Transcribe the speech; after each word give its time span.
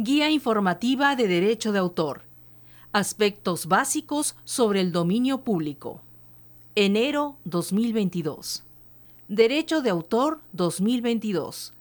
Guía 0.00 0.30
informativa 0.30 1.16
de 1.16 1.26
Derecho 1.26 1.72
de 1.72 1.80
Autor. 1.80 2.22
Aspectos 2.92 3.66
básicos 3.66 4.36
sobre 4.44 4.80
el 4.80 4.92
dominio 4.92 5.42
público. 5.42 6.02
Enero 6.76 7.36
2022. 7.46 8.62
Derecho 9.26 9.82
de 9.82 9.90
Autor 9.90 10.40
2022. 10.52 11.74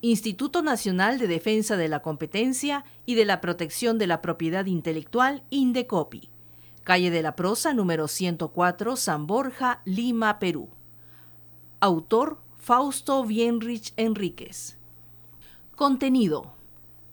Instituto 0.00 0.62
Nacional 0.62 1.20
de 1.20 1.28
Defensa 1.28 1.76
de 1.76 1.86
la 1.86 2.02
Competencia 2.02 2.84
y 3.06 3.14
de 3.14 3.24
la 3.24 3.40
Protección 3.40 3.98
de 3.98 4.08
la 4.08 4.20
Propiedad 4.20 4.66
Intelectual, 4.66 5.44
Indecopi. 5.50 6.30
Calle 6.82 7.12
de 7.12 7.22
la 7.22 7.36
Prosa, 7.36 7.72
número 7.72 8.08
104, 8.08 8.96
San 8.96 9.28
Borja, 9.28 9.80
Lima, 9.84 10.40
Perú. 10.40 10.70
Autor 11.78 12.40
Fausto 12.58 13.24
Bienrich 13.24 13.92
Enríquez. 13.96 14.76
Contenido. 15.76 16.63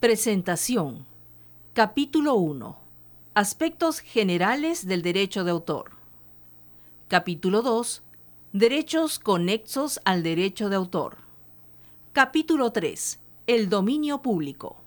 Presentación. 0.01 1.05
Capítulo 1.73 2.33
1. 2.33 2.75
Aspectos 3.35 3.99
generales 3.99 4.87
del 4.87 5.03
derecho 5.03 5.43
de 5.43 5.51
autor. 5.51 5.91
Capítulo 7.07 7.61
2. 7.61 8.01
Derechos 8.51 9.19
conexos 9.19 10.01
al 10.03 10.23
derecho 10.23 10.69
de 10.69 10.75
autor. 10.75 11.17
Capítulo 12.13 12.71
3. 12.71 13.19
El 13.45 13.69
dominio 13.69 14.23
público. 14.23 14.77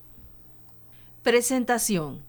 Presentación. 1.22 2.24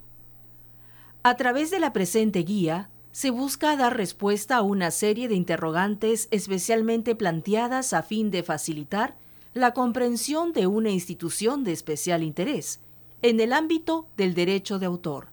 A 1.24 1.38
través 1.38 1.72
de 1.72 1.80
la 1.80 1.92
presente 1.92 2.44
guía, 2.44 2.92
se 3.12 3.32
busca 3.32 3.76
dar 3.78 3.98
respuesta 3.98 4.58
a 4.58 4.62
una 4.62 4.92
serie 4.92 5.28
de 5.28 5.34
interrogantes 5.34 6.28
especialmente 6.30 7.16
planteadas 7.16 7.94
a 7.94 8.04
fin 8.04 8.30
de 8.30 8.44
facilitar 8.44 9.18
la 9.56 9.74
comprensión 9.74 10.52
de 10.52 10.68
una 10.68 10.90
institución 10.90 11.64
de 11.64 11.72
especial 11.72 12.24
interés 12.24 12.82
en 13.22 13.40
el 13.40 13.54
ámbito 13.54 14.06
del 14.18 14.34
derecho 14.34 14.80
de 14.80 14.86
autor, 14.86 15.30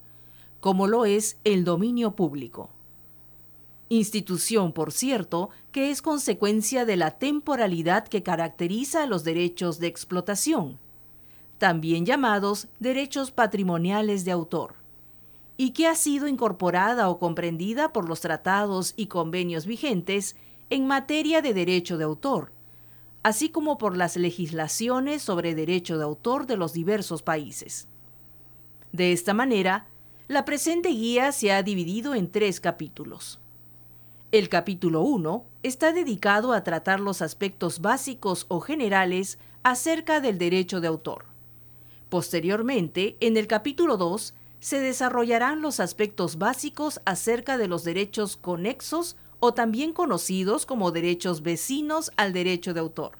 como 0.61 0.87
lo 0.87 1.05
es 1.05 1.38
el 1.43 1.65
dominio 1.65 2.13
público. 2.13 2.71
Institución, 3.88 4.73
por 4.73 4.93
cierto, 4.93 5.51
que 5.73 5.91
es 5.91 6.02
consecuencia 6.02 6.85
de 6.85 6.96
la 6.96 7.11
temporalidad 7.11 8.07
que 8.07 8.23
caracteriza 8.23 9.02
a 9.02 9.07
los 9.07 9.24
derechos 9.24 9.80
de 9.80 9.88
explotación, 9.88 10.79
también 11.59 12.07
llamados 12.07 12.68
derechos 12.79 13.33
patrimoniales 13.33 14.24
de 14.24 14.30
autor, 14.30 14.77
y 15.57 15.71
que 15.71 15.89
ha 15.89 15.96
sido 15.96 16.29
incorporada 16.29 17.09
o 17.09 17.18
comprendida 17.18 17.93
por 17.93 18.09
los 18.09 18.21
tratados 18.21 18.95
y 18.96 19.07
convenios 19.07 19.66
vigentes 19.66 20.37
en 20.71 20.87
materia 20.87 21.43
de 21.43 21.55
derecho 21.55 21.99
de 21.99 22.05
autor, 22.05 22.52
así 23.23 23.48
como 23.51 23.78
por 23.78 23.96
las 23.96 24.16
legislaciones 24.16 25.23
sobre 25.23 25.54
derecho 25.54 25.98
de 25.98 26.04
autor 26.04 26.46
de 26.46 26.56
los 26.56 26.73
diversos 26.73 27.23
países. 27.23 27.88
De 28.92 29.12
esta 29.12 29.34
manera, 29.34 29.87
la 30.28 30.45
presente 30.45 30.90
guía 30.90 31.32
se 31.32 31.52
ha 31.52 31.62
dividido 31.62 32.15
en 32.15 32.30
tres 32.30 32.60
capítulos. 32.60 33.38
El 34.32 34.48
capítulo 34.48 35.02
1 35.02 35.45
está 35.62 35.93
dedicado 35.93 36.52
a 36.52 36.65
tratar 36.65 37.00
los 37.00 37.23
aspectos 37.23 37.80
básicos 37.80 38.46
o 38.48 38.60
generales 38.60 39.38
acerca 39.62 40.20
del 40.20 40.38
derecho 40.38 40.80
de 40.80 40.88
autor. 40.88 41.26
Posteriormente, 42.09 43.16
en 43.20 43.37
el 43.37 43.46
capítulo 43.46 43.96
2, 43.96 44.34
se 44.60 44.80
desarrollarán 44.80 45.60
los 45.60 45.80
aspectos 45.80 46.38
básicos 46.38 47.00
acerca 47.04 47.59
de 47.59 47.68
los 47.68 47.84
derechos 47.84 48.37
conexos 48.37 49.16
o 49.45 49.54
también 49.54 49.93
conocidos 49.93 50.66
como 50.66 50.93
derechos 50.93 51.43
vecinos 51.43 52.12
al 52.16 52.32
derecho 52.32 52.74
de 52.74 52.79
autor. 52.79 53.18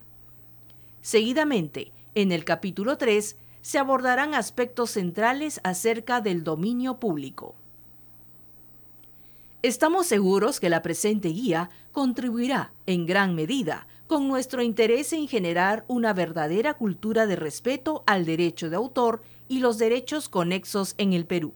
Seguidamente, 1.01 1.91
en 2.15 2.31
el 2.31 2.45
capítulo 2.45 2.97
3, 2.97 3.37
se 3.61 3.79
abordarán 3.81 4.33
aspectos 4.33 4.93
centrales 4.93 5.61
acerca 5.65 6.21
del 6.21 6.45
dominio 6.45 7.01
público. 7.01 7.57
Estamos 9.63 10.07
seguros 10.07 10.61
que 10.61 10.71
la 10.71 10.81
presente 10.81 11.31
guía 11.31 11.71
contribuirá 11.91 12.73
en 12.87 13.05
gran 13.05 13.35
medida 13.35 13.89
con 14.07 14.29
nuestro 14.29 14.63
interés 14.63 15.13
en 15.13 15.27
generar 15.27 15.85
una 15.89 16.13
verdadera 16.13 16.75
cultura 16.75 17.27
de 17.27 17.35
respeto 17.35 18.05
al 18.07 18.27
derecho 18.27 18.71
de 18.71 18.77
autor 18.77 19.25
y 19.49 19.59
los 19.59 19.77
derechos 19.77 20.29
conexos 20.29 20.95
en 20.99 21.15
el 21.15 21.27
Perú. 21.27 21.53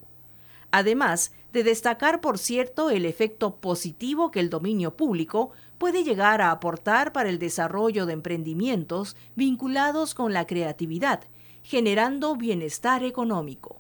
Además 0.72 1.30
de 1.56 1.64
destacar, 1.64 2.20
por 2.20 2.36
cierto, 2.36 2.90
el 2.90 3.06
efecto 3.06 3.56
positivo 3.56 4.30
que 4.30 4.40
el 4.40 4.50
dominio 4.50 4.94
público 4.94 5.52
puede 5.78 6.04
llegar 6.04 6.42
a 6.42 6.50
aportar 6.50 7.14
para 7.14 7.30
el 7.30 7.38
desarrollo 7.38 8.04
de 8.04 8.12
emprendimientos 8.12 9.16
vinculados 9.36 10.12
con 10.12 10.34
la 10.34 10.46
creatividad, 10.46 11.22
generando 11.62 12.36
bienestar 12.36 13.04
económico. 13.04 13.76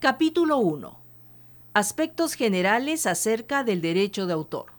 Capítulo 0.00 0.58
1. 0.58 0.98
Aspectos 1.74 2.34
generales 2.34 3.06
acerca 3.06 3.62
del 3.62 3.80
derecho 3.80 4.26
de 4.26 4.32
autor. 4.32 4.72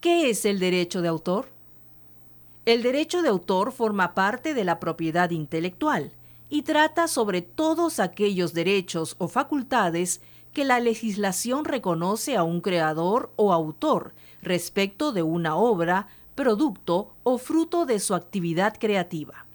¿Qué 0.00 0.30
es 0.30 0.46
el 0.46 0.58
derecho 0.58 1.02
de 1.02 1.08
autor? 1.08 1.50
El 2.64 2.82
derecho 2.82 3.20
de 3.20 3.28
autor 3.28 3.72
forma 3.72 4.14
parte 4.14 4.54
de 4.54 4.64
la 4.64 4.80
propiedad 4.80 5.28
intelectual 5.28 6.15
y 6.48 6.62
trata 6.62 7.08
sobre 7.08 7.42
todos 7.42 8.00
aquellos 8.00 8.54
derechos 8.54 9.16
o 9.18 9.28
facultades 9.28 10.20
que 10.52 10.64
la 10.64 10.80
legislación 10.80 11.64
reconoce 11.64 12.36
a 12.36 12.42
un 12.42 12.60
creador 12.60 13.32
o 13.36 13.52
autor 13.52 14.14
respecto 14.40 15.12
de 15.12 15.22
una 15.22 15.56
obra, 15.56 16.08
producto 16.34 17.14
o 17.24 17.38
fruto 17.38 17.84
de 17.84 17.98
su 17.98 18.14
actividad 18.14 18.76
creativa. 18.78 19.46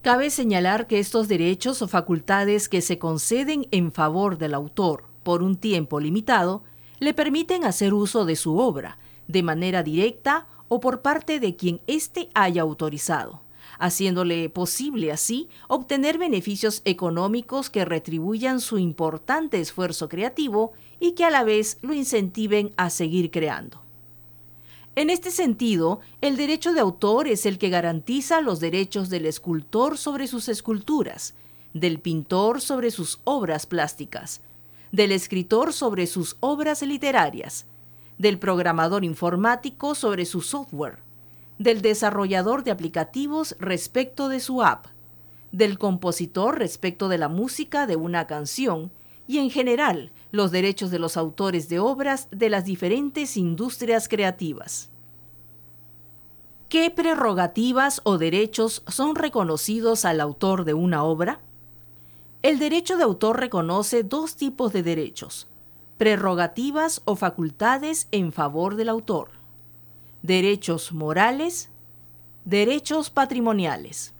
Cabe 0.00 0.30
señalar 0.30 0.88
que 0.88 0.98
estos 0.98 1.28
derechos 1.28 1.80
o 1.82 1.88
facultades 1.88 2.68
que 2.68 2.80
se 2.80 2.98
conceden 2.98 3.68
en 3.70 3.92
favor 3.92 4.38
del 4.38 4.54
autor 4.54 5.04
por 5.22 5.44
un 5.44 5.56
tiempo 5.56 6.00
limitado 6.00 6.64
le 6.98 7.14
permiten 7.14 7.64
hacer 7.64 7.94
uso 7.94 8.24
de 8.24 8.34
su 8.34 8.58
obra 8.58 8.98
de 9.28 9.44
manera 9.44 9.84
directa 9.84 10.48
o 10.66 10.80
por 10.80 11.02
parte 11.02 11.38
de 11.38 11.54
quien 11.54 11.80
éste 11.86 12.30
haya 12.34 12.62
autorizado, 12.62 13.41
haciéndole 13.82 14.48
posible 14.48 15.10
así 15.10 15.48
obtener 15.66 16.16
beneficios 16.16 16.82
económicos 16.84 17.68
que 17.68 17.84
retribuyan 17.84 18.60
su 18.60 18.78
importante 18.78 19.60
esfuerzo 19.60 20.08
creativo 20.08 20.72
y 21.00 21.12
que 21.12 21.24
a 21.24 21.30
la 21.30 21.42
vez 21.42 21.78
lo 21.82 21.92
incentiven 21.92 22.72
a 22.76 22.90
seguir 22.90 23.32
creando. 23.32 23.82
En 24.94 25.10
este 25.10 25.32
sentido, 25.32 25.98
el 26.20 26.36
derecho 26.36 26.72
de 26.74 26.80
autor 26.80 27.26
es 27.26 27.44
el 27.44 27.58
que 27.58 27.70
garantiza 27.70 28.40
los 28.40 28.60
derechos 28.60 29.10
del 29.10 29.26
escultor 29.26 29.98
sobre 29.98 30.28
sus 30.28 30.48
esculturas, 30.48 31.34
del 31.74 31.98
pintor 31.98 32.60
sobre 32.60 32.92
sus 32.92 33.18
obras 33.24 33.66
plásticas, 33.66 34.42
del 34.92 35.10
escritor 35.10 35.72
sobre 35.72 36.06
sus 36.06 36.36
obras 36.38 36.82
literarias, 36.82 37.66
del 38.16 38.38
programador 38.38 39.04
informático 39.04 39.96
sobre 39.96 40.24
su 40.24 40.40
software, 40.40 40.98
del 41.58 41.82
desarrollador 41.82 42.64
de 42.64 42.70
aplicativos 42.70 43.56
respecto 43.58 44.28
de 44.28 44.40
su 44.40 44.62
app, 44.62 44.86
del 45.52 45.78
compositor 45.78 46.58
respecto 46.58 47.08
de 47.08 47.18
la 47.18 47.28
música 47.28 47.86
de 47.86 47.96
una 47.96 48.26
canción 48.26 48.90
y 49.26 49.38
en 49.38 49.50
general 49.50 50.12
los 50.30 50.50
derechos 50.50 50.90
de 50.90 50.98
los 50.98 51.16
autores 51.16 51.68
de 51.68 51.78
obras 51.78 52.28
de 52.30 52.48
las 52.48 52.64
diferentes 52.64 53.36
industrias 53.36 54.08
creativas. 54.08 54.90
¿Qué 56.68 56.90
prerrogativas 56.90 58.00
o 58.04 58.16
derechos 58.16 58.82
son 58.88 59.14
reconocidos 59.14 60.06
al 60.06 60.20
autor 60.20 60.64
de 60.64 60.72
una 60.72 61.04
obra? 61.04 61.40
El 62.40 62.58
derecho 62.58 62.96
de 62.96 63.04
autor 63.04 63.38
reconoce 63.38 64.02
dos 64.02 64.36
tipos 64.36 64.72
de 64.72 64.82
derechos, 64.82 65.48
prerrogativas 65.98 67.02
o 67.04 67.14
facultades 67.14 68.08
en 68.10 68.32
favor 68.32 68.74
del 68.76 68.88
autor, 68.88 69.28
derechos 70.22 70.92
morales, 70.92 71.68
derechos 72.44 73.10
patrimoniales. 73.10 74.14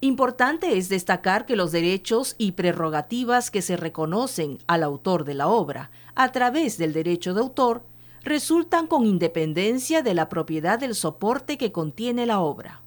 Importante 0.00 0.76
es 0.78 0.88
destacar 0.88 1.46
que 1.46 1.56
los 1.56 1.72
derechos 1.72 2.36
y 2.38 2.52
prerrogativas 2.52 3.50
que 3.50 3.62
se 3.62 3.76
reconocen 3.76 4.58
al 4.66 4.82
autor 4.84 5.24
de 5.24 5.34
la 5.34 5.48
obra 5.48 5.90
a 6.14 6.30
través 6.30 6.78
del 6.78 6.92
derecho 6.92 7.34
de 7.34 7.40
autor 7.40 7.82
resultan 8.22 8.86
con 8.86 9.06
independencia 9.06 10.02
de 10.02 10.14
la 10.14 10.28
propiedad 10.28 10.78
del 10.78 10.94
soporte 10.94 11.56
que 11.56 11.72
contiene 11.72 12.26
la 12.26 12.40
obra. 12.40 12.82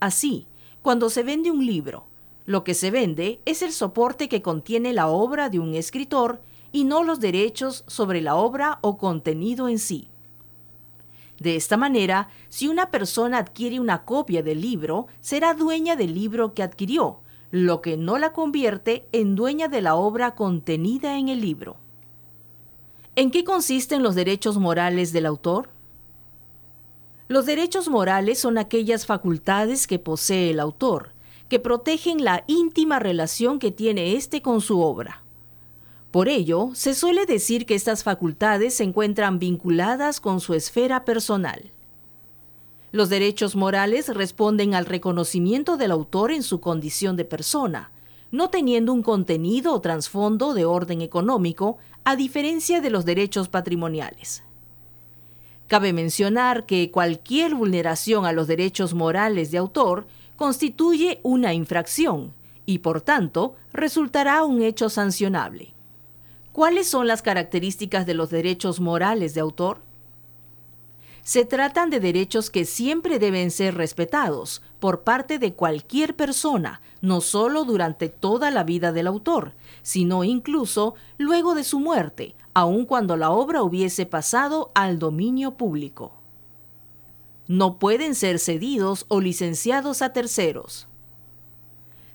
Así, 0.00 0.46
cuando 0.80 1.10
se 1.10 1.22
vende 1.22 1.50
un 1.50 1.64
libro, 1.64 2.06
lo 2.46 2.64
que 2.64 2.74
se 2.74 2.90
vende 2.90 3.40
es 3.44 3.62
el 3.62 3.72
soporte 3.72 4.28
que 4.28 4.42
contiene 4.42 4.92
la 4.92 5.06
obra 5.06 5.48
de 5.48 5.60
un 5.60 5.74
escritor 5.74 6.40
y 6.72 6.84
no 6.84 7.04
los 7.04 7.20
derechos 7.20 7.84
sobre 7.86 8.20
la 8.20 8.34
obra 8.34 8.78
o 8.80 8.96
contenido 8.96 9.68
en 9.68 9.78
sí. 9.78 10.08
De 11.38 11.56
esta 11.56 11.76
manera, 11.76 12.28
si 12.48 12.68
una 12.68 12.90
persona 12.90 13.38
adquiere 13.38 13.80
una 13.80 14.04
copia 14.04 14.42
del 14.42 14.60
libro, 14.60 15.06
será 15.20 15.54
dueña 15.54 15.96
del 15.96 16.14
libro 16.14 16.54
que 16.54 16.62
adquirió, 16.62 17.20
lo 17.50 17.82
que 17.82 17.96
no 17.96 18.18
la 18.18 18.32
convierte 18.32 19.06
en 19.12 19.34
dueña 19.34 19.68
de 19.68 19.80
la 19.80 19.94
obra 19.94 20.34
contenida 20.34 21.18
en 21.18 21.28
el 21.28 21.40
libro. 21.40 21.76
¿En 23.14 23.30
qué 23.30 23.44
consisten 23.44 24.02
los 24.02 24.14
derechos 24.14 24.56
morales 24.56 25.12
del 25.12 25.26
autor? 25.26 25.68
Los 27.28 27.46
derechos 27.46 27.88
morales 27.88 28.38
son 28.38 28.56
aquellas 28.56 29.04
facultades 29.06 29.86
que 29.86 29.98
posee 29.98 30.50
el 30.50 30.60
autor, 30.60 31.12
que 31.48 31.58
protegen 31.58 32.24
la 32.24 32.44
íntima 32.46 32.98
relación 32.98 33.58
que 33.58 33.70
tiene 33.70 34.14
éste 34.16 34.40
con 34.40 34.60
su 34.60 34.80
obra. 34.80 35.21
Por 36.12 36.28
ello, 36.28 36.70
se 36.74 36.94
suele 36.94 37.24
decir 37.24 37.64
que 37.64 37.74
estas 37.74 38.04
facultades 38.04 38.74
se 38.74 38.84
encuentran 38.84 39.38
vinculadas 39.38 40.20
con 40.20 40.40
su 40.40 40.52
esfera 40.52 41.06
personal. 41.06 41.72
Los 42.92 43.08
derechos 43.08 43.56
morales 43.56 44.14
responden 44.14 44.74
al 44.74 44.84
reconocimiento 44.84 45.78
del 45.78 45.90
autor 45.90 46.30
en 46.30 46.42
su 46.42 46.60
condición 46.60 47.16
de 47.16 47.24
persona, 47.24 47.90
no 48.30 48.50
teniendo 48.50 48.92
un 48.92 49.02
contenido 49.02 49.72
o 49.72 49.80
trasfondo 49.80 50.52
de 50.52 50.66
orden 50.66 51.00
económico, 51.00 51.78
a 52.04 52.14
diferencia 52.14 52.82
de 52.82 52.90
los 52.90 53.06
derechos 53.06 53.48
patrimoniales. 53.48 54.42
Cabe 55.66 55.94
mencionar 55.94 56.66
que 56.66 56.90
cualquier 56.90 57.54
vulneración 57.54 58.26
a 58.26 58.32
los 58.32 58.48
derechos 58.48 58.92
morales 58.92 59.50
de 59.50 59.56
autor 59.56 60.06
constituye 60.36 61.20
una 61.22 61.54
infracción 61.54 62.34
y 62.66 62.80
por 62.80 63.00
tanto 63.00 63.56
resultará 63.72 64.44
un 64.44 64.60
hecho 64.60 64.90
sancionable. 64.90 65.71
¿Cuáles 66.52 66.86
son 66.86 67.06
las 67.06 67.22
características 67.22 68.04
de 68.04 68.12
los 68.12 68.28
derechos 68.28 68.78
morales 68.78 69.32
de 69.32 69.40
autor? 69.40 69.78
Se 71.22 71.46
tratan 71.46 71.88
de 71.88 71.98
derechos 71.98 72.50
que 72.50 72.66
siempre 72.66 73.18
deben 73.18 73.50
ser 73.50 73.74
respetados 73.74 74.60
por 74.78 75.00
parte 75.00 75.38
de 75.38 75.54
cualquier 75.54 76.14
persona, 76.14 76.82
no 77.00 77.22
solo 77.22 77.64
durante 77.64 78.10
toda 78.10 78.50
la 78.50 78.64
vida 78.64 78.92
del 78.92 79.06
autor, 79.06 79.54
sino 79.82 80.24
incluso 80.24 80.94
luego 81.16 81.54
de 81.54 81.64
su 81.64 81.80
muerte, 81.80 82.34
aun 82.52 82.84
cuando 82.84 83.16
la 83.16 83.30
obra 83.30 83.62
hubiese 83.62 84.04
pasado 84.04 84.72
al 84.74 84.98
dominio 84.98 85.54
público. 85.54 86.12
No 87.46 87.78
pueden 87.78 88.14
ser 88.14 88.38
cedidos 88.38 89.06
o 89.08 89.20
licenciados 89.20 90.02
a 90.02 90.12
terceros. 90.12 90.86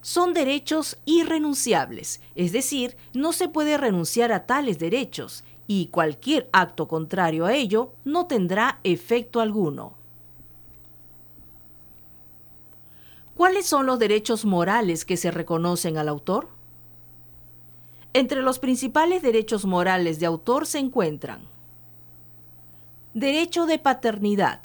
Son 0.02 0.34
derechos 0.34 0.98
irrenunciables, 1.06 2.22
es 2.36 2.52
decir, 2.52 2.96
no 3.14 3.34
se 3.34 3.50
puede 3.50 3.78
renunciar 3.78 4.32
a 4.32 4.46
tales 4.46 4.80
derechos 4.80 5.44
y 5.68 5.88
cualquier 5.88 6.50
acto 6.54 6.88
contrario 6.88 7.46
a 7.46 7.54
ello 7.54 7.94
no 8.06 8.26
tendrá 8.28 8.80
efecto 8.84 9.42
alguno. 9.42 9.94
¿Cuáles 13.36 13.68
son 13.68 13.86
los 13.86 14.00
derechos 14.00 14.46
morales 14.46 15.06
que 15.06 15.18
se 15.18 15.30
reconocen 15.30 15.98
al 15.98 16.10
autor? 16.10 16.48
Entre 18.14 18.42
los 18.42 18.58
principales 18.58 19.22
derechos 19.22 19.66
morales 19.66 20.20
de 20.20 20.26
autor 20.26 20.66
se 20.66 20.80
encuentran 20.80 21.42
Derecho 23.14 23.66
de 23.66 23.80
paternidad. 23.80 24.62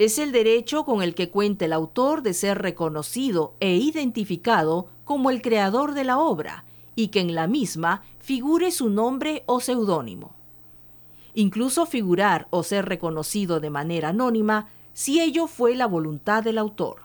Es 0.00 0.18
el 0.18 0.32
derecho 0.32 0.86
con 0.86 1.02
el 1.02 1.14
que 1.14 1.28
cuenta 1.28 1.66
el 1.66 1.74
autor 1.74 2.22
de 2.22 2.32
ser 2.32 2.56
reconocido 2.62 3.52
e 3.60 3.76
identificado 3.76 4.88
como 5.04 5.28
el 5.28 5.42
creador 5.42 5.92
de 5.92 6.04
la 6.04 6.18
obra 6.18 6.64
y 6.96 7.08
que 7.08 7.20
en 7.20 7.34
la 7.34 7.46
misma 7.46 8.02
figure 8.18 8.70
su 8.70 8.88
nombre 8.88 9.42
o 9.44 9.60
seudónimo. 9.60 10.34
Incluso 11.34 11.84
figurar 11.84 12.48
o 12.48 12.62
ser 12.62 12.86
reconocido 12.86 13.60
de 13.60 13.68
manera 13.68 14.08
anónima 14.08 14.70
si 14.94 15.20
ello 15.20 15.46
fue 15.46 15.74
la 15.74 15.84
voluntad 15.84 16.42
del 16.42 16.56
autor. 16.56 17.02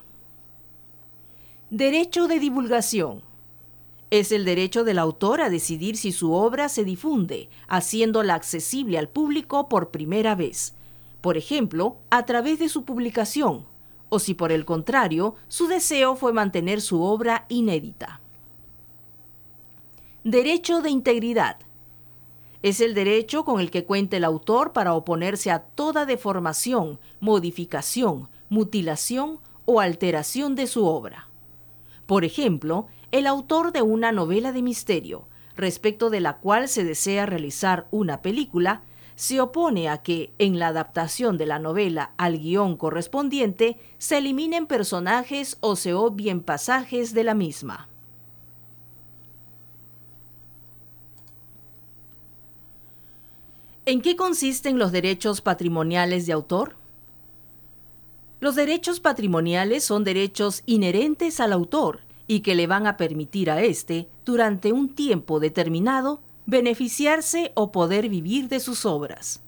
Derecho 1.69 2.30
de 2.30 2.39
divulgación 2.39 3.24
es 4.09 4.31
el 4.31 4.45
derecho 4.45 4.86
del 4.86 5.00
autor 5.00 5.42
a 5.42 5.50
decidir 5.50 5.97
si 5.97 6.13
su 6.13 6.31
obra 6.31 6.69
se 6.69 6.86
difunde, 6.86 7.50
haciéndola 7.68 8.36
accesible 8.36 8.97
al 8.97 9.09
público 9.09 9.68
por 9.68 9.92
primera 9.92 10.33
vez, 10.33 10.75
por 11.25 11.38
ejemplo, 11.38 11.98
a 12.12 12.24
través 12.27 12.60
de 12.60 12.69
su 12.69 12.86
publicación, 12.86 13.66
o 14.10 14.19
si 14.19 14.36
por 14.36 14.51
el 14.51 14.63
contrario, 14.63 15.33
su 15.48 15.66
deseo 15.66 16.16
fue 16.16 16.33
mantener 16.33 16.81
su 16.81 17.01
obra 17.01 17.48
inédita. 17.50 18.22
Derecho 20.24 20.83
de 20.83 20.92
integridad. 20.92 21.57
Es 22.62 22.80
el 22.80 22.94
derecho 22.94 23.44
con 23.44 23.60
el 23.60 23.72
que 23.72 23.86
cuenta 23.86 24.18
el 24.18 24.24
autor 24.24 24.72
para 24.72 24.94
oponerse 24.94 25.50
a 25.50 25.62
toda 25.62 26.06
deformación, 26.06 27.00
modificación, 27.19 28.30
mutilación 28.50 29.39
o 29.66 29.80
alteración 29.80 30.54
de 30.54 30.68
su 30.68 30.86
obra. 30.86 31.28
Por 32.06 32.24
ejemplo, 32.24 32.86
el 33.12 33.25
autor 33.25 33.71
de 33.71 33.81
una 33.81 34.12
novela 34.12 34.51
de 34.51 34.62
misterio, 34.62 35.25
respecto 35.56 36.12
de 36.12 36.19
la 36.19 36.38
cual 36.38 36.68
se 36.68 36.83
desea 36.83 37.25
realizar 37.25 37.88
una 37.89 38.21
película, 38.21 38.83
se 39.15 39.39
opone 39.41 39.89
a 39.89 40.00
que, 40.00 40.33
en 40.39 40.59
la 40.59 40.67
adaptación 40.67 41.38
de 41.38 41.45
la 41.45 41.59
novela 41.59 42.12
al 42.17 42.38
guion 42.38 42.75
correspondiente, 42.75 43.79
se 43.97 44.17
eliminen 44.17 44.67
personajes 44.67 45.57
o 45.62 45.75
se 45.75 45.94
obvien 45.94 46.41
pasajes 46.41 47.13
de 47.13 47.23
la 47.23 47.33
misma. 47.33 47.88
¿En 53.88 54.01
qué 54.01 54.15
consisten 54.15 54.79
los 54.79 54.91
derechos 54.91 55.41
patrimoniales 55.41 56.25
de 56.25 56.33
autor? 56.33 56.75
Los 58.39 58.56
derechos 58.56 59.00
patrimoniales 59.00 59.83
son 59.83 60.03
derechos 60.03 60.63
inherentes 60.65 61.39
al 61.39 61.53
autor 61.53 62.01
y 62.27 62.39
que 62.39 62.56
le 62.56 62.68
van 62.68 62.88
a 62.88 62.97
permitir 62.97 63.51
a 63.51 63.61
éste, 63.61 64.07
durante 64.25 64.71
un 64.71 64.95
tiempo 64.95 65.39
determinado, 65.39 66.19
beneficiarse 66.45 67.51
o 67.56 67.71
poder 67.71 68.09
vivir 68.09 68.47
de 68.47 68.59
sus 68.59 68.86
obras. 68.86 69.42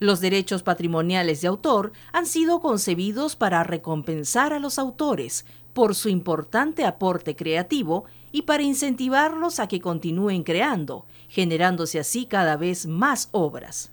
Los 0.00 0.20
derechos 0.20 0.62
patrimoniales 0.62 1.40
de 1.40 1.48
autor 1.48 1.92
han 2.12 2.26
sido 2.26 2.60
concebidos 2.60 3.36
para 3.36 3.62
recompensar 3.62 4.52
a 4.52 4.58
los 4.58 4.78
autores 4.78 5.44
por 5.72 5.94
su 5.94 6.08
importante 6.08 6.84
aporte 6.84 7.36
creativo 7.36 8.04
y 8.32 8.42
para 8.42 8.62
incentivarlos 8.62 9.60
a 9.60 9.68
que 9.68 9.80
continúen 9.80 10.42
creando, 10.42 11.06
generándose 11.28 11.98
así 11.98 12.26
cada 12.26 12.56
vez 12.56 12.86
más 12.86 13.28
obras. 13.32 13.90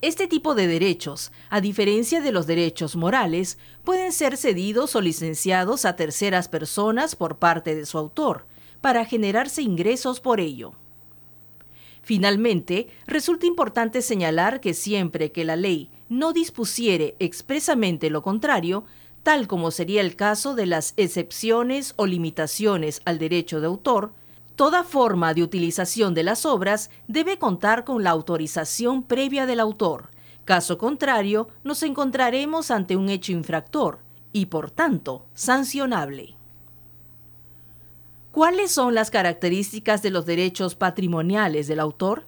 Este 0.00 0.26
tipo 0.26 0.56
de 0.56 0.66
derechos, 0.66 1.30
a 1.48 1.60
diferencia 1.60 2.20
de 2.20 2.32
los 2.32 2.48
derechos 2.48 2.96
morales, 2.96 3.56
pueden 3.84 4.12
ser 4.12 4.36
cedidos 4.36 4.96
o 4.96 5.00
licenciados 5.00 5.84
a 5.84 5.94
terceras 5.94 6.48
personas 6.48 7.14
por 7.14 7.38
parte 7.38 7.76
de 7.76 7.86
su 7.86 7.98
autor, 7.98 8.46
para 8.82 9.06
generarse 9.06 9.62
ingresos 9.62 10.20
por 10.20 10.40
ello. 10.40 10.74
Finalmente, 12.02 12.88
resulta 13.06 13.46
importante 13.46 14.02
señalar 14.02 14.60
que 14.60 14.74
siempre 14.74 15.32
que 15.32 15.46
la 15.46 15.56
ley 15.56 15.88
no 16.10 16.34
dispusiere 16.34 17.16
expresamente 17.18 18.10
lo 18.10 18.20
contrario, 18.20 18.84
tal 19.22 19.48
como 19.48 19.70
sería 19.70 20.02
el 20.02 20.16
caso 20.16 20.54
de 20.54 20.66
las 20.66 20.92
excepciones 20.98 21.94
o 21.96 22.04
limitaciones 22.04 23.00
al 23.06 23.18
derecho 23.18 23.60
de 23.60 23.68
autor, 23.68 24.12
Toda 24.56 24.84
forma 24.84 25.32
de 25.32 25.42
utilización 25.42 26.12
de 26.14 26.22
las 26.22 26.44
obras 26.44 26.90
debe 27.08 27.38
contar 27.38 27.84
con 27.84 28.04
la 28.04 28.10
autorización 28.10 29.02
previa 29.02 29.46
del 29.46 29.60
autor. 29.60 30.10
Caso 30.44 30.76
contrario, 30.76 31.48
nos 31.64 31.82
encontraremos 31.82 32.70
ante 32.70 32.96
un 32.96 33.08
hecho 33.08 33.32
infractor 33.32 34.00
y, 34.32 34.46
por 34.46 34.70
tanto, 34.70 35.24
sancionable. 35.34 36.36
¿Cuáles 38.32 38.70
son 38.70 38.94
las 38.94 39.10
características 39.10 40.00
de 40.00 40.08
los 40.08 40.24
derechos 40.24 40.74
patrimoniales 40.74 41.66
del 41.66 41.78
autor? 41.78 42.24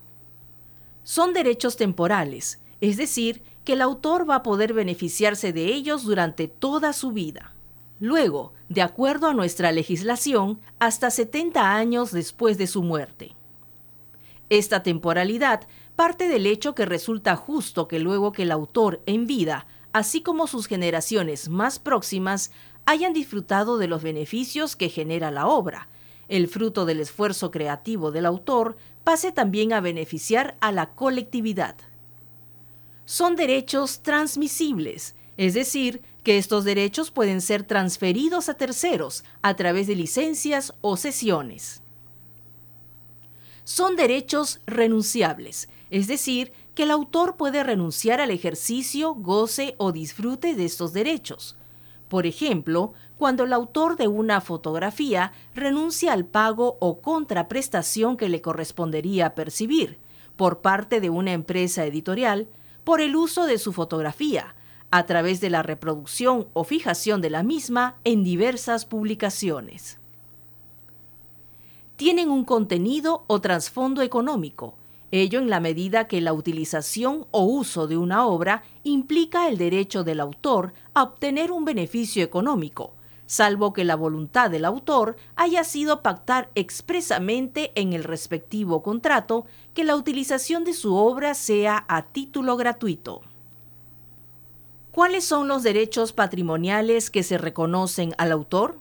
Son 1.02 1.32
derechos 1.32 1.78
temporales, 1.78 2.60
es 2.82 2.98
decir, 2.98 3.42
que 3.64 3.72
el 3.72 3.80
autor 3.80 4.28
va 4.28 4.36
a 4.36 4.42
poder 4.42 4.74
beneficiarse 4.74 5.54
de 5.54 5.64
ellos 5.64 6.04
durante 6.04 6.46
toda 6.46 6.92
su 6.92 7.12
vida. 7.12 7.54
Luego, 8.00 8.52
de 8.68 8.82
acuerdo 8.82 9.28
a 9.28 9.32
nuestra 9.32 9.72
legislación, 9.72 10.60
hasta 10.78 11.10
70 11.10 11.74
años 11.74 12.12
después 12.12 12.58
de 12.58 12.66
su 12.66 12.82
muerte. 12.82 13.34
Esta 14.50 14.82
temporalidad 14.82 15.62
parte 15.96 16.28
del 16.28 16.46
hecho 16.46 16.74
que 16.74 16.84
resulta 16.84 17.34
justo 17.34 17.88
que 17.88 17.98
luego 17.98 18.32
que 18.32 18.42
el 18.42 18.52
autor 18.52 19.00
en 19.06 19.26
vida, 19.26 19.66
así 19.94 20.20
como 20.20 20.48
sus 20.48 20.66
generaciones 20.66 21.48
más 21.48 21.78
próximas, 21.78 22.50
hayan 22.84 23.14
disfrutado 23.14 23.78
de 23.78 23.88
los 23.88 24.02
beneficios 24.02 24.76
que 24.76 24.90
genera 24.90 25.30
la 25.30 25.46
obra, 25.46 25.88
el 26.28 26.48
fruto 26.48 26.84
del 26.84 27.00
esfuerzo 27.00 27.50
creativo 27.50 28.10
del 28.10 28.26
autor 28.26 28.76
pase 29.04 29.32
también 29.32 29.72
a 29.72 29.80
beneficiar 29.80 30.56
a 30.60 30.72
la 30.72 30.94
colectividad. 30.94 31.76
Son 33.04 33.36
derechos 33.36 34.00
transmisibles, 34.00 35.14
es 35.36 35.54
decir, 35.54 36.02
que 36.22 36.38
estos 36.38 36.64
derechos 36.64 37.10
pueden 37.10 37.40
ser 37.40 37.64
transferidos 37.64 38.48
a 38.48 38.54
terceros 38.54 39.24
a 39.42 39.54
través 39.54 39.86
de 39.86 39.94
licencias 39.94 40.72
o 40.80 40.96
sesiones. 40.96 41.82
Son 43.64 43.96
derechos 43.96 44.60
renunciables, 44.66 45.68
es 45.90 46.06
decir, 46.06 46.52
que 46.74 46.84
el 46.84 46.90
autor 46.90 47.36
puede 47.36 47.62
renunciar 47.62 48.20
al 48.20 48.30
ejercicio, 48.30 49.14
goce 49.14 49.74
o 49.78 49.92
disfrute 49.92 50.54
de 50.54 50.64
estos 50.64 50.92
derechos. 50.92 51.56
Por 52.08 52.26
ejemplo, 52.26 52.92
cuando 53.16 53.44
el 53.44 53.52
autor 53.52 53.96
de 53.96 54.08
una 54.08 54.40
fotografía 54.40 55.32
renuncia 55.54 56.12
al 56.12 56.24
pago 56.24 56.76
o 56.80 57.00
contraprestación 57.00 58.16
que 58.16 58.28
le 58.28 58.40
correspondería 58.40 59.34
percibir 59.34 59.98
por 60.36 60.60
parte 60.60 61.00
de 61.00 61.10
una 61.10 61.32
empresa 61.32 61.84
editorial, 61.84 62.48
por 62.82 63.00
el 63.00 63.16
uso 63.16 63.46
de 63.46 63.58
su 63.58 63.72
fotografía, 63.72 64.54
a 64.90 65.06
través 65.06 65.40
de 65.40 65.50
la 65.50 65.62
reproducción 65.62 66.46
o 66.52 66.62
fijación 66.62 67.20
de 67.20 67.30
la 67.30 67.42
misma 67.42 67.96
en 68.04 68.22
diversas 68.22 68.84
publicaciones. 68.84 69.98
Tienen 71.96 72.30
un 72.30 72.44
contenido 72.44 73.24
o 73.26 73.40
trasfondo 73.40 74.02
económico, 74.02 74.76
ello 75.20 75.38
en 75.38 75.48
la 75.48 75.60
medida 75.60 76.08
que 76.08 76.20
la 76.20 76.32
utilización 76.32 77.26
o 77.30 77.44
uso 77.44 77.86
de 77.86 77.96
una 77.96 78.26
obra 78.26 78.64
implica 78.82 79.48
el 79.48 79.58
derecho 79.58 80.02
del 80.02 80.18
autor 80.18 80.74
a 80.92 81.04
obtener 81.04 81.52
un 81.52 81.64
beneficio 81.64 82.24
económico, 82.24 82.94
salvo 83.26 83.72
que 83.72 83.84
la 83.84 83.94
voluntad 83.94 84.50
del 84.50 84.64
autor 84.64 85.16
haya 85.36 85.62
sido 85.62 86.02
pactar 86.02 86.50
expresamente 86.54 87.70
en 87.76 87.92
el 87.92 88.02
respectivo 88.02 88.82
contrato 88.82 89.46
que 89.72 89.84
la 89.84 89.94
utilización 89.94 90.64
de 90.64 90.72
su 90.72 90.96
obra 90.96 91.34
sea 91.34 91.84
a 91.88 92.02
título 92.02 92.56
gratuito. 92.56 93.22
¿Cuáles 94.90 95.24
son 95.24 95.48
los 95.48 95.62
derechos 95.62 96.12
patrimoniales 96.12 97.10
que 97.10 97.22
se 97.22 97.38
reconocen 97.38 98.14
al 98.18 98.32
autor? 98.32 98.78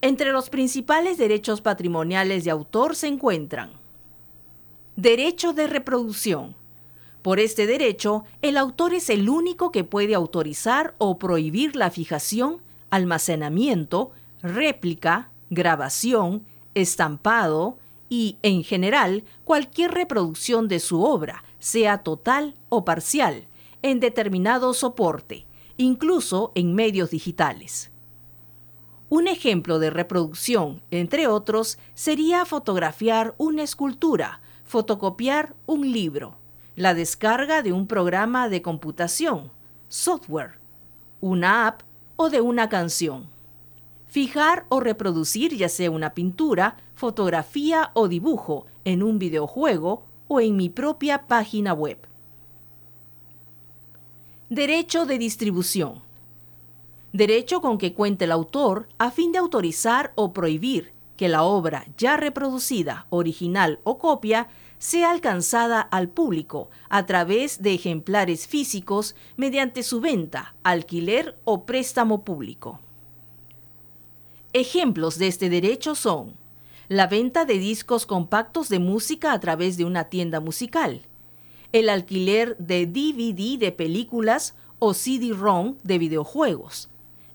Entre 0.00 0.32
los 0.32 0.50
principales 0.50 1.18
derechos 1.18 1.60
patrimoniales 1.60 2.44
de 2.44 2.50
autor 2.50 2.94
se 2.94 3.06
encuentran 3.08 3.85
Derecho 4.96 5.52
de 5.52 5.66
reproducción. 5.66 6.56
Por 7.20 7.38
este 7.38 7.66
derecho, 7.66 8.24
el 8.40 8.56
autor 8.56 8.94
es 8.94 9.10
el 9.10 9.28
único 9.28 9.70
que 9.70 9.84
puede 9.84 10.14
autorizar 10.14 10.94
o 10.96 11.18
prohibir 11.18 11.76
la 11.76 11.90
fijación, 11.90 12.62
almacenamiento, 12.88 14.12
réplica, 14.40 15.28
grabación, 15.50 16.46
estampado 16.74 17.76
y, 18.08 18.38
en 18.40 18.64
general, 18.64 19.24
cualquier 19.44 19.90
reproducción 19.90 20.66
de 20.66 20.80
su 20.80 21.02
obra, 21.02 21.44
sea 21.58 21.98
total 21.98 22.54
o 22.70 22.86
parcial, 22.86 23.48
en 23.82 24.00
determinado 24.00 24.72
soporte, 24.72 25.44
incluso 25.76 26.52
en 26.54 26.74
medios 26.74 27.10
digitales. 27.10 27.90
Un 29.10 29.28
ejemplo 29.28 29.78
de 29.78 29.90
reproducción, 29.90 30.80
entre 30.90 31.26
otros, 31.26 31.78
sería 31.92 32.46
fotografiar 32.46 33.34
una 33.36 33.62
escultura, 33.62 34.40
fotocopiar 34.66 35.54
un 35.66 35.92
libro, 35.92 36.36
la 36.74 36.92
descarga 36.92 37.62
de 37.62 37.72
un 37.72 37.86
programa 37.86 38.48
de 38.48 38.62
computación, 38.62 39.50
software, 39.88 40.58
una 41.20 41.68
app 41.68 41.82
o 42.16 42.30
de 42.30 42.40
una 42.40 42.68
canción. 42.68 43.28
Fijar 44.08 44.66
o 44.68 44.80
reproducir 44.80 45.56
ya 45.56 45.68
sea 45.68 45.90
una 45.90 46.14
pintura, 46.14 46.76
fotografía 46.94 47.90
o 47.94 48.08
dibujo 48.08 48.66
en 48.84 49.02
un 49.02 49.18
videojuego 49.18 50.02
o 50.26 50.40
en 50.40 50.56
mi 50.56 50.68
propia 50.68 51.26
página 51.26 51.72
web. 51.72 51.98
Derecho 54.48 55.06
de 55.06 55.18
distribución. 55.18 56.02
Derecho 57.12 57.60
con 57.60 57.78
que 57.78 57.94
cuente 57.94 58.24
el 58.24 58.32
autor 58.32 58.88
a 58.98 59.10
fin 59.10 59.30
de 59.32 59.38
autorizar 59.38 60.12
o 60.16 60.32
prohibir 60.32 60.95
que 61.16 61.28
la 61.28 61.42
obra 61.42 61.86
ya 61.96 62.16
reproducida, 62.16 63.06
original 63.10 63.80
o 63.84 63.98
copia, 63.98 64.48
sea 64.78 65.10
alcanzada 65.10 65.80
al 65.80 66.08
público 66.08 66.70
a 66.88 67.06
través 67.06 67.62
de 67.62 67.74
ejemplares 67.74 68.46
físicos 68.46 69.14
mediante 69.36 69.82
su 69.82 70.00
venta, 70.00 70.54
alquiler 70.62 71.36
o 71.44 71.64
préstamo 71.64 72.24
público. 72.24 72.80
Ejemplos 74.52 75.18
de 75.18 75.28
este 75.28 75.48
derecho 75.48 75.94
son 75.94 76.34
la 76.88 77.06
venta 77.06 77.44
de 77.44 77.58
discos 77.58 78.06
compactos 78.06 78.68
de 78.68 78.78
música 78.78 79.32
a 79.32 79.40
través 79.40 79.76
de 79.76 79.84
una 79.84 80.04
tienda 80.04 80.40
musical, 80.40 81.02
el 81.72 81.88
alquiler 81.88 82.56
de 82.58 82.86
DVD 82.86 83.58
de 83.58 83.72
películas 83.72 84.54
o 84.78 84.94
CD-ROM 84.94 85.76
de 85.82 85.98
videojuegos, 85.98 86.88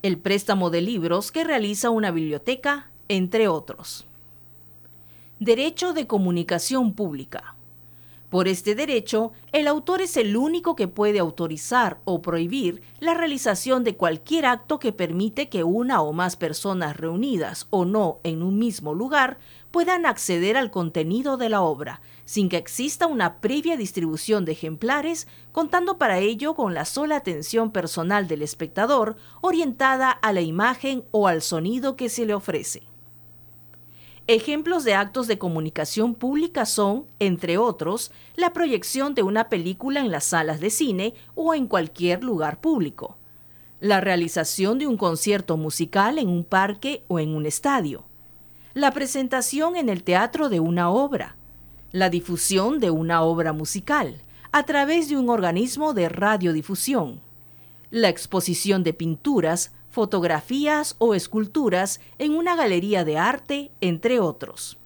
el 0.04 0.18
préstamo 0.18 0.70
de 0.70 0.82
libros 0.82 1.32
que 1.32 1.44
realiza 1.44 1.90
una 1.90 2.12
biblioteca, 2.12 2.91
entre 3.12 3.50
otros. 3.50 4.06
Derecho 5.38 5.92
de 5.92 6.08
comunicación 6.08 6.94
pública. 6.94 7.56
Por 8.30 8.48
este 8.48 8.74
derecho, 8.74 9.34
el 9.52 9.68
autor 9.68 10.02
es 10.02 10.16
el 10.16 10.38
único 10.38 10.78
que 10.78 10.88
puede 10.88 11.20
autorizar 11.20 12.00
o 12.06 12.22
prohibir 12.22 12.82
la 13.02 13.14
realización 13.14 13.84
de 13.84 13.98
cualquier 13.98 14.46
acto 14.46 14.80
que 14.80 14.94
permite 14.94 15.50
que 15.50 15.66
una 15.66 16.02
o 16.02 16.14
más 16.14 16.38
personas 16.38 16.96
reunidas 16.96 17.68
o 17.70 17.84
no 17.84 18.22
en 18.24 18.42
un 18.42 18.58
mismo 18.58 18.94
lugar 18.94 19.38
puedan 19.72 20.06
acceder 20.06 20.56
al 20.56 20.72
contenido 20.72 21.36
de 21.36 21.50
la 21.50 21.62
obra, 21.62 22.00
sin 22.24 22.48
que 22.48 22.56
exista 22.56 23.08
una 23.08 23.42
previa 23.42 23.76
distribución 23.76 24.46
de 24.46 24.54
ejemplares, 24.54 25.28
contando 25.52 25.98
para 25.98 26.20
ello 26.20 26.56
con 26.56 26.74
la 26.74 26.86
sola 26.86 27.18
atención 27.18 27.72
personal 27.72 28.30
del 28.30 28.42
espectador 28.42 29.18
orientada 29.42 30.12
a 30.12 30.32
la 30.32 30.40
imagen 30.40 31.04
o 31.12 31.28
al 31.28 31.42
sonido 31.42 31.98
que 31.98 32.08
se 32.08 32.26
le 32.26 32.34
ofrece. 32.34 32.91
Ejemplos 34.34 34.86
de 34.86 34.94
actos 34.94 35.28
de 35.28 35.38
comunicación 35.38 36.16
pública 36.16 36.66
son, 36.66 37.06
entre 37.20 37.58
otros, 37.58 38.14
la 38.38 38.54
proyección 38.54 39.14
de 39.14 39.24
una 39.24 39.50
película 39.50 40.00
en 40.00 40.10
las 40.10 40.24
salas 40.24 40.62
de 40.62 40.70
cine 40.70 41.16
o 41.36 41.54
en 41.54 41.68
cualquier 41.68 42.24
lugar 42.24 42.62
público, 42.62 43.18
la 43.82 44.00
realización 44.00 44.80
de 44.80 44.88
un 44.88 44.96
concierto 44.96 45.58
musical 45.58 46.18
en 46.18 46.30
un 46.30 46.46
parque 46.46 47.04
o 47.10 47.20
en 47.20 47.36
un 47.36 47.46
estadio, 47.46 48.06
la 48.74 48.94
presentación 48.94 49.76
en 49.76 49.90
el 49.90 50.02
teatro 50.02 50.48
de 50.48 50.62
una 50.62 50.90
obra, 50.90 51.36
la 51.92 52.10
difusión 52.10 52.80
de 52.80 52.90
una 52.90 53.24
obra 53.24 53.52
musical 53.52 54.22
a 54.54 54.64
través 54.64 55.10
de 55.10 55.18
un 55.18 55.30
organismo 55.30 55.94
de 55.94 56.08
radiodifusión, 56.08 57.20
la 57.90 58.08
exposición 58.08 58.82
de 58.84 58.94
pinturas, 58.94 59.74
fotografías 59.92 60.96
o 60.98 61.14
esculturas 61.14 62.00
en 62.18 62.34
una 62.34 62.56
galería 62.56 63.04
de 63.04 63.18
arte, 63.18 63.72
entre 63.82 64.20
otros. 64.20 64.78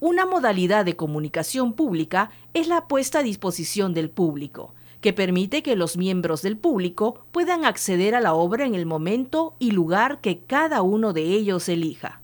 Una 0.00 0.26
modalidad 0.26 0.84
de 0.84 0.96
comunicación 0.96 1.72
pública 1.72 2.30
es 2.54 2.68
la 2.68 2.86
puesta 2.86 3.20
a 3.20 3.22
disposición 3.22 3.92
del 3.94 4.10
público, 4.10 4.74
que 5.00 5.14
permite 5.14 5.62
que 5.62 5.76
los 5.76 5.96
miembros 5.96 6.42
del 6.42 6.58
público 6.58 7.24
puedan 7.32 7.64
acceder 7.64 8.14
a 8.14 8.20
la 8.20 8.34
obra 8.34 8.66
en 8.66 8.74
el 8.74 8.84
momento 8.84 9.54
y 9.58 9.70
lugar 9.70 10.20
que 10.20 10.40
cada 10.40 10.82
uno 10.82 11.14
de 11.14 11.22
ellos 11.24 11.68
elija. 11.68 12.20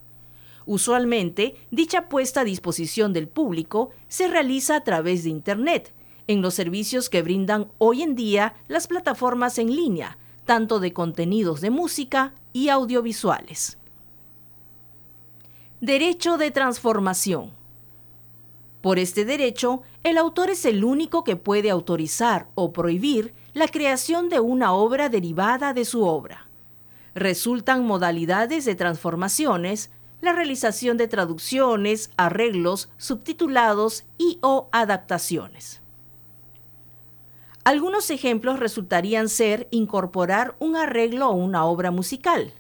Usualmente, 0.67 1.57
dicha 1.71 2.09
puesta 2.09 2.43
a 2.43 2.45
disposición 2.45 3.15
del 3.15 3.29
público 3.29 3.91
se 4.09 4.29
realiza 4.29 4.77
a 4.77 4.85
través 4.85 5.25
de 5.25 5.31
Internet, 5.31 5.95
en 6.27 6.43
los 6.43 6.55
servicios 6.55 7.09
que 7.09 7.23
brindan 7.23 7.69
hoy 7.79 8.03
en 8.03 8.15
día 8.15 8.55
las 8.69 8.89
plataformas 8.89 9.59
en 9.59 9.75
línea, 9.75 10.19
tanto 10.47 10.81
de 10.81 10.95
contenidos 10.95 11.61
de 11.61 11.71
música 11.71 12.33
y 12.55 12.71
audiovisuales. 12.71 13.77
Derecho 15.81 16.39
de 16.39 16.51
transformación. 16.51 17.51
Por 18.81 18.99
este 18.99 19.25
derecho, 19.25 19.83
el 20.05 20.17
autor 20.17 20.51
es 20.51 20.65
el 20.65 20.85
único 20.85 21.25
que 21.25 21.37
puede 21.37 21.71
autorizar 21.71 22.49
o 22.55 22.73
prohibir 22.73 23.35
la 23.53 23.69
creación 23.69 24.29
de 24.29 24.41
una 24.41 24.73
obra 24.73 25.09
derivada 25.09 25.75
de 25.75 25.85
su 25.85 26.05
obra. 26.05 26.49
Resultan 27.15 27.85
modalidades 27.85 28.65
de 28.65 28.77
transformaciones, 28.77 29.91
la 30.21 30.33
realización 30.33 30.97
de 30.97 31.09
traducciones, 31.09 32.11
arreglos, 32.17 32.89
subtitulados 32.97 34.05
y 34.17 34.39
o 34.43 34.69
adaptaciones. 34.71 35.83
Algunos 37.67 38.11
ejemplos 38.11 38.61
resultarían 38.61 39.29
ser 39.29 39.67
incorporar 39.73 40.55
un 40.61 40.77
arreglo 40.77 41.25
a 41.25 41.31
una 41.31 41.65
obra 41.65 41.91
musical, 41.91 42.53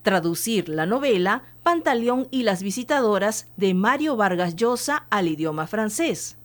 traducir 0.00 0.70
la 0.70 0.86
novela 0.86 1.42
Pantaleón 1.62 2.28
y 2.30 2.44
las 2.44 2.62
visitadoras 2.62 3.50
de 3.58 3.74
Mario 3.74 4.16
Vargas 4.16 4.56
Llosa 4.56 5.06
al 5.10 5.28
idioma 5.28 5.66
francés, 5.66 6.38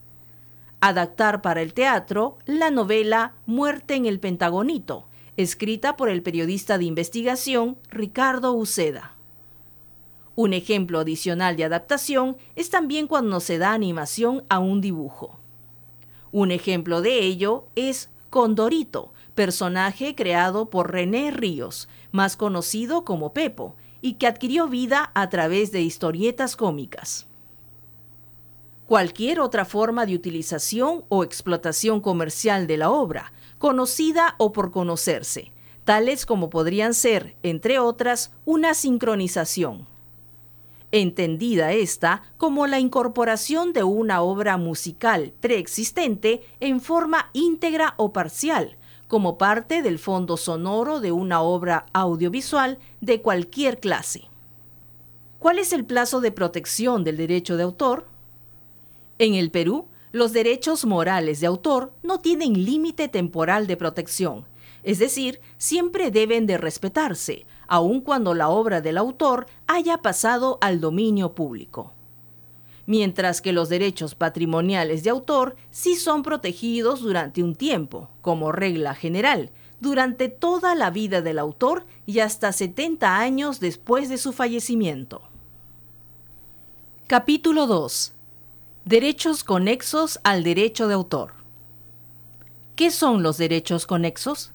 adaptar 0.82 1.40
para 1.40 1.62
el 1.62 1.72
teatro 1.72 2.36
la 2.44 2.70
novela 2.70 3.32
Muerte 3.46 3.94
en 3.94 4.04
el 4.04 4.20
Pentagonito, 4.20 5.08
escrita 5.38 5.96
por 5.96 6.10
el 6.10 6.22
periodista 6.22 6.76
de 6.76 6.84
investigación 6.84 7.78
Ricardo 7.88 8.52
Uceda. 8.52 9.16
Un 10.34 10.52
ejemplo 10.52 10.98
adicional 10.98 11.56
de 11.56 11.64
adaptación 11.64 12.36
es 12.56 12.68
también 12.68 13.06
cuando 13.06 13.40
se 13.40 13.56
da 13.56 13.72
animación 13.72 14.44
a 14.50 14.58
un 14.58 14.82
dibujo. 14.82 15.39
Un 16.32 16.52
ejemplo 16.52 17.02
de 17.02 17.20
ello 17.20 17.64
es 17.74 18.10
Condorito, 18.30 19.12
personaje 19.34 20.14
creado 20.14 20.70
por 20.70 20.92
René 20.92 21.30
Ríos, 21.30 21.88
más 22.12 22.36
conocido 22.36 23.04
como 23.04 23.32
Pepo, 23.32 23.74
y 24.00 24.14
que 24.14 24.26
adquirió 24.26 24.68
vida 24.68 25.10
a 25.14 25.28
través 25.28 25.72
de 25.72 25.82
historietas 25.82 26.56
cómicas. 26.56 27.26
Cualquier 28.86 29.40
otra 29.40 29.64
forma 29.64 30.06
de 30.06 30.14
utilización 30.14 31.04
o 31.08 31.22
explotación 31.22 32.00
comercial 32.00 32.66
de 32.66 32.76
la 32.76 32.90
obra, 32.90 33.32
conocida 33.58 34.34
o 34.38 34.52
por 34.52 34.70
conocerse, 34.70 35.52
tales 35.84 36.26
como 36.26 36.50
podrían 36.50 36.94
ser, 36.94 37.36
entre 37.42 37.78
otras, 37.78 38.32
una 38.44 38.74
sincronización. 38.74 39.89
Entendida 40.92 41.72
esta 41.72 42.22
como 42.36 42.66
la 42.66 42.80
incorporación 42.80 43.72
de 43.72 43.84
una 43.84 44.22
obra 44.22 44.56
musical 44.56 45.32
preexistente 45.40 46.42
en 46.60 46.80
forma 46.80 47.30
íntegra 47.32 47.94
o 47.96 48.12
parcial, 48.12 48.76
como 49.06 49.38
parte 49.38 49.82
del 49.82 49.98
fondo 49.98 50.36
sonoro 50.36 51.00
de 51.00 51.12
una 51.12 51.42
obra 51.42 51.86
audiovisual 51.92 52.78
de 53.00 53.20
cualquier 53.20 53.80
clase. 53.80 54.28
¿Cuál 55.38 55.58
es 55.58 55.72
el 55.72 55.84
plazo 55.84 56.20
de 56.20 56.32
protección 56.32 57.02
del 57.02 57.16
derecho 57.16 57.56
de 57.56 57.62
autor? 57.62 58.06
En 59.18 59.34
el 59.34 59.50
Perú, 59.50 59.86
los 60.12 60.32
derechos 60.32 60.84
morales 60.84 61.40
de 61.40 61.46
autor 61.46 61.92
no 62.02 62.20
tienen 62.20 62.64
límite 62.64 63.08
temporal 63.08 63.66
de 63.66 63.76
protección, 63.76 64.44
es 64.82 64.98
decir, 64.98 65.40
siempre 65.56 66.10
deben 66.10 66.46
de 66.46 66.58
respetarse, 66.58 67.46
aun 67.70 68.00
cuando 68.00 68.34
la 68.34 68.48
obra 68.50 68.80
del 68.80 68.98
autor 68.98 69.46
haya 69.68 69.98
pasado 69.98 70.58
al 70.60 70.80
dominio 70.80 71.34
público. 71.34 71.94
Mientras 72.84 73.40
que 73.40 73.52
los 73.52 73.68
derechos 73.68 74.16
patrimoniales 74.16 75.04
de 75.04 75.10
autor 75.10 75.54
sí 75.70 75.94
son 75.94 76.24
protegidos 76.24 77.00
durante 77.00 77.44
un 77.44 77.54
tiempo, 77.54 78.10
como 78.22 78.50
regla 78.50 78.96
general, 78.96 79.52
durante 79.78 80.28
toda 80.28 80.74
la 80.74 80.90
vida 80.90 81.22
del 81.22 81.38
autor 81.38 81.86
y 82.06 82.18
hasta 82.18 82.52
70 82.52 83.18
años 83.18 83.60
después 83.60 84.08
de 84.08 84.18
su 84.18 84.32
fallecimiento. 84.32 85.22
Capítulo 87.06 87.68
2. 87.68 88.12
Derechos 88.84 89.44
conexos 89.44 90.18
al 90.24 90.42
derecho 90.42 90.88
de 90.88 90.94
autor. 90.94 91.34
¿Qué 92.74 92.90
son 92.90 93.22
los 93.22 93.38
derechos 93.38 93.86
conexos? 93.86 94.52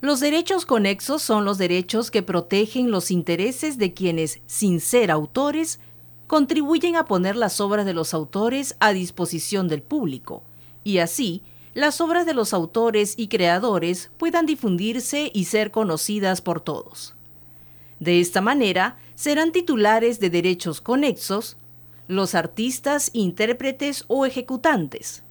Los 0.00 0.20
derechos 0.20 0.64
conexos 0.64 1.22
son 1.22 1.44
los 1.44 1.58
derechos 1.58 2.12
que 2.12 2.22
protegen 2.22 2.92
los 2.92 3.10
intereses 3.10 3.78
de 3.78 3.94
quienes, 3.94 4.40
sin 4.46 4.80
ser 4.80 5.10
autores, 5.10 5.80
contribuyen 6.28 6.94
a 6.94 7.04
poner 7.04 7.34
las 7.34 7.60
obras 7.60 7.84
de 7.84 7.94
los 7.94 8.14
autores 8.14 8.76
a 8.78 8.92
disposición 8.92 9.66
del 9.66 9.82
público, 9.82 10.44
y 10.84 10.98
así 10.98 11.42
las 11.74 12.00
obras 12.00 12.26
de 12.26 12.34
los 12.34 12.54
autores 12.54 13.14
y 13.16 13.26
creadores 13.26 14.10
puedan 14.18 14.46
difundirse 14.46 15.32
y 15.34 15.46
ser 15.46 15.72
conocidas 15.72 16.42
por 16.42 16.60
todos. 16.60 17.14
De 17.98 18.20
esta 18.20 18.40
manera, 18.40 18.98
serán 19.16 19.50
titulares 19.50 20.20
de 20.20 20.30
derechos 20.30 20.80
conexos 20.80 21.56
los 22.06 22.36
artistas, 22.36 23.10
intérpretes 23.12 24.04
o 24.06 24.26
ejecutantes, 24.26 25.24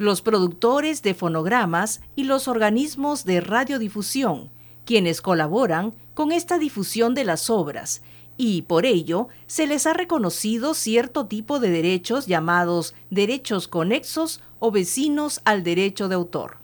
los 0.00 0.22
productores 0.22 1.02
de 1.02 1.12
fonogramas 1.12 2.00
y 2.16 2.24
los 2.24 2.48
organismos 2.48 3.24
de 3.24 3.40
radiodifusión, 3.40 4.50
quienes 4.86 5.20
colaboran 5.20 5.94
con 6.14 6.32
esta 6.32 6.58
difusión 6.58 7.14
de 7.14 7.24
las 7.24 7.50
obras, 7.50 8.02
y 8.38 8.62
por 8.62 8.86
ello 8.86 9.28
se 9.46 9.66
les 9.66 9.86
ha 9.86 9.92
reconocido 9.92 10.72
cierto 10.72 11.26
tipo 11.26 11.60
de 11.60 11.68
derechos 11.68 12.26
llamados 12.26 12.94
derechos 13.10 13.68
conexos 13.68 14.40
o 14.58 14.70
vecinos 14.70 15.42
al 15.44 15.62
derecho 15.62 16.08
de 16.08 16.14
autor. 16.14 16.56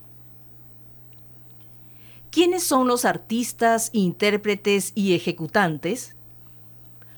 ¿Quiénes 2.31 2.64
son 2.64 2.88
los 2.88 3.05
artistas, 3.05 3.90
intérpretes 3.93 4.93
y 4.95 5.14
ejecutantes? 5.14 6.16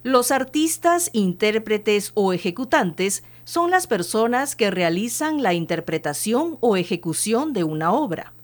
Los 0.03 0.33
artistas, 0.33 1.11
intérpretes 1.13 2.11
o 2.15 2.33
ejecutantes 2.33 3.23
son 3.49 3.71
las 3.71 3.87
personas 3.87 4.55
que 4.57 4.71
realizan 4.71 5.43
la 5.43 5.55
interpretación 5.55 6.59
o 6.61 6.77
ejecución 6.77 7.55
de 7.55 7.65
una 7.65 7.93
obra. 7.93 8.35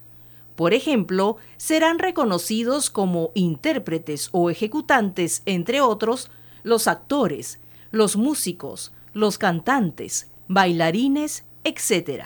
Por 0.56 0.72
ejemplo, 0.72 1.36
serán 1.58 1.98
reconocidos 1.98 2.88
como 2.88 3.30
intérpretes 3.34 4.30
o 4.32 4.48
ejecutantes, 4.48 5.42
entre 5.44 5.82
otros, 5.82 6.30
los 6.62 6.88
actores, 6.88 7.58
los 7.90 8.16
músicos, 8.16 8.94
los 9.12 9.36
cantantes, 9.36 10.30
bailarines, 10.48 11.44
etc., 11.64 12.24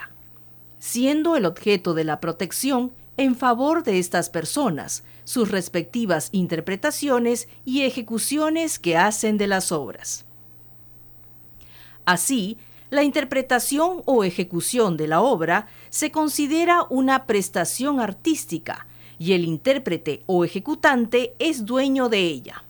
siendo 0.78 1.34
el 1.34 1.46
objeto 1.46 1.94
de 1.94 2.04
la 2.04 2.20
protección 2.20 2.92
en 3.16 3.34
favor 3.34 3.82
de 3.82 3.98
estas 3.98 4.30
personas, 4.30 5.02
sus 5.24 5.50
respectivas 5.50 6.28
interpretaciones 6.30 7.48
y 7.64 7.82
ejecuciones 7.82 8.78
que 8.78 8.96
hacen 8.96 9.36
de 9.36 9.48
las 9.48 9.72
obras. 9.72 10.26
Así, 12.04 12.56
la 12.90 13.02
interpretación 13.02 14.02
o 14.06 14.24
ejecución 14.24 14.96
de 14.96 15.08
la 15.08 15.20
obra 15.20 15.66
se 15.90 16.10
considera 16.10 16.86
una 16.88 17.26
prestación 17.26 18.00
artística 18.00 18.86
y 19.18 19.32
el 19.32 19.44
intérprete 19.44 20.22
o 20.26 20.44
ejecutante 20.44 21.34
es 21.38 21.66
dueño 21.66 22.08
de 22.08 22.20
ella. 22.20 22.64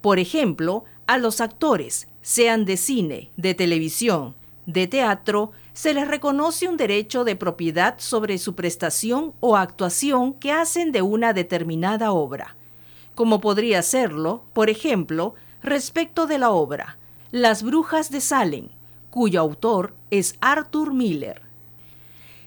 Por 0.00 0.18
ejemplo, 0.18 0.84
a 1.06 1.16
los 1.18 1.40
actores, 1.40 2.08
sean 2.22 2.64
de 2.64 2.76
cine, 2.76 3.30
de 3.36 3.54
televisión, 3.54 4.34
de 4.66 4.86
teatro, 4.86 5.52
se 5.72 5.94
les 5.94 6.06
reconoce 6.06 6.68
un 6.68 6.76
derecho 6.76 7.24
de 7.24 7.36
propiedad 7.36 7.94
sobre 7.98 8.36
su 8.36 8.54
prestación 8.54 9.32
o 9.40 9.56
actuación 9.56 10.34
que 10.34 10.52
hacen 10.52 10.92
de 10.92 11.00
una 11.00 11.32
determinada 11.32 12.12
obra, 12.12 12.56
como 13.14 13.40
podría 13.40 13.80
serlo, 13.82 14.42
por 14.52 14.68
ejemplo, 14.68 15.34
respecto 15.62 16.26
de 16.26 16.38
la 16.38 16.50
obra 16.50 16.98
Las 17.30 17.62
Brujas 17.62 18.10
de 18.10 18.20
Salem, 18.20 18.68
cuyo 19.18 19.40
autor 19.40 19.96
es 20.12 20.36
Arthur 20.40 20.94
Miller. 20.94 21.42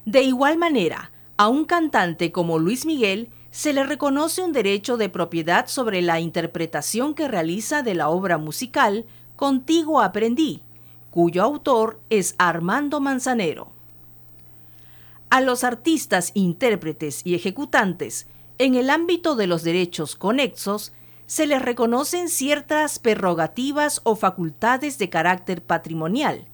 De 0.05 0.23
igual 0.23 0.57
manera, 0.57 1.11
a 1.35 1.49
un 1.49 1.65
cantante 1.65 2.31
como 2.31 2.59
Luis 2.59 2.85
Miguel 2.85 3.27
se 3.49 3.73
le 3.73 3.83
reconoce 3.83 4.41
un 4.41 4.53
derecho 4.53 4.95
de 4.95 5.09
propiedad 5.09 5.67
sobre 5.67 6.01
la 6.01 6.21
interpretación 6.21 7.13
que 7.13 7.27
realiza 7.27 7.83
de 7.83 7.93
la 7.93 8.07
obra 8.07 8.37
musical 8.37 9.05
Contigo 9.35 9.99
aprendí, 9.99 10.61
cuyo 11.09 11.43
autor 11.43 11.99
es 12.09 12.35
Armando 12.37 13.01
Manzanero. 13.01 13.73
A 15.29 15.41
los 15.41 15.65
artistas, 15.65 16.31
intérpretes 16.35 17.19
y 17.25 17.35
ejecutantes, 17.35 18.27
en 18.59 18.75
el 18.75 18.89
ámbito 18.89 19.35
de 19.35 19.47
los 19.47 19.63
derechos 19.63 20.15
conexos, 20.15 20.93
se 21.25 21.47
les 21.47 21.61
reconocen 21.61 22.29
ciertas 22.29 22.97
prerrogativas 22.97 23.99
o 24.05 24.15
facultades 24.15 24.97
de 24.99 25.09
carácter 25.09 25.61
patrimonial, 25.61 26.47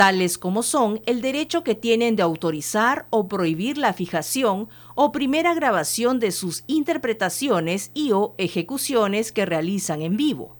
tales 0.00 0.38
como 0.38 0.62
son 0.62 1.02
el 1.04 1.20
derecho 1.20 1.62
que 1.62 1.74
tienen 1.74 2.16
de 2.16 2.22
autorizar 2.22 3.04
o 3.10 3.28
prohibir 3.28 3.76
la 3.76 3.92
fijación 3.92 4.70
o 4.94 5.12
primera 5.12 5.52
grabación 5.52 6.20
de 6.20 6.32
sus 6.32 6.64
interpretaciones 6.66 7.90
y 7.92 8.12
o 8.12 8.34
ejecuciones 8.38 9.30
que 9.30 9.44
realizan 9.44 10.00
en 10.00 10.16
vivo, 10.16 10.56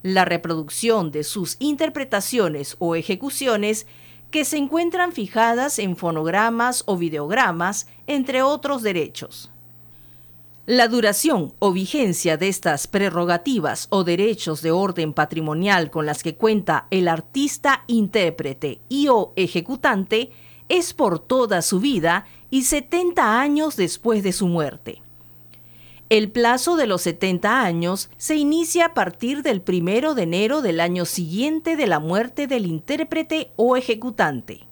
la 0.00 0.24
reproducción 0.24 1.10
de 1.10 1.24
sus 1.24 1.56
interpretaciones 1.58 2.76
o 2.78 2.94
ejecuciones 2.94 3.86
que 4.30 4.46
se 4.46 4.56
encuentran 4.56 5.12
fijadas 5.12 5.78
en 5.78 5.94
fonogramas 5.94 6.82
o 6.86 6.96
videogramas, 6.96 7.86
entre 8.06 8.42
otros 8.42 8.82
derechos. 8.82 9.50
La 10.66 10.88
duración 10.88 11.54
o 11.58 11.72
vigencia 11.72 12.36
de 12.36 12.48
estas 12.48 12.86
prerrogativas 12.86 13.86
o 13.90 14.04
derechos 14.04 14.60
de 14.60 14.70
orden 14.70 15.14
patrimonial 15.14 15.90
con 15.90 16.04
las 16.04 16.22
que 16.22 16.36
cuenta 16.36 16.86
el 16.90 17.08
artista, 17.08 17.82
intérprete 17.86 18.80
y 18.88 19.08
o 19.08 19.32
ejecutante 19.36 20.30
es 20.68 20.92
por 20.92 21.18
toda 21.18 21.62
su 21.62 21.80
vida 21.80 22.26
y 22.50 22.64
70 22.64 23.40
años 23.40 23.76
después 23.76 24.22
de 24.22 24.32
su 24.32 24.46
muerte. 24.48 25.02
El 26.10 26.30
plazo 26.30 26.76
de 26.76 26.86
los 26.86 27.02
70 27.02 27.62
años 27.62 28.10
se 28.18 28.36
inicia 28.36 28.86
a 28.86 28.94
partir 28.94 29.42
del 29.42 29.62
1 29.66 30.14
de 30.14 30.22
enero 30.22 30.60
del 30.60 30.80
año 30.80 31.04
siguiente 31.04 31.76
de 31.76 31.86
la 31.86 32.00
muerte 32.00 32.46
del 32.46 32.66
intérprete 32.66 33.50
o 33.56 33.76
ejecutante. 33.76 34.66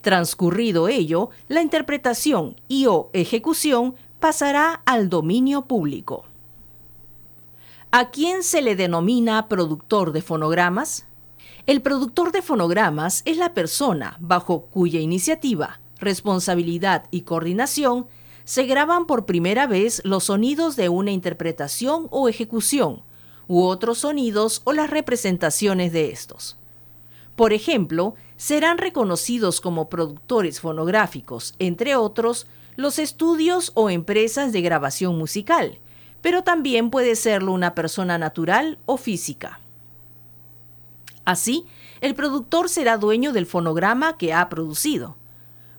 Transcurrido 0.00 0.88
ello, 0.88 1.30
la 1.48 1.62
interpretación 1.62 2.56
y 2.68 2.86
o 2.86 3.10
ejecución 3.12 3.96
pasará 4.20 4.82
al 4.84 5.08
dominio 5.08 5.62
público. 5.62 6.24
¿A 7.90 8.10
quién 8.10 8.42
se 8.42 8.62
le 8.62 8.76
denomina 8.76 9.48
productor 9.48 10.12
de 10.12 10.22
fonogramas? 10.22 11.06
El 11.66 11.82
productor 11.82 12.32
de 12.32 12.42
fonogramas 12.42 13.22
es 13.24 13.36
la 13.36 13.54
persona 13.54 14.16
bajo 14.20 14.66
cuya 14.66 15.00
iniciativa, 15.00 15.80
responsabilidad 15.98 17.06
y 17.10 17.22
coordinación 17.22 18.06
se 18.44 18.64
graban 18.64 19.06
por 19.06 19.26
primera 19.26 19.66
vez 19.66 20.00
los 20.04 20.24
sonidos 20.24 20.76
de 20.76 20.88
una 20.88 21.10
interpretación 21.10 22.06
o 22.10 22.28
ejecución, 22.28 23.02
u 23.48 23.62
otros 23.62 23.98
sonidos 23.98 24.62
o 24.64 24.72
las 24.72 24.90
representaciones 24.90 25.92
de 25.92 26.10
estos. 26.10 26.56
Por 27.34 27.52
ejemplo, 27.52 28.14
serán 28.36 28.78
reconocidos 28.78 29.60
como 29.60 29.88
productores 29.88 30.60
fonográficos, 30.60 31.54
entre 31.58 31.96
otros, 31.96 32.46
los 32.76 32.98
estudios 32.98 33.72
o 33.74 33.90
empresas 33.90 34.52
de 34.52 34.62
grabación 34.62 35.18
musical, 35.18 35.78
pero 36.20 36.42
también 36.42 36.90
puede 36.90 37.16
serlo 37.16 37.52
una 37.52 37.74
persona 37.74 38.18
natural 38.18 38.78
o 38.86 38.96
física. 38.96 39.60
Así, 41.24 41.66
el 42.00 42.14
productor 42.14 42.68
será 42.68 42.98
dueño 42.98 43.32
del 43.32 43.46
fonograma 43.46 44.16
que 44.16 44.32
ha 44.32 44.48
producido. 44.48 45.16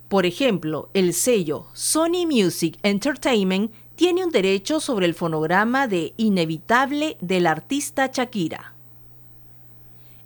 Por 0.09 0.25
ejemplo, 0.25 0.89
el 0.93 1.13
sello 1.13 1.67
Sony 1.73 2.25
Music 2.25 2.77
Entertainment 2.83 3.71
tiene 3.95 4.23
un 4.23 4.31
derecho 4.31 4.79
sobre 4.79 5.05
el 5.05 5.13
fonograma 5.13 5.87
de 5.87 6.13
Inevitable 6.17 7.17
del 7.19 7.47
artista 7.47 8.11
Shakira. 8.13 8.73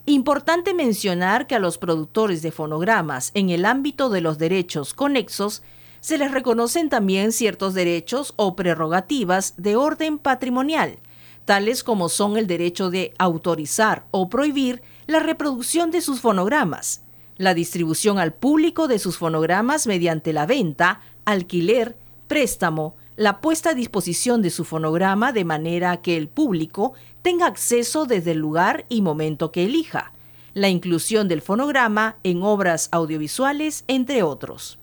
Importante 0.06 0.74
mencionar 0.74 1.48
que 1.48 1.56
a 1.56 1.60
los 1.60 1.78
productores 1.78 2.42
de 2.42 2.52
fonogramas 2.52 3.32
en 3.34 3.50
el 3.50 3.66
ámbito 3.66 4.10
de 4.10 4.22
los 4.22 4.38
derechos 4.38 4.94
conexos 4.94 5.62
se 6.02 6.18
les 6.18 6.32
reconocen 6.32 6.90
también 6.90 7.32
ciertos 7.32 7.74
derechos 7.74 8.34
o 8.36 8.56
prerrogativas 8.56 9.54
de 9.58 9.76
orden 9.76 10.18
patrimonial, 10.18 10.98
tales 11.46 11.84
como 11.84 12.10
son 12.10 12.38
el 12.38 12.48
derecho 12.48 12.90
de 12.90 13.14
autorizar 13.20 14.06
o 14.12 14.28
prohibir 14.28 14.82
la 15.08 15.20
reproducción 15.20 15.92
de 15.92 16.02
sus 16.02 16.20
fonogramas, 16.20 17.04
la 17.38 17.54
distribución 17.54 18.18
al 18.20 18.34
público 18.34 18.88
de 18.88 19.00
sus 19.00 19.18
fonogramas 19.18 19.88
mediante 19.88 20.34
la 20.34 20.46
venta, 20.46 21.02
alquiler, 21.24 21.96
préstamo, 22.28 22.96
la 23.16 23.40
puesta 23.40 23.72
a 23.72 23.74
disposición 23.76 24.42
de 24.42 24.50
su 24.50 24.66
fonograma 24.66 25.32
de 25.32 25.46
manera 25.46 26.02
que 26.02 26.18
el 26.18 26.28
público 26.28 26.94
tenga 27.22 27.46
acceso 27.46 28.06
desde 28.06 28.32
el 28.32 28.40
lugar 28.40 28.86
y 28.90 29.04
momento 29.04 29.52
que 29.52 29.66
elija, 29.66 30.14
la 30.56 30.70
inclusión 30.70 31.28
del 31.28 31.42
fonograma 31.42 32.16
en 32.24 32.42
obras 32.42 32.90
audiovisuales, 32.92 33.84
entre 33.88 34.24
otros. 34.24 34.80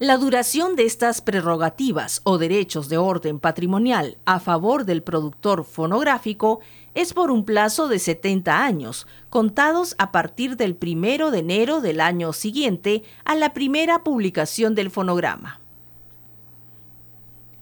La 0.00 0.16
duración 0.16 0.76
de 0.76 0.86
estas 0.86 1.20
prerrogativas 1.20 2.22
o 2.24 2.38
derechos 2.38 2.88
de 2.88 2.96
orden 2.96 3.38
patrimonial 3.38 4.16
a 4.24 4.40
favor 4.40 4.86
del 4.86 5.02
productor 5.02 5.62
fonográfico 5.62 6.60
es 6.94 7.12
por 7.12 7.30
un 7.30 7.44
plazo 7.44 7.86
de 7.86 7.98
70 7.98 8.64
años, 8.64 9.06
contados 9.28 9.96
a 9.98 10.10
partir 10.10 10.56
del 10.56 10.78
1 10.80 11.30
de 11.30 11.38
enero 11.40 11.82
del 11.82 12.00
año 12.00 12.32
siguiente 12.32 13.02
a 13.26 13.34
la 13.34 13.52
primera 13.52 14.02
publicación 14.02 14.74
del 14.74 14.90
fonograma. 14.90 15.60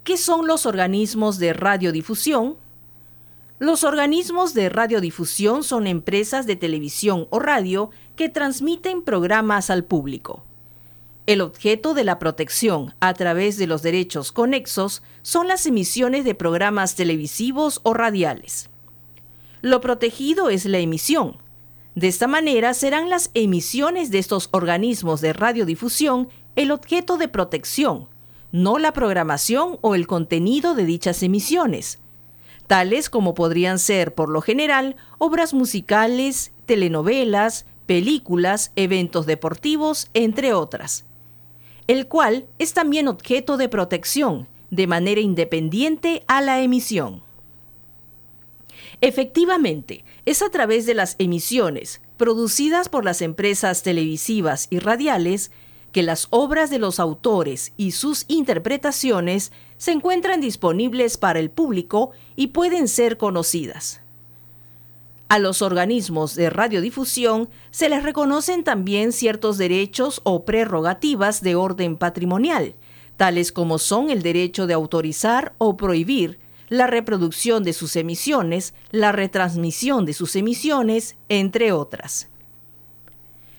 ¿Qué 0.04 0.16
son 0.16 0.46
los 0.46 0.64
organismos 0.64 1.38
de 1.40 1.52
radiodifusión? 1.54 2.56
Los 3.58 3.82
organismos 3.82 4.54
de 4.54 4.68
radiodifusión 4.68 5.64
son 5.64 5.88
empresas 5.88 6.46
de 6.46 6.54
televisión 6.54 7.26
o 7.30 7.40
radio 7.40 7.90
que 8.14 8.28
transmiten 8.28 9.02
programas 9.02 9.70
al 9.70 9.82
público. 9.82 10.44
El 11.28 11.42
objeto 11.42 11.92
de 11.92 12.04
la 12.04 12.18
protección 12.18 12.94
a 13.00 13.12
través 13.12 13.58
de 13.58 13.66
los 13.66 13.82
derechos 13.82 14.32
conexos 14.32 15.02
son 15.20 15.46
las 15.46 15.66
emisiones 15.66 16.24
de 16.24 16.34
programas 16.34 16.94
televisivos 16.94 17.80
o 17.82 17.92
radiales. 17.92 18.70
Lo 19.60 19.82
protegido 19.82 20.48
es 20.48 20.64
la 20.64 20.78
emisión. 20.78 21.36
De 21.94 22.08
esta 22.08 22.28
manera 22.28 22.72
serán 22.72 23.10
las 23.10 23.30
emisiones 23.34 24.10
de 24.10 24.20
estos 24.20 24.48
organismos 24.52 25.20
de 25.20 25.34
radiodifusión 25.34 26.30
el 26.56 26.70
objeto 26.70 27.18
de 27.18 27.28
protección, 27.28 28.08
no 28.50 28.78
la 28.78 28.94
programación 28.94 29.78
o 29.82 29.94
el 29.94 30.06
contenido 30.06 30.74
de 30.74 30.86
dichas 30.86 31.22
emisiones, 31.22 31.98
tales 32.66 33.10
como 33.10 33.34
podrían 33.34 33.78
ser, 33.78 34.14
por 34.14 34.30
lo 34.30 34.40
general, 34.40 34.96
obras 35.18 35.52
musicales, 35.52 36.52
telenovelas, 36.64 37.66
películas, 37.84 38.72
eventos 38.76 39.26
deportivos, 39.26 40.08
entre 40.14 40.54
otras 40.54 41.04
el 41.88 42.06
cual 42.06 42.46
es 42.58 42.74
también 42.74 43.08
objeto 43.08 43.56
de 43.56 43.68
protección 43.68 44.46
de 44.70 44.86
manera 44.86 45.20
independiente 45.20 46.22
a 46.28 46.40
la 46.40 46.60
emisión. 46.60 47.22
Efectivamente, 49.00 50.04
es 50.26 50.42
a 50.42 50.50
través 50.50 50.86
de 50.86 50.94
las 50.94 51.16
emisiones 51.18 52.00
producidas 52.16 52.88
por 52.88 53.04
las 53.04 53.22
empresas 53.22 53.82
televisivas 53.82 54.66
y 54.70 54.80
radiales 54.80 55.50
que 55.92 56.02
las 56.02 56.26
obras 56.30 56.68
de 56.68 56.78
los 56.78 57.00
autores 57.00 57.72
y 57.76 57.92
sus 57.92 58.24
interpretaciones 58.28 59.52
se 59.78 59.92
encuentran 59.92 60.40
disponibles 60.40 61.16
para 61.16 61.38
el 61.38 61.50
público 61.50 62.10
y 62.36 62.48
pueden 62.48 62.88
ser 62.88 63.16
conocidas. 63.16 64.02
A 65.28 65.38
los 65.38 65.60
organismos 65.60 66.34
de 66.34 66.48
radiodifusión 66.48 67.50
se 67.70 67.90
les 67.90 68.02
reconocen 68.02 68.64
también 68.64 69.12
ciertos 69.12 69.58
derechos 69.58 70.22
o 70.24 70.46
prerrogativas 70.46 71.42
de 71.42 71.54
orden 71.54 71.98
patrimonial, 71.98 72.74
tales 73.18 73.52
como 73.52 73.78
son 73.78 74.08
el 74.08 74.22
derecho 74.22 74.66
de 74.66 74.72
autorizar 74.72 75.52
o 75.58 75.76
prohibir 75.76 76.38
la 76.70 76.86
reproducción 76.86 77.62
de 77.62 77.74
sus 77.74 77.96
emisiones, 77.96 78.72
la 78.90 79.12
retransmisión 79.12 80.06
de 80.06 80.14
sus 80.14 80.34
emisiones, 80.34 81.16
entre 81.28 81.72
otras. 81.72 82.28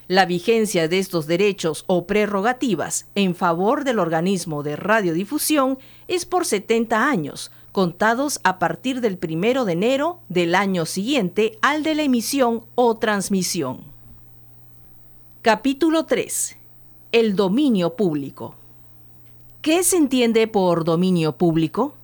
La 0.07 0.25
vigencia 0.25 0.87
de 0.87 0.97
estos 0.97 1.27
derechos 1.27 1.83
o 1.85 2.07
prerrogativas 2.07 3.05
en 3.13 3.35
favor 3.35 3.83
del 3.83 3.99
organismo 3.99 4.63
de 4.63 4.75
radiodifusión 4.75 5.77
es 6.07 6.25
por 6.25 6.47
70 6.47 7.07
años, 7.07 7.51
contados 7.71 8.39
a 8.43 8.59
partir 8.59 9.01
del 9.01 9.17
primero 9.17 9.65
de 9.65 9.73
enero 9.73 10.19
del 10.29 10.55
año 10.55 10.85
siguiente 10.85 11.57
al 11.61 11.83
de 11.83 11.95
la 11.95 12.03
emisión 12.03 12.65
o 12.75 12.97
transmisión. 12.97 13.81
Capítulo 15.41 16.05
3. 16.05 16.57
El 17.11 17.35
dominio 17.35 17.95
público. 17.95 18.55
¿Qué 19.61 19.83
se 19.83 19.97
entiende 19.97 20.47
por 20.47 20.83
dominio 20.83 21.37
público? 21.37 21.95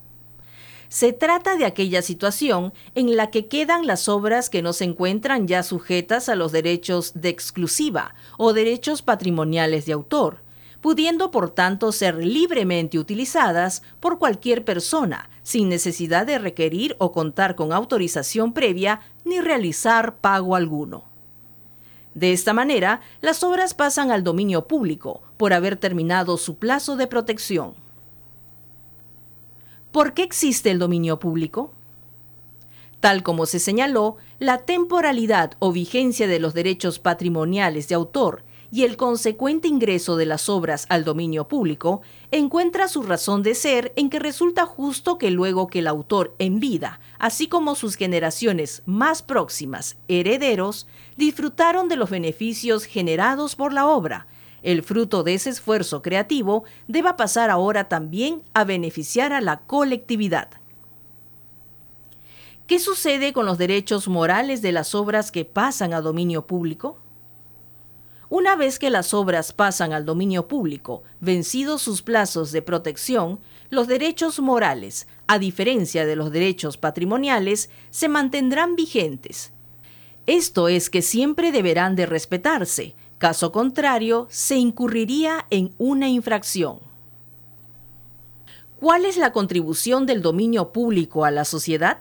Se 0.89 1.13
trata 1.13 1.58
de 1.58 1.65
aquella 1.65 2.01
situación 2.01 2.73
en 2.93 3.15
la 3.15 3.32
que 3.32 3.47
quedan 3.47 3.88
las 3.88 4.08
obras 4.08 4.49
que 4.49 4.62
no 4.62 4.71
se 4.71 4.86
encuentran 4.86 5.47
ya 5.47 5.63
sujetas 5.63 6.30
a 6.30 6.36
los 6.36 6.51
derechos 6.51 7.13
de 7.15 7.30
exclusiva 7.30 8.15
o 8.38 8.54
derechos 8.54 9.01
patrimoniales 9.01 9.86
de 9.86 9.93
autor, 9.93 10.39
pudiendo 10.80 11.32
por 11.32 11.49
tanto 11.49 11.91
ser 11.91 12.15
libremente 12.15 12.99
utilizadas 12.99 13.84
por 13.99 14.19
cualquier 14.19 14.63
persona, 14.63 15.30
sin 15.45 15.69
necesidad 15.69 16.25
de 16.25 16.39
requerir 16.39 16.95
o 16.97 17.12
contar 17.12 17.53
con 17.55 17.71
autorización 17.71 18.51
previa 18.51 19.01
ni 19.25 19.39
realizar 19.39 20.15
pago 20.15 20.55
alguno. 20.55 21.03
De 22.15 22.34
esta 22.34 22.51
manera, 22.51 23.01
las 23.21 23.43
obras 23.43 23.75
pasan 23.75 24.10
al 24.10 24.23
dominio 24.23 24.67
público 24.67 25.21
por 25.38 25.53
haber 25.53 25.77
terminado 25.77 26.38
su 26.38 26.58
plazo 26.58 26.95
de 26.95 27.05
protección. 27.05 27.75
¿Por 29.91 30.15
qué 30.15 30.23
existe 30.23 30.71
el 30.71 30.79
dominio 30.79 31.19
público? 31.19 31.71
Tal 32.99 33.21
como 33.21 33.45
se 33.45 33.60
señaló, 33.60 34.17
la 34.39 34.58
temporalidad 34.58 35.51
o 35.60 35.71
vigencia 35.71 36.25
de 36.25 36.39
los 36.39 36.55
derechos 36.55 36.97
patrimoniales 36.97 37.88
de 37.88 37.93
autor 37.93 38.41
y 38.71 38.84
el 38.84 38.97
consecuente 38.97 39.67
ingreso 39.67 40.17
de 40.17 40.25
las 40.25 40.49
obras 40.49 40.86
al 40.89 41.04
dominio 41.04 41.47
público 41.47 42.01
encuentra 42.32 42.88
su 42.88 43.04
razón 43.04 43.43
de 43.43 43.56
ser 43.56 43.93
en 43.95 44.10
que 44.10 44.19
resulta 44.19 44.65
justo 44.65 45.17
que 45.17 45.32
luego 45.32 45.67
que 45.67 45.80
el 45.80 45.88
autor 45.88 46.36
en 46.39 46.60
vida, 46.60 46.99
así 47.19 47.47
como 47.47 47.75
sus 47.75 47.95
generaciones 47.95 48.84
más 48.86 49.21
próximas, 49.21 49.97
herederos, 50.08 50.88
disfrutaron 51.17 51.88
de 51.88 51.95
los 51.95 52.10
beneficios 52.10 52.86
generados 52.86 53.56
por 53.56 53.73
la 53.73 53.88
obra, 53.88 54.28
el 54.65 54.82
fruto 54.82 55.21
de 55.21 55.36
ese 55.36 55.51
esfuerzo 55.51 56.01
creativo 56.01 56.63
deba 56.88 57.17
pasar 57.17 57.51
ahora 57.51 57.88
también 57.88 58.41
a 58.56 58.63
beneficiar 58.63 59.32
a 59.32 59.39
la 59.39 59.60
colectividad. 59.60 60.49
¿Qué 62.65 62.80
sucede 62.80 63.32
con 63.32 63.45
los 63.45 63.60
derechos 63.60 64.08
morales 64.08 64.63
de 64.63 64.71
las 64.71 64.95
obras 64.95 65.32
que 65.32 65.45
pasan 65.45 65.93
a 65.93 66.01
dominio 66.01 66.47
público? 66.47 66.97
Una 68.30 68.56
vez 68.56 68.80
que 68.80 68.90
las 68.90 69.14
obras 69.14 69.54
pasan 69.54 69.94
al 69.94 70.06
dominio 70.06 70.48
público, 70.48 71.04
vencidos 71.20 71.84
sus 71.84 72.02
plazos 72.02 72.52
de 72.52 72.62
protección, 72.64 73.40
los 73.70 73.88
derechos 73.88 74.40
morales, 74.40 75.08
a 75.28 75.38
diferencia 75.38 76.06
de 76.06 76.16
los 76.16 76.32
derechos 76.32 76.78
patrimoniales, 76.78 77.70
se 77.92 78.08
mantendrán 78.10 78.76
vigentes. 78.76 79.52
Esto 80.26 80.70
es 80.70 80.90
que 80.90 81.04
siempre 81.04 81.52
deberán 81.52 81.96
de 81.96 82.08
respetarse, 82.08 82.96
caso 83.20 83.52
contrario, 83.52 84.28
se 84.32 84.56
incurriría 84.56 85.46
en 85.52 85.74
una 85.78 86.10
infracción. 86.10 86.80
¿Cuál 88.80 89.06
es 89.06 89.18
la 89.18 89.32
contribución 89.32 90.06
del 90.08 90.22
dominio 90.22 90.72
público 90.72 91.26
a 91.26 91.32
la 91.32 91.46
sociedad? 91.46 92.00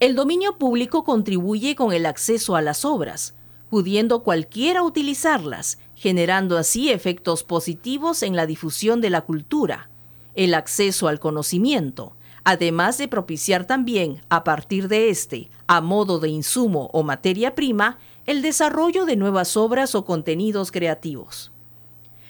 El 0.00 0.14
dominio 0.14 0.58
público 0.58 1.02
contribuye 1.02 1.74
con 1.74 1.92
el 1.92 2.06
acceso 2.06 2.56
a 2.56 2.62
las 2.62 2.84
obras, 2.84 3.34
pudiendo 3.70 4.22
cualquiera 4.22 4.82
utilizarlas, 4.82 5.78
generando 5.94 6.56
así 6.56 6.90
efectos 6.90 7.44
positivos 7.44 8.22
en 8.22 8.36
la 8.36 8.46
difusión 8.46 9.00
de 9.00 9.10
la 9.10 9.22
cultura, 9.22 9.90
el 10.34 10.54
acceso 10.54 11.08
al 11.08 11.18
conocimiento, 11.18 12.14
además 12.44 12.98
de 12.98 13.08
propiciar 13.08 13.66
también, 13.66 14.22
a 14.28 14.44
partir 14.44 14.88
de 14.88 15.10
este, 15.10 15.50
a 15.66 15.80
modo 15.80 16.18
de 16.18 16.28
insumo 16.28 16.88
o 16.92 17.02
materia 17.02 17.54
prima, 17.54 17.98
el 18.26 18.42
desarrollo 18.42 19.04
de 19.04 19.16
nuevas 19.16 19.56
obras 19.56 19.94
o 19.94 20.04
contenidos 20.04 20.70
creativos. 20.70 21.50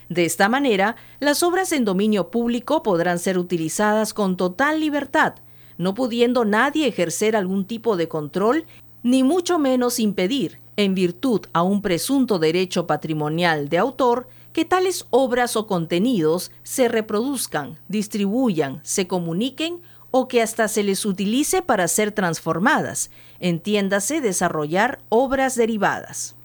De 0.08 0.24
esta 0.24 0.48
manera, 0.48 0.96
las 1.20 1.42
obras 1.42 1.70
en 1.72 1.84
dominio 1.84 2.30
público 2.30 2.82
podrán 2.82 3.18
ser 3.18 3.36
utilizadas 3.36 4.14
con 4.14 4.36
total 4.36 4.80
libertad, 4.80 5.34
no 5.76 5.94
pudiendo 5.94 6.44
nadie 6.44 6.88
ejercer 6.88 7.36
algún 7.36 7.66
tipo 7.66 7.96
de 7.96 8.08
control, 8.08 8.64
ni 9.02 9.22
mucho 9.22 9.58
menos 9.58 10.00
impedir 10.00 10.58
en 10.78 10.94
virtud 10.94 11.40
a 11.52 11.64
un 11.64 11.82
presunto 11.82 12.38
derecho 12.38 12.86
patrimonial 12.86 13.68
de 13.68 13.78
autor 13.78 14.28
que 14.52 14.64
tales 14.64 15.06
obras 15.10 15.56
o 15.56 15.66
contenidos 15.66 16.52
se 16.62 16.86
reproduzcan, 16.86 17.76
distribuyan, 17.88 18.80
se 18.84 19.08
comuniquen 19.08 19.82
o 20.12 20.28
que 20.28 20.40
hasta 20.40 20.68
se 20.68 20.84
les 20.84 21.04
utilice 21.04 21.62
para 21.62 21.88
ser 21.88 22.12
transformadas, 22.12 23.10
entiéndase 23.40 24.20
desarrollar 24.20 25.00
obras 25.08 25.56
derivadas. 25.56 26.36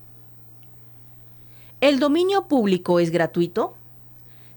¿El 1.80 2.00
dominio 2.00 2.48
público 2.48 3.00
es 3.00 3.12
gratuito? 3.12 3.76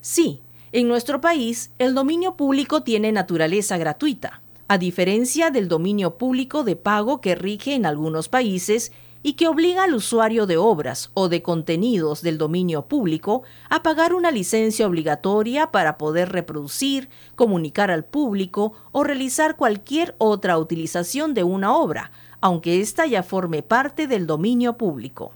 Sí, 0.01 0.41
en 0.73 0.89
nuestro 0.89 1.21
país 1.21 1.71
el 1.79 1.95
dominio 1.95 2.35
público 2.35 2.83
tiene 2.83 3.13
naturaleza 3.13 3.77
gratuita, 3.77 4.41
a 4.69 4.79
diferencia 4.79 5.51
del 5.51 5.69
dominio 5.69 6.17
público 6.17 6.65
de 6.65 6.77
pago 6.77 7.21
que 7.21 7.35
rige 7.35 7.75
en 7.75 7.85
algunos 7.85 8.31
países 8.31 8.91
y 9.27 9.33
que 9.33 9.49
obliga 9.49 9.83
al 9.83 9.93
usuario 9.93 10.47
de 10.47 10.57
obras 10.57 11.11
o 11.13 11.29
de 11.29 11.43
contenidos 11.43 12.23
del 12.23 12.39
dominio 12.39 12.83
público 12.87 13.43
a 13.69 13.83
pagar 13.83 14.15
una 14.15 14.31
licencia 14.31 14.87
obligatoria 14.87 15.73
para 15.73 15.99
poder 15.99 16.31
reproducir, 16.31 17.09
comunicar 17.35 17.91
al 17.91 18.05
público 18.05 18.75
o 18.93 19.03
realizar 19.03 19.57
cualquier 19.57 20.15
otra 20.19 20.57
utilización 20.59 21.35
de 21.35 21.43
una 21.43 21.75
obra, 21.75 22.13
aunque 22.41 22.81
ésta 22.81 23.05
ya 23.05 23.25
forme 23.25 23.65
parte 23.65 24.07
del 24.07 24.29
dominio 24.29 24.77
público. 24.77 25.33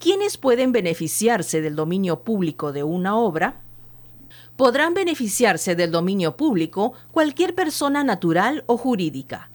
¿Quiénes 0.00 0.36
pueden 0.36 0.72
beneficiarse 0.72 1.60
del 1.60 1.76
dominio 1.76 2.24
público 2.24 2.72
de 2.72 2.82
una 2.82 3.16
obra? 3.16 3.60
Podrán 4.56 4.92
beneficiarse 4.92 5.76
del 5.76 5.92
dominio 5.92 6.36
público 6.36 6.94
cualquier 7.12 7.54
persona 7.54 8.02
natural 8.02 8.64
o 8.66 8.76
jurídica, 8.76 9.50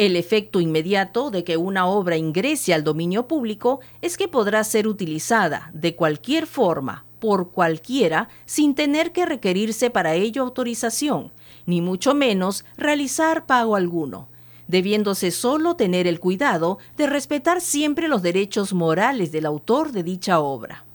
el 0.00 0.16
efecto 0.16 0.62
inmediato 0.62 1.30
de 1.30 1.44
que 1.44 1.58
una 1.58 1.86
obra 1.86 2.16
ingrese 2.16 2.72
al 2.72 2.84
dominio 2.84 3.28
público 3.28 3.80
es 4.00 4.16
que 4.16 4.28
podrá 4.28 4.64
ser 4.64 4.88
utilizada 4.88 5.70
de 5.74 5.94
cualquier 5.94 6.46
forma 6.46 7.04
por 7.18 7.50
cualquiera 7.50 8.30
sin 8.46 8.74
tener 8.74 9.12
que 9.12 9.26
requerirse 9.26 9.90
para 9.90 10.14
ello 10.14 10.42
autorización, 10.42 11.32
ni 11.66 11.82
mucho 11.82 12.14
menos 12.14 12.64
realizar 12.78 13.44
pago 13.44 13.76
alguno, 13.76 14.28
debiéndose 14.68 15.30
solo 15.30 15.76
tener 15.76 16.06
el 16.06 16.18
cuidado 16.18 16.78
de 16.96 17.06
respetar 17.06 17.60
siempre 17.60 18.08
los 18.08 18.22
derechos 18.22 18.72
morales 18.72 19.32
del 19.32 19.44
autor 19.44 19.92
de 19.92 20.02
dicha 20.02 20.40
obra. 20.40 20.86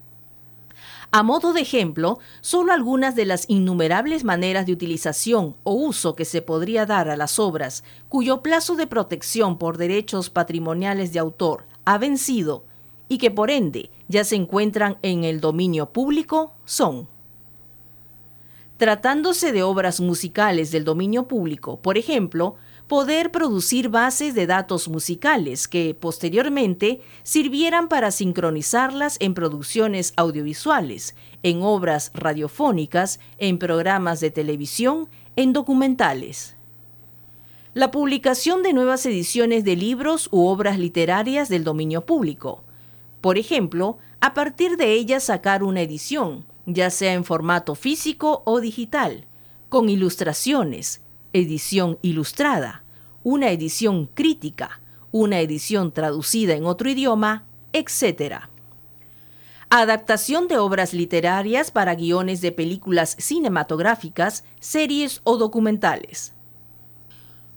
A 1.18 1.24
modo 1.24 1.54
de 1.54 1.62
ejemplo, 1.62 2.20
solo 2.42 2.74
algunas 2.74 3.16
de 3.16 3.24
las 3.24 3.50
innumerables 3.50 4.26
maneras 4.26 4.66
de 4.66 4.74
utilización 4.74 5.56
o 5.64 5.72
uso 5.72 6.14
que 6.14 6.26
se 6.26 6.42
podría 6.42 6.86
dar 6.86 7.08
a 7.10 7.16
las 7.16 7.40
obras 7.40 7.86
cuyo 8.10 8.42
plazo 8.42 8.76
de 8.76 8.86
protección 8.86 9.58
por 9.58 9.78
derechos 9.78 10.30
patrimoniales 10.30 11.14
de 11.14 11.20
autor 11.20 11.68
ha 11.86 11.98
vencido 11.98 12.66
y 13.08 13.18
que 13.18 13.32
por 13.32 13.50
ende 13.50 13.92
ya 14.10 14.26
se 14.26 14.36
encuentran 14.36 14.98
en 15.04 15.24
el 15.24 15.40
dominio 15.40 15.86
público 15.86 16.52
son 16.66 17.08
Tratándose 18.76 19.54
de 19.54 19.64
obras 19.64 20.02
musicales 20.02 20.70
del 20.70 20.84
dominio 20.84 21.30
público, 21.30 21.80
por 21.80 21.98
ejemplo, 21.98 22.58
poder 22.88 23.32
producir 23.32 23.90
bases 23.90 24.36
de 24.36 24.46
datos 24.46 24.88
musicales 24.88 25.68
que 25.68 25.96
posteriormente 25.96 27.02
sirvieran 27.24 27.88
para 27.88 28.12
sincronizarlas 28.12 29.18
en 29.20 29.34
producciones 29.34 30.14
audiovisuales, 30.18 31.16
en 31.42 31.64
obras 31.64 32.12
radiofónicas, 32.14 33.20
en 33.38 33.58
programas 33.58 34.20
de 34.20 34.30
televisión, 34.30 35.10
en 35.36 35.54
documentales. 35.54 36.56
La 37.74 37.92
publicación 37.92 38.64
de 38.64 38.72
nuevas 38.72 39.06
ediciones 39.06 39.66
de 39.66 39.76
libros 39.76 40.30
u 40.32 40.46
obras 40.46 40.80
literarias 40.80 41.50
del 41.50 41.64
dominio 41.64 42.06
público. 42.06 42.64
Por 43.20 43.38
ejemplo, 43.38 43.98
a 44.22 44.34
partir 44.34 44.78
de 44.78 44.94
ellas 44.94 45.24
sacar 45.24 45.64
una 45.64 45.82
edición, 45.82 46.46
ya 46.68 46.90
sea 46.90 47.14
en 47.14 47.26
formato 47.26 47.76
físico 47.76 48.44
o 48.46 48.62
digital, 48.62 49.26
con 49.70 49.90
ilustraciones, 49.90 51.02
edición 51.36 52.00
ilustrada, 52.02 52.86
una 53.22 53.52
edición 53.52 54.06
crítica, 54.06 54.80
una 55.12 55.42
edición 55.42 55.92
traducida 55.92 56.54
en 56.54 56.66
otro 56.66 56.90
idioma, 56.90 57.44
etc. 57.74 58.46
Adaptación 59.70 60.48
de 60.48 60.58
obras 60.58 60.94
literarias 60.94 61.72
para 61.72 61.94
guiones 61.96 62.40
de 62.40 62.54
películas 62.54 63.18
cinematográficas, 63.20 64.46
series 64.62 65.20
o 65.26 65.36
documentales. 65.36 66.32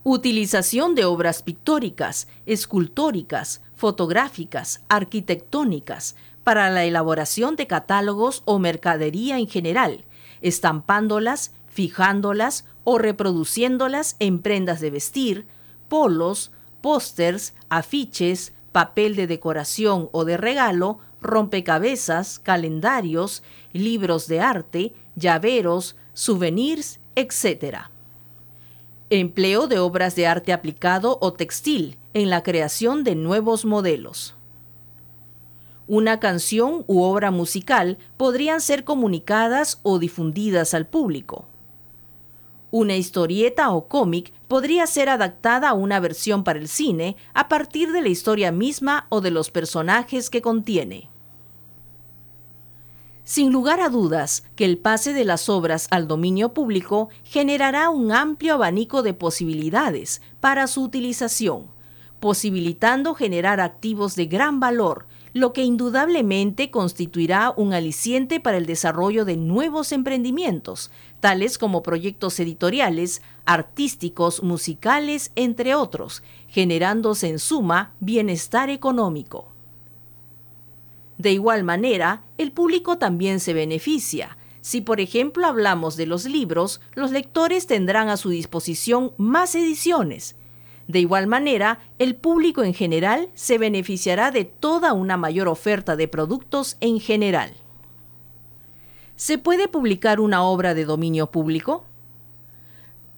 Utilización 0.02 0.96
de 0.96 1.04
obras 1.04 1.44
pictóricas, 1.44 2.26
escultóricas, 2.46 3.62
fotográficas, 3.76 4.80
arquitectónicas, 4.88 6.16
para 6.42 6.68
la 6.70 6.84
elaboración 6.84 7.54
de 7.54 7.68
catálogos 7.68 8.42
o 8.44 8.58
mercadería 8.58 9.38
en 9.38 9.46
general, 9.46 10.04
estampándolas, 10.40 11.52
fijándolas 11.68 12.64
o 12.90 12.96
reproduciéndolas 12.96 14.16
en 14.18 14.38
prendas 14.38 14.80
de 14.80 14.88
vestir, 14.88 15.46
polos, 15.90 16.52
pósters, 16.80 17.52
afiches, 17.68 18.54
papel 18.72 19.14
de 19.14 19.26
decoración 19.26 20.08
o 20.10 20.24
de 20.24 20.38
regalo, 20.38 20.98
rompecabezas, 21.20 22.38
calendarios, 22.38 23.42
libros 23.74 24.26
de 24.26 24.40
arte, 24.40 24.94
llaveros, 25.16 25.96
souvenirs, 26.14 26.98
etc. 27.14 27.90
Empleo 29.10 29.66
de 29.66 29.80
obras 29.80 30.16
de 30.16 30.26
arte 30.26 30.54
aplicado 30.54 31.18
o 31.20 31.34
textil 31.34 31.98
en 32.14 32.30
la 32.30 32.42
creación 32.42 33.04
de 33.04 33.16
nuevos 33.16 33.66
modelos. 33.66 34.34
Una 35.86 36.20
canción 36.20 36.84
u 36.86 37.02
obra 37.02 37.30
musical 37.30 37.98
podrían 38.16 38.62
ser 38.62 38.84
comunicadas 38.84 39.78
o 39.82 39.98
difundidas 39.98 40.72
al 40.72 40.86
público. 40.86 41.44
Una 42.70 42.96
historieta 42.96 43.70
o 43.70 43.88
cómic 43.88 44.32
podría 44.46 44.86
ser 44.86 45.08
adaptada 45.08 45.70
a 45.70 45.74
una 45.74 46.00
versión 46.00 46.44
para 46.44 46.58
el 46.58 46.68
cine 46.68 47.16
a 47.32 47.48
partir 47.48 47.92
de 47.92 48.02
la 48.02 48.08
historia 48.08 48.52
misma 48.52 49.06
o 49.08 49.22
de 49.22 49.30
los 49.30 49.50
personajes 49.50 50.28
que 50.28 50.42
contiene. 50.42 51.08
Sin 53.24 53.52
lugar 53.52 53.80
a 53.80 53.88
dudas 53.88 54.44
que 54.54 54.64
el 54.64 54.78
pase 54.78 55.12
de 55.12 55.24
las 55.24 55.48
obras 55.48 55.86
al 55.90 56.08
dominio 56.08 56.54
público 56.54 57.08
generará 57.24 57.90
un 57.90 58.12
amplio 58.12 58.54
abanico 58.54 59.02
de 59.02 59.12
posibilidades 59.12 60.22
para 60.40 60.66
su 60.66 60.82
utilización, 60.82 61.66
posibilitando 62.20 63.14
generar 63.14 63.60
activos 63.60 64.14
de 64.16 64.26
gran 64.26 64.60
valor 64.60 65.06
lo 65.34 65.52
que 65.52 65.62
indudablemente 65.62 66.70
constituirá 66.70 67.52
un 67.56 67.72
aliciente 67.72 68.40
para 68.40 68.56
el 68.56 68.66
desarrollo 68.66 69.24
de 69.24 69.36
nuevos 69.36 69.92
emprendimientos, 69.92 70.90
tales 71.20 71.58
como 71.58 71.82
proyectos 71.82 72.38
editoriales, 72.40 73.22
artísticos, 73.44 74.42
musicales, 74.42 75.32
entre 75.34 75.74
otros, 75.74 76.22
generándose 76.48 77.28
en 77.28 77.38
suma 77.38 77.92
bienestar 78.00 78.70
económico. 78.70 79.48
De 81.16 81.32
igual 81.32 81.64
manera, 81.64 82.22
el 82.36 82.52
público 82.52 82.98
también 82.98 83.40
se 83.40 83.52
beneficia. 83.52 84.36
Si 84.60 84.80
por 84.80 85.00
ejemplo 85.00 85.46
hablamos 85.46 85.96
de 85.96 86.06
los 86.06 86.24
libros, 86.24 86.80
los 86.94 87.10
lectores 87.10 87.66
tendrán 87.66 88.08
a 88.08 88.16
su 88.16 88.28
disposición 88.28 89.12
más 89.16 89.54
ediciones, 89.54 90.36
de 90.88 91.00
igual 91.00 91.26
manera, 91.26 91.80
el 91.98 92.16
público 92.16 92.64
en 92.64 92.72
general 92.72 93.28
se 93.34 93.58
beneficiará 93.58 94.30
de 94.30 94.46
toda 94.46 94.94
una 94.94 95.18
mayor 95.18 95.46
oferta 95.46 95.96
de 95.96 96.08
productos 96.08 96.78
en 96.80 96.98
general. 96.98 97.52
¿Se 99.18 99.36
puede 99.36 99.66
publicar 99.66 100.20
una 100.20 100.44
obra 100.44 100.74
de 100.74 100.84
dominio 100.84 101.32
público? 101.32 101.84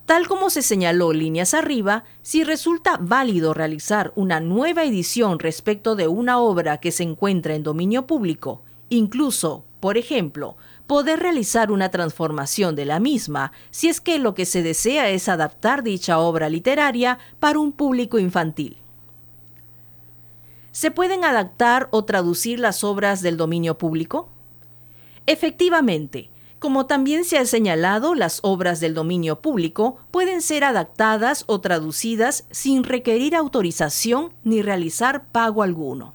Tal 0.06 0.28
como 0.28 0.48
se 0.48 0.62
señaló 0.62 1.12
líneas 1.12 1.52
arriba, 1.52 2.04
si 2.22 2.42
resulta 2.42 2.96
válido 2.98 3.52
realizar 3.52 4.10
una 4.16 4.40
nueva 4.40 4.84
edición 4.84 5.38
respecto 5.38 5.96
de 5.96 6.08
una 6.08 6.38
obra 6.38 6.78
que 6.78 6.90
se 6.90 7.02
encuentra 7.02 7.54
en 7.54 7.64
dominio 7.64 8.06
público, 8.06 8.62
incluso, 8.88 9.66
por 9.78 9.98
ejemplo, 9.98 10.56
poder 10.86 11.20
realizar 11.20 11.70
una 11.70 11.90
transformación 11.90 12.76
de 12.76 12.86
la 12.86 12.98
misma 12.98 13.52
si 13.70 13.90
es 13.90 14.00
que 14.00 14.18
lo 14.18 14.32
que 14.32 14.46
se 14.46 14.62
desea 14.62 15.10
es 15.10 15.28
adaptar 15.28 15.82
dicha 15.82 16.18
obra 16.18 16.48
literaria 16.48 17.18
para 17.40 17.58
un 17.58 17.72
público 17.72 18.18
infantil. 18.18 18.78
¿Se 20.72 20.90
pueden 20.90 21.24
adaptar 21.24 21.88
o 21.90 22.06
traducir 22.06 22.58
las 22.58 22.84
obras 22.84 23.20
del 23.20 23.36
dominio 23.36 23.76
público? 23.76 24.30
Efectivamente, 25.26 26.30
como 26.60 26.84
también 26.84 27.24
se 27.24 27.38
ha 27.38 27.46
señalado, 27.46 28.14
las 28.14 28.40
obras 28.42 28.80
del 28.80 28.92
dominio 28.92 29.40
público 29.40 29.96
pueden 30.10 30.42
ser 30.42 30.62
adaptadas 30.62 31.44
o 31.46 31.62
traducidas 31.62 32.44
sin 32.50 32.84
requerir 32.84 33.34
autorización 33.34 34.34
ni 34.44 34.60
realizar 34.60 35.24
pago 35.24 35.62
alguno. 35.62 36.12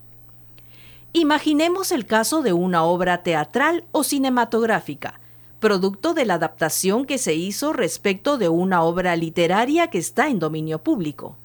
Imaginemos 1.14 1.92
el 1.92 2.06
caso 2.06 2.44
de 2.44 2.54
una 2.54 2.84
obra 2.84 3.24
teatral 3.24 3.86
o 3.92 4.04
cinematográfica, 4.04 5.20
producto 5.60 6.14
de 6.14 6.26
la 6.26 6.36
adaptación 6.36 7.06
que 7.06 7.18
se 7.18 7.34
hizo 7.34 7.74
respecto 7.74 8.38
de 8.38 8.50
una 8.50 8.84
obra 8.84 9.16
literaria 9.16 9.88
que 9.88 9.98
está 9.98 10.28
en 10.28 10.38
dominio 10.38 10.84
público, 10.84 11.38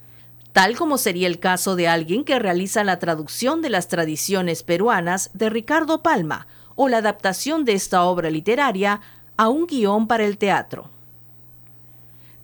tal 0.52 0.76
como 0.76 0.98
sería 0.98 1.26
el 1.26 1.38
caso 1.38 1.74
de 1.74 1.88
alguien 1.88 2.24
que 2.24 2.38
realiza 2.38 2.84
la 2.84 2.98
traducción 2.98 3.62
de 3.62 3.70
las 3.70 3.88
tradiciones 3.88 4.62
peruanas 4.62 5.30
de 5.32 5.48
Ricardo 5.48 6.02
Palma 6.02 6.48
o 6.82 6.88
la 6.88 6.96
adaptación 6.96 7.66
de 7.66 7.74
esta 7.74 8.04
obra 8.04 8.30
literaria 8.30 9.02
a 9.36 9.50
un 9.50 9.66
guion 9.66 10.06
para 10.06 10.24
el 10.24 10.38
teatro. 10.38 10.88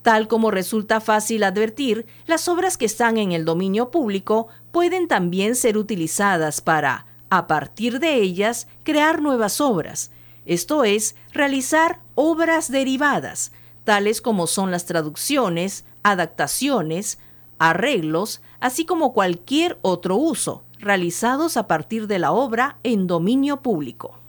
Tal 0.03 0.29
como 0.29 0.51
resulta 0.51 1.01
fácil 1.01 1.43
advertir, 1.43 2.05
las 2.27 2.47
obras 2.47 2.77
que 2.77 2.85
están 2.85 3.17
en 3.17 3.33
el 3.33 3.47
dominio 3.47 3.91
público 3.91 4.49
pueden 4.73 5.09
también 5.09 5.55
ser 5.55 5.79
utilizadas 5.79 6.61
para, 6.61 7.07
a 7.31 7.47
partir 7.47 7.99
de 7.99 8.17
ellas, 8.17 8.69
crear 8.83 9.23
nuevas 9.23 9.59
obras, 9.63 10.11
esto 10.45 10.85
es, 10.85 11.17
realizar 11.33 12.01
obras 12.15 12.71
derivadas, 12.71 13.53
tales 13.85 14.21
como 14.21 14.47
son 14.47 14.71
las 14.71 14.85
traducciones, 14.85 15.87
adaptaciones, 16.03 17.19
arreglos, 17.59 18.43
así 18.61 18.85
como 18.85 19.15
cualquier 19.15 19.79
otro 19.81 20.17
uso, 20.17 20.63
realizados 20.79 21.57
a 21.57 21.67
partir 21.67 22.07
de 22.07 22.19
la 22.19 22.33
obra 22.33 22.77
en 22.83 23.07
dominio 23.07 23.63
público. 23.63 24.26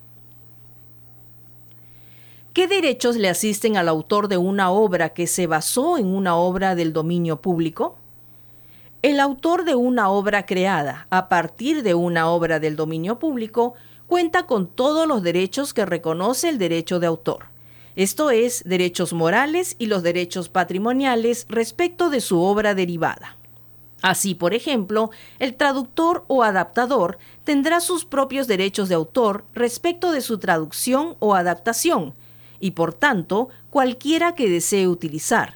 ¿Qué 2.57 2.65
derechos 2.65 3.17
le 3.17 3.29
asisten 3.29 3.77
al 3.77 3.87
autor 3.87 4.29
de 4.29 4.37
una 4.37 4.71
obra 4.71 5.09
que 5.09 5.27
se 5.27 5.45
basó 5.45 5.99
en 5.99 6.07
una 6.07 6.35
obra 6.37 6.73
del 6.73 6.91
dominio 6.91 7.39
público? 7.39 7.99
El 9.03 9.19
autor 9.19 9.63
de 9.63 9.75
una 9.75 10.09
obra 10.09 10.47
creada 10.47 11.05
a 11.11 11.29
partir 11.29 11.83
de 11.83 11.93
una 11.93 12.27
obra 12.31 12.59
del 12.59 12.75
dominio 12.75 13.19
público 13.19 13.75
cuenta 14.07 14.47
con 14.47 14.65
todos 14.65 15.07
los 15.07 15.21
derechos 15.21 15.71
que 15.71 15.85
reconoce 15.85 16.49
el 16.49 16.57
derecho 16.57 16.99
de 16.99 17.05
autor, 17.05 17.45
esto 17.95 18.31
es, 18.31 18.63
derechos 18.65 19.13
morales 19.13 19.75
y 19.77 19.85
los 19.85 20.01
derechos 20.01 20.49
patrimoniales 20.49 21.45
respecto 21.49 22.09
de 22.09 22.21
su 22.21 22.41
obra 22.41 22.73
derivada. 22.73 23.37
Así, 24.01 24.33
por 24.33 24.55
ejemplo, 24.55 25.11
el 25.37 25.53
traductor 25.53 26.25
o 26.27 26.41
adaptador 26.41 27.19
tendrá 27.43 27.81
sus 27.81 28.03
propios 28.03 28.47
derechos 28.47 28.89
de 28.89 28.95
autor 28.95 29.45
respecto 29.53 30.11
de 30.11 30.21
su 30.21 30.39
traducción 30.39 31.17
o 31.19 31.35
adaptación, 31.35 32.15
y 32.59 32.71
por 32.71 32.93
tanto 32.93 33.49
cualquiera 33.69 34.35
que 34.35 34.49
desee 34.49 34.87
utilizar. 34.87 35.55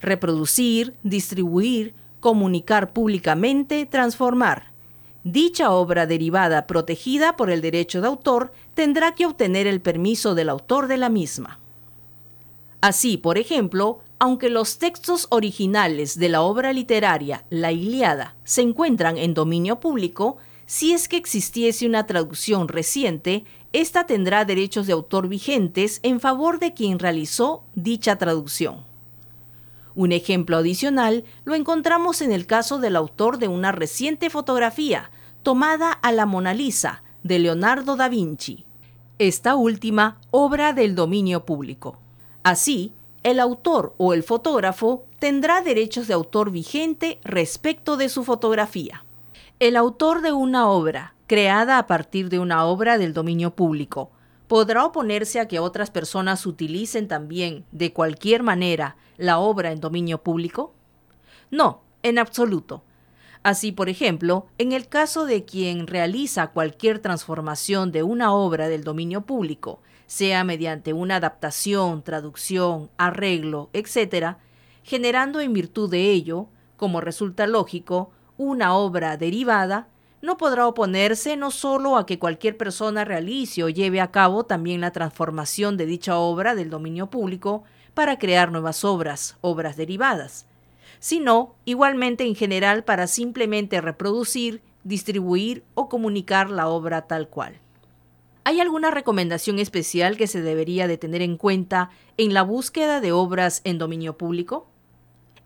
Reproducir, 0.00 0.94
distribuir, 1.02 1.94
comunicar 2.20 2.92
públicamente, 2.92 3.86
transformar. 3.86 4.70
Dicha 5.24 5.70
obra 5.70 6.06
derivada 6.06 6.66
protegida 6.66 7.36
por 7.36 7.50
el 7.50 7.60
derecho 7.60 8.00
de 8.00 8.06
autor 8.06 8.52
tendrá 8.74 9.14
que 9.14 9.26
obtener 9.26 9.66
el 9.66 9.80
permiso 9.80 10.34
del 10.34 10.48
autor 10.48 10.86
de 10.86 10.96
la 10.96 11.08
misma. 11.08 11.58
Así, 12.80 13.16
por 13.16 13.38
ejemplo, 13.38 14.00
aunque 14.20 14.50
los 14.50 14.78
textos 14.78 15.26
originales 15.30 16.18
de 16.18 16.28
la 16.28 16.42
obra 16.42 16.72
literaria 16.72 17.44
La 17.50 17.72
Iliada 17.72 18.36
se 18.44 18.62
encuentran 18.62 19.16
en 19.18 19.34
dominio 19.34 19.80
público, 19.80 20.38
si 20.66 20.92
es 20.92 21.08
que 21.08 21.16
existiese 21.16 21.86
una 21.86 22.06
traducción 22.06 22.68
reciente, 22.68 23.44
ésta 23.80 24.06
tendrá 24.06 24.44
derechos 24.44 24.86
de 24.86 24.92
autor 24.92 25.28
vigentes 25.28 26.00
en 26.02 26.18
favor 26.18 26.58
de 26.58 26.74
quien 26.74 26.98
realizó 26.98 27.62
dicha 27.74 28.16
traducción. 28.16 28.84
Un 29.94 30.10
ejemplo 30.10 30.56
adicional 30.56 31.24
lo 31.44 31.54
encontramos 31.54 32.20
en 32.20 32.32
el 32.32 32.46
caso 32.46 32.78
del 32.78 32.96
autor 32.96 33.38
de 33.38 33.46
una 33.46 33.70
reciente 33.70 34.30
fotografía 34.30 35.10
tomada 35.44 35.92
a 35.92 36.10
la 36.10 36.26
Mona 36.26 36.54
Lisa 36.54 37.02
de 37.22 37.38
Leonardo 37.38 37.94
da 37.94 38.08
Vinci, 38.08 38.64
esta 39.18 39.54
última 39.54 40.18
obra 40.30 40.72
del 40.72 40.94
dominio 40.94 41.44
público. 41.44 41.98
Así, 42.42 42.92
el 43.22 43.38
autor 43.38 43.94
o 43.96 44.12
el 44.12 44.24
fotógrafo 44.24 45.04
tendrá 45.18 45.62
derechos 45.62 46.08
de 46.08 46.14
autor 46.14 46.50
vigente 46.50 47.20
respecto 47.22 47.96
de 47.96 48.08
su 48.08 48.24
fotografía. 48.24 49.04
El 49.60 49.76
autor 49.76 50.20
de 50.20 50.32
una 50.32 50.68
obra 50.68 51.14
creada 51.28 51.78
a 51.78 51.86
partir 51.86 52.30
de 52.30 52.40
una 52.40 52.64
obra 52.64 52.98
del 52.98 53.12
dominio 53.12 53.54
público, 53.54 54.10
¿podrá 54.48 54.84
oponerse 54.84 55.38
a 55.38 55.46
que 55.46 55.60
otras 55.60 55.90
personas 55.90 56.46
utilicen 56.46 57.06
también, 57.06 57.66
de 57.70 57.92
cualquier 57.92 58.42
manera, 58.42 58.96
la 59.18 59.38
obra 59.38 59.70
en 59.70 59.80
dominio 59.80 60.22
público? 60.22 60.74
No, 61.50 61.82
en 62.02 62.18
absoluto. 62.18 62.82
Así, 63.42 63.72
por 63.72 63.90
ejemplo, 63.90 64.46
en 64.56 64.72
el 64.72 64.88
caso 64.88 65.26
de 65.26 65.44
quien 65.44 65.86
realiza 65.86 66.48
cualquier 66.48 66.98
transformación 66.98 67.92
de 67.92 68.02
una 68.02 68.32
obra 68.32 68.68
del 68.68 68.82
dominio 68.82 69.26
público, 69.26 69.80
sea 70.06 70.44
mediante 70.44 70.94
una 70.94 71.16
adaptación, 71.16 72.02
traducción, 72.02 72.90
arreglo, 72.96 73.68
etc., 73.74 74.36
generando 74.82 75.40
en 75.40 75.52
virtud 75.52 75.90
de 75.90 76.10
ello, 76.10 76.48
como 76.78 77.02
resulta 77.02 77.46
lógico, 77.46 78.10
una 78.38 78.74
obra 78.74 79.18
derivada, 79.18 79.88
no 80.20 80.36
podrá 80.36 80.66
oponerse 80.66 81.36
no 81.36 81.50
solo 81.50 81.96
a 81.96 82.06
que 82.06 82.18
cualquier 82.18 82.56
persona 82.56 83.04
realice 83.04 83.62
o 83.62 83.68
lleve 83.68 84.00
a 84.00 84.10
cabo 84.10 84.44
también 84.44 84.80
la 84.80 84.90
transformación 84.90 85.76
de 85.76 85.86
dicha 85.86 86.18
obra 86.18 86.54
del 86.54 86.70
dominio 86.70 87.08
público 87.08 87.64
para 87.94 88.18
crear 88.18 88.50
nuevas 88.50 88.84
obras, 88.84 89.36
obras 89.40 89.76
derivadas, 89.76 90.46
sino 90.98 91.54
igualmente 91.64 92.24
en 92.24 92.34
general 92.34 92.84
para 92.84 93.06
simplemente 93.06 93.80
reproducir, 93.80 94.62
distribuir 94.84 95.64
o 95.74 95.88
comunicar 95.88 96.50
la 96.50 96.68
obra 96.68 97.02
tal 97.02 97.28
cual. 97.28 97.60
¿Hay 98.44 98.60
alguna 98.60 98.90
recomendación 98.90 99.58
especial 99.58 100.16
que 100.16 100.26
se 100.26 100.40
debería 100.40 100.88
de 100.88 100.96
tener 100.96 101.22
en 101.22 101.36
cuenta 101.36 101.90
en 102.16 102.32
la 102.32 102.42
búsqueda 102.42 103.00
de 103.00 103.12
obras 103.12 103.60
en 103.64 103.78
dominio 103.78 104.16
público? 104.16 104.66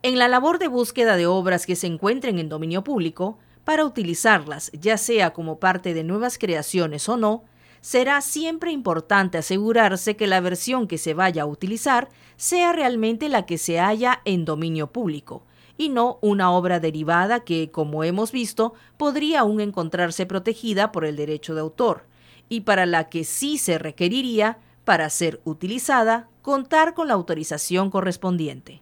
En 0.02 0.18
la 0.18 0.28
labor 0.28 0.58
de 0.58 0.68
búsqueda 0.68 1.16
de 1.16 1.26
obras 1.26 1.66
que 1.66 1.74
se 1.74 1.88
encuentren 1.88 2.38
en 2.38 2.48
dominio 2.48 2.84
público, 2.84 3.38
para 3.64 3.84
utilizarlas, 3.84 4.70
ya 4.72 4.98
sea 4.98 5.32
como 5.32 5.58
parte 5.58 5.94
de 5.94 6.04
nuevas 6.04 6.38
creaciones 6.38 7.08
o 7.08 7.16
no, 7.16 7.44
será 7.80 8.20
siempre 8.20 8.70
importante 8.70 9.38
asegurarse 9.38 10.16
que 10.16 10.26
la 10.26 10.40
versión 10.40 10.86
que 10.86 10.98
se 10.98 11.14
vaya 11.14 11.42
a 11.42 11.46
utilizar 11.46 12.08
sea 12.36 12.72
realmente 12.72 13.28
la 13.28 13.46
que 13.46 13.58
se 13.58 13.78
halla 13.78 14.20
en 14.24 14.44
dominio 14.44 14.92
público, 14.92 15.44
y 15.76 15.88
no 15.88 16.18
una 16.22 16.52
obra 16.52 16.80
derivada 16.80 17.40
que, 17.40 17.70
como 17.70 18.04
hemos 18.04 18.30
visto, 18.30 18.74
podría 18.96 19.40
aún 19.40 19.60
encontrarse 19.60 20.26
protegida 20.26 20.92
por 20.92 21.04
el 21.04 21.16
derecho 21.16 21.54
de 21.54 21.60
autor, 21.60 22.06
y 22.48 22.60
para 22.60 22.86
la 22.86 23.08
que 23.08 23.24
sí 23.24 23.58
se 23.58 23.78
requeriría, 23.78 24.58
para 24.84 25.08
ser 25.10 25.40
utilizada, 25.44 26.28
contar 26.42 26.94
con 26.94 27.08
la 27.08 27.14
autorización 27.14 27.90
correspondiente. 27.90 28.81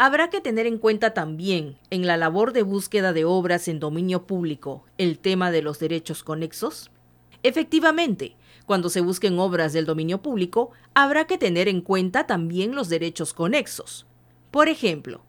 Habrá 0.00 0.30
que 0.30 0.40
tener 0.40 0.66
en 0.68 0.78
cuenta 0.78 1.12
también, 1.12 1.76
en 1.90 2.06
la 2.06 2.16
labor 2.16 2.52
de 2.52 2.62
búsqueda 2.62 3.12
de 3.12 3.24
obras 3.24 3.66
en 3.66 3.80
dominio 3.80 4.28
público, 4.28 4.84
el 4.96 5.18
tema 5.18 5.50
de 5.50 5.60
los 5.60 5.80
derechos 5.80 6.22
conexos. 6.22 6.92
Efectivamente, 7.42 8.36
cuando 8.64 8.90
se 8.90 9.00
busquen 9.00 9.40
obras 9.40 9.72
del 9.72 9.86
dominio 9.86 10.22
público, 10.22 10.70
habrá 10.94 11.26
que 11.26 11.36
tener 11.36 11.66
en 11.66 11.80
cuenta 11.80 12.28
también 12.28 12.76
los 12.76 12.88
derechos 12.88 13.34
conexos. 13.34 14.06
Por 14.52 14.68
ejemplo, 14.68 15.22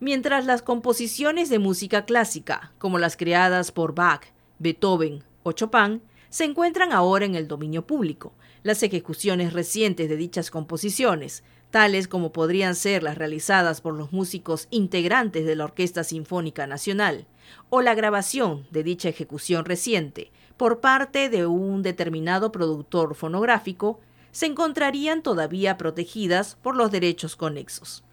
mientras 0.00 0.44
las 0.44 0.60
composiciones 0.60 1.48
de 1.48 1.60
música 1.60 2.04
clásica, 2.04 2.72
como 2.78 2.98
las 2.98 3.16
creadas 3.16 3.70
por 3.70 3.94
Bach, 3.94 4.24
Beethoven 4.58 5.22
o 5.44 5.52
Chopin, 5.52 6.02
se 6.30 6.42
encuentran 6.42 6.92
ahora 6.92 7.26
en 7.26 7.36
el 7.36 7.46
dominio 7.46 7.86
público, 7.86 8.34
las 8.64 8.82
ejecuciones 8.82 9.52
recientes 9.52 10.08
de 10.08 10.16
dichas 10.16 10.50
composiciones, 10.50 11.44
tales 11.70 12.08
como 12.08 12.32
podrían 12.32 12.74
ser 12.74 13.02
las 13.02 13.18
realizadas 13.18 13.80
por 13.80 13.94
los 13.94 14.12
músicos 14.12 14.68
integrantes 14.70 15.46
de 15.46 15.56
la 15.56 15.64
Orquesta 15.64 16.04
Sinfónica 16.04 16.66
Nacional, 16.66 17.26
o 17.70 17.82
la 17.82 17.94
grabación 17.94 18.66
de 18.70 18.82
dicha 18.82 19.08
ejecución 19.08 19.64
reciente 19.64 20.30
por 20.56 20.80
parte 20.80 21.28
de 21.28 21.46
un 21.46 21.82
determinado 21.82 22.50
productor 22.50 23.14
fonográfico, 23.14 24.00
se 24.32 24.46
encontrarían 24.46 25.22
todavía 25.22 25.76
protegidas 25.76 26.56
por 26.62 26.76
los 26.76 26.90
derechos 26.90 27.36
conexos. 27.36 28.04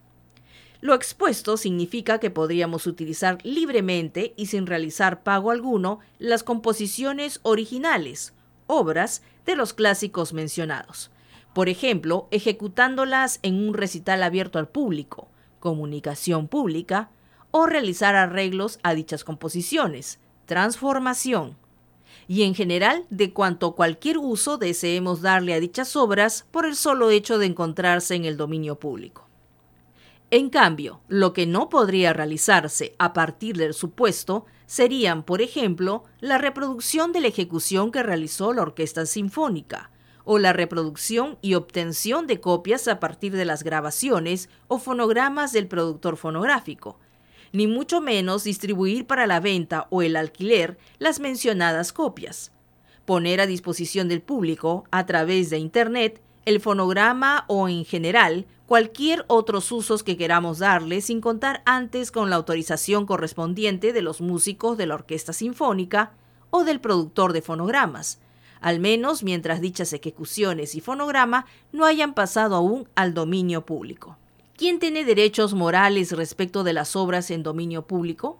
Lo 0.81 0.93
expuesto 0.93 1.55
significa 1.55 2.19
que 2.19 2.29
podríamos 2.29 2.87
utilizar 2.87 3.37
libremente 3.43 4.33
y 4.35 4.47
sin 4.47 4.67
realizar 4.67 5.23
pago 5.23 5.51
alguno 5.51 5.99
las 6.19 6.43
composiciones 6.43 7.39
originales, 7.43 8.33
obras 8.67 9.21
de 9.45 9.55
los 9.55 9.73
clásicos 9.73 10.33
mencionados, 10.33 11.09
por 11.53 11.69
ejemplo, 11.69 12.27
ejecutándolas 12.31 13.39
en 13.43 13.55
un 13.55 13.73
recital 13.73 14.23
abierto 14.23 14.59
al 14.59 14.67
público, 14.67 15.27
comunicación 15.59 16.47
pública, 16.47 17.09
o 17.51 17.67
realizar 17.67 18.15
arreglos 18.15 18.79
a 18.81 18.95
dichas 18.95 19.23
composiciones, 19.23 20.19
transformación, 20.45 21.55
y 22.27 22.43
en 22.43 22.55
general 22.55 23.05
de 23.09 23.31
cuanto 23.31 23.75
cualquier 23.75 24.17
uso 24.17 24.57
deseemos 24.57 25.21
darle 25.21 25.53
a 25.53 25.59
dichas 25.59 25.95
obras 25.95 26.45
por 26.51 26.65
el 26.65 26.75
solo 26.75 27.09
hecho 27.09 27.37
de 27.37 27.45
encontrarse 27.45 28.15
en 28.15 28.25
el 28.25 28.37
dominio 28.37 28.79
público. 28.79 29.27
En 30.31 30.49
cambio, 30.49 31.01
lo 31.07 31.31
que 31.33 31.45
no 31.45 31.69
podría 31.69 32.11
realizarse 32.11 32.95
a 32.97 33.13
partir 33.13 33.55
del 33.55 33.75
supuesto 33.75 34.45
serían, 34.65 35.21
por 35.21 35.41
ejemplo, 35.41 36.05
la 36.19 36.39
reproducción 36.39 37.11
de 37.11 37.21
la 37.21 37.27
ejecución 37.27 37.91
que 37.91 38.01
realizó 38.01 38.51
la 38.53 38.63
Orquesta 38.63 39.05
Sinfónica, 39.05 39.91
o 40.25 40.39
la 40.39 40.53
reproducción 40.53 41.37
y 41.41 41.55
obtención 41.55 42.27
de 42.27 42.39
copias 42.39 42.87
a 42.87 42.99
partir 42.99 43.33
de 43.33 43.45
las 43.45 43.63
grabaciones 43.63 44.49
o 44.67 44.79
fonogramas 44.79 45.51
del 45.51 45.67
productor 45.67 46.17
fonográfico, 46.17 46.97
ni 47.51 47.67
mucho 47.67 48.01
menos 48.01 48.43
distribuir 48.43 49.05
para 49.05 49.27
la 49.27 49.39
venta 49.39 49.87
o 49.89 50.01
el 50.01 50.15
alquiler 50.15 50.77
las 50.99 51.19
mencionadas 51.19 51.93
copias. 51.93 52.51
poner 53.05 53.41
a 53.41 53.47
disposición 53.47 54.07
del 54.07 54.21
público, 54.21 54.85
a 54.89 55.05
través 55.05 55.49
de 55.49 55.57
Internet, 55.57 56.21
el 56.45 56.61
fonograma 56.61 57.43
o 57.47 57.67
en 57.67 57.83
general 57.83 58.45
cualquier 58.65 59.25
otros 59.27 59.71
usos 59.71 60.03
que 60.03 60.17
queramos 60.17 60.59
darle 60.59 61.01
sin 61.01 61.21
contar 61.21 61.61
antes 61.65 62.11
con 62.11 62.29
la 62.29 62.37
autorización 62.37 63.05
correspondiente 63.05 63.93
de 63.93 64.01
los 64.01 64.21
músicos 64.21 64.77
de 64.77 64.87
la 64.87 64.95
orquesta 64.95 65.33
sinfónica 65.33 66.13
o 66.49 66.63
del 66.63 66.79
productor 66.79 67.33
de 67.33 67.41
fonogramas, 67.41 68.19
al 68.63 68.79
menos 68.79 69.23
mientras 69.23 69.59
dichas 69.59 69.91
ejecuciones 69.91 70.73
y 70.73 70.79
fonograma 70.79 71.45
no 71.73 71.83
hayan 71.83 72.13
pasado 72.13 72.55
aún 72.55 72.87
al 72.95 73.13
dominio 73.13 73.65
público. 73.65 74.17
¿Quién 74.55 74.79
tiene 74.79 75.03
derechos 75.03 75.53
morales 75.53 76.13
respecto 76.13 76.63
de 76.63 76.71
las 76.71 76.95
obras 76.95 77.29
en 77.29 77.43
dominio 77.43 77.85
público? 77.87 78.39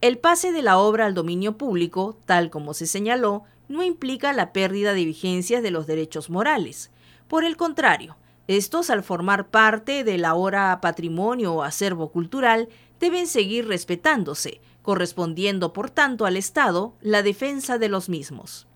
El 0.00 0.18
pase 0.18 0.52
de 0.52 0.62
la 0.62 0.78
obra 0.78 1.06
al 1.06 1.14
dominio 1.14 1.58
público, 1.58 2.16
tal 2.24 2.50
como 2.50 2.72
se 2.72 2.86
señaló, 2.86 3.42
no 3.66 3.82
implica 3.82 4.32
la 4.32 4.52
pérdida 4.52 4.94
de 4.94 5.04
vigencia 5.04 5.60
de 5.60 5.72
los 5.72 5.88
derechos 5.88 6.30
morales. 6.30 6.92
Por 7.26 7.44
el 7.44 7.56
contrario, 7.56 8.16
estos, 8.46 8.90
al 8.90 9.02
formar 9.02 9.48
parte 9.48 10.04
del 10.04 10.24
ahora 10.24 10.80
patrimonio 10.80 11.54
o 11.54 11.62
acervo 11.64 12.12
cultural, 12.12 12.68
deben 13.00 13.26
seguir 13.26 13.66
respetándose, 13.66 14.60
correspondiendo 14.82 15.72
por 15.72 15.90
tanto 15.90 16.26
al 16.26 16.36
Estado 16.36 16.94
la 17.00 17.24
defensa 17.24 17.78
de 17.78 17.88
los 17.88 18.08
mismos. 18.08 18.68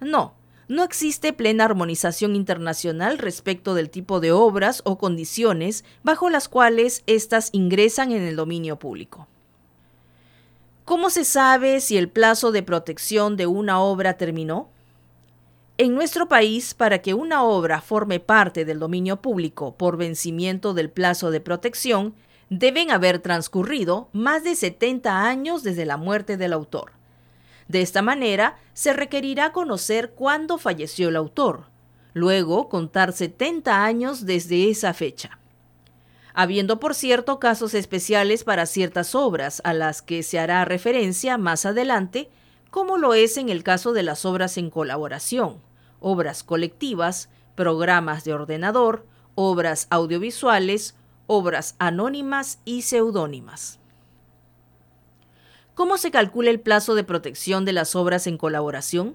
No, 0.00 0.34
no 0.66 0.82
existe 0.82 1.34
plena 1.34 1.66
armonización 1.66 2.36
internacional 2.36 3.18
respecto 3.18 3.74
del 3.74 3.90
tipo 3.90 4.20
de 4.20 4.32
obras 4.32 4.80
o 4.84 4.96
condiciones 4.96 5.84
bajo 6.02 6.30
las 6.30 6.48
cuales 6.48 7.04
éstas 7.06 7.50
ingresan 7.52 8.12
en 8.12 8.22
el 8.22 8.36
dominio 8.36 8.78
público. 8.78 9.28
¿Cómo 10.86 11.10
se 11.10 11.24
sabe 11.24 11.80
si 11.80 11.98
el 11.98 12.08
plazo 12.08 12.50
de 12.50 12.62
protección 12.62 13.36
de 13.36 13.46
una 13.46 13.80
obra 13.80 14.16
terminó? 14.16 14.70
En 15.76 15.94
nuestro 15.94 16.28
país, 16.28 16.72
para 16.72 17.00
que 17.02 17.14
una 17.14 17.42
obra 17.42 17.80
forme 17.80 18.20
parte 18.20 18.64
del 18.64 18.78
dominio 18.78 19.20
público 19.20 19.76
por 19.76 19.96
vencimiento 19.96 20.72
del 20.72 20.88
plazo 20.88 21.32
de 21.32 21.40
protección, 21.40 22.14
deben 22.48 22.92
haber 22.92 23.18
transcurrido 23.18 24.08
más 24.12 24.44
de 24.44 24.54
70 24.54 25.26
años 25.26 25.64
desde 25.64 25.84
la 25.84 25.96
muerte 25.96 26.36
del 26.36 26.52
autor. 26.52 26.92
De 27.66 27.80
esta 27.80 28.02
manera, 28.02 28.56
se 28.72 28.92
requerirá 28.92 29.50
conocer 29.50 30.12
cuándo 30.12 30.58
falleció 30.58 31.08
el 31.08 31.16
autor, 31.16 31.64
luego 32.12 32.68
contar 32.68 33.12
70 33.12 33.84
años 33.84 34.26
desde 34.26 34.70
esa 34.70 34.94
fecha 34.94 35.38
habiendo 36.34 36.80
por 36.80 36.94
cierto 36.94 37.38
casos 37.38 37.74
especiales 37.74 38.42
para 38.42 38.66
ciertas 38.66 39.14
obras 39.14 39.62
a 39.64 39.72
las 39.72 40.02
que 40.02 40.22
se 40.24 40.40
hará 40.40 40.64
referencia 40.64 41.38
más 41.38 41.64
adelante, 41.64 42.28
como 42.74 42.98
lo 42.98 43.14
es 43.14 43.36
en 43.36 43.50
el 43.50 43.62
caso 43.62 43.92
de 43.92 44.02
las 44.02 44.24
obras 44.24 44.58
en 44.58 44.68
colaboración, 44.68 45.62
obras 46.00 46.42
colectivas, 46.42 47.28
programas 47.54 48.24
de 48.24 48.34
ordenador, 48.34 49.06
obras 49.36 49.86
audiovisuales, 49.90 50.96
obras 51.28 51.76
anónimas 51.78 52.58
y 52.64 52.82
seudónimas. 52.82 53.78
¿Cómo 55.76 55.98
se 55.98 56.10
calcula 56.10 56.50
el 56.50 56.58
plazo 56.58 56.96
de 56.96 57.04
protección 57.04 57.64
de 57.64 57.74
las 57.74 57.94
obras 57.94 58.26
en 58.26 58.38
colaboración? 58.38 59.14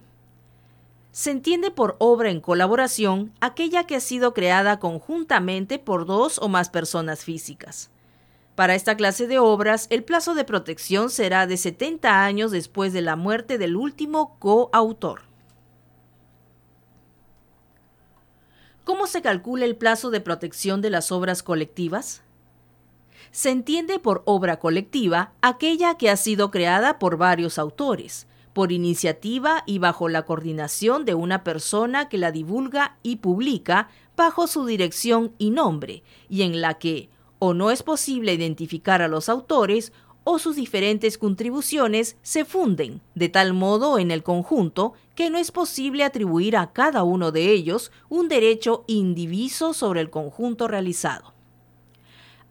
Se 1.12 1.30
entiende 1.30 1.70
por 1.70 1.97
obra 1.99 2.30
en 2.30 2.39
colaboración 2.39 3.34
aquella 3.41 3.84
que 3.84 3.97
ha 3.97 3.99
sido 3.99 4.34
creada 4.34 4.80
conjuntamente 4.80 5.80
por 5.80 6.05
dos 6.05 6.39
o 6.39 6.47
más 6.47 6.70
personas 6.70 7.26
físicas. 7.26 7.91
Para 8.60 8.76
esta 8.76 8.97
clase 8.97 9.26
de 9.26 9.39
obras, 9.39 9.88
el 9.89 10.03
plazo 10.03 10.36
de 10.36 10.43
protección 10.43 11.10
será 11.10 11.47
de 11.47 11.55
70 11.55 12.26
años 12.26 12.51
después 12.51 12.91
de 12.91 13.01
la 13.01 13.16
muerte 13.16 13.57
del 13.57 13.78
último 13.78 14.36
coautor. 14.38 15.22
¿Cómo 18.84 19.07
se 19.07 19.22
calcula 19.22 19.64
el 19.64 19.78
plazo 19.78 20.10
de 20.10 20.20
protección 20.20 20.82
de 20.82 20.89
las 20.89 21.10
obras 21.14 21.41
colectivas? 21.41 22.22
Se 23.32 23.49
entiende 23.49 23.97
por 23.97 24.24
obra 24.26 24.60
colectiva 24.60 25.32
aquella 25.39 25.95
que 25.95 26.10
ha 26.10 26.18
sido 26.18 26.51
creada 26.51 26.99
por 26.99 27.16
varios 27.16 27.57
autores, 27.60 28.28
por 28.51 28.74
iniciativa 28.74 29.64
y 29.68 29.80
bajo 29.80 30.10
la 30.10 30.24
coordinación 30.24 31.05
de 31.05 31.14
una 31.14 31.45
persona 31.45 32.10
que 32.10 32.18
la 32.18 32.34
divulga 32.34 32.97
y 33.03 33.16
publica 33.16 33.88
bajo 34.18 34.47
su 34.47 34.66
dirección 34.66 35.34
y 35.38 35.51
nombre, 35.51 36.03
y 36.28 36.41
en 36.41 36.60
la 36.60 36.74
que 36.74 37.07
o 37.40 37.54
no 37.54 37.72
es 37.72 37.84
posible 37.84 38.34
identificar 38.34 39.02
a 39.02 39.08
los 39.08 39.30
autores 39.30 39.92
o 40.24 40.38
sus 40.38 40.56
diferentes 40.56 41.18
contribuciones 41.18 42.18
se 42.22 42.46
funden 42.46 43.02
de 43.16 43.30
tal 43.30 43.54
modo 43.54 43.98
en 43.98 44.12
el 44.12 44.22
conjunto 44.22 44.94
que 45.16 45.30
no 45.30 45.38
es 45.38 45.52
posible 45.52 46.04
atribuir 46.04 46.56
a 46.58 46.72
cada 46.72 47.04
uno 47.04 47.32
de 47.32 47.52
ellos 47.52 47.92
un 48.10 48.28
derecho 48.28 48.84
indiviso 48.88 49.74
sobre 49.74 50.02
el 50.02 50.10
conjunto 50.10 50.68
realizado. 50.68 51.34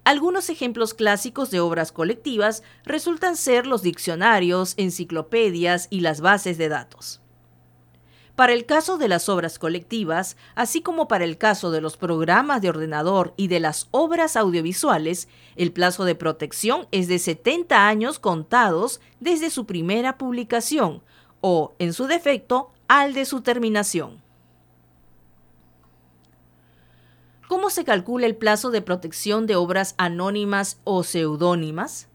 Algunos 0.05 0.49
ejemplos 0.49 0.95
clásicos 0.95 1.51
de 1.51 1.61
obras 1.61 1.93
colectivas 1.93 2.63
resultan 2.85 3.37
ser 3.37 3.67
los 3.67 3.83
diccionarios, 3.83 4.73
enciclopedias 4.79 5.87
y 5.91 6.01
las 6.01 6.23
bases 6.23 6.57
de 6.57 6.71
datos. 6.71 7.21
Para 8.39 8.53
el 8.53 8.67
caso 8.67 8.99
de 8.99 9.09
las 9.09 9.29
obras 9.29 9.59
colectivas, 9.59 10.37
así 10.55 10.81
como 10.81 11.09
para 11.09 11.25
el 11.25 11.39
caso 11.39 11.73
de 11.73 11.81
los 11.81 11.97
programas 11.97 12.63
de 12.63 12.69
ordenador 12.69 13.35
y 13.37 13.49
de 13.49 13.59
las 13.59 13.89
obras 13.91 14.37
audiovisuales, 14.37 15.27
el 15.57 15.73
plazo 15.73 16.05
de 16.05 16.15
protección 16.15 16.87
es 16.93 17.09
de 17.09 17.19
70 17.19 17.89
años 17.89 18.21
contados 18.21 19.01
desde 19.19 19.51
su 19.51 19.67
primera 19.67 20.19
publicación 20.19 21.03
o, 21.41 21.75
en 21.81 21.93
su 21.93 22.07
defecto, 22.07 22.71
al 22.87 23.13
de 23.13 23.25
su 23.25 23.41
terminación. 23.41 24.23
¿Cómo 27.49 27.71
se 27.71 27.83
calcula 27.83 28.27
el 28.27 28.37
plazo 28.37 28.71
de 28.71 28.83
protección 28.83 29.49
de 29.49 29.57
obras 29.57 29.97
anónimas 29.99 30.79
o 30.85 31.03
seudónimas? 31.03 32.07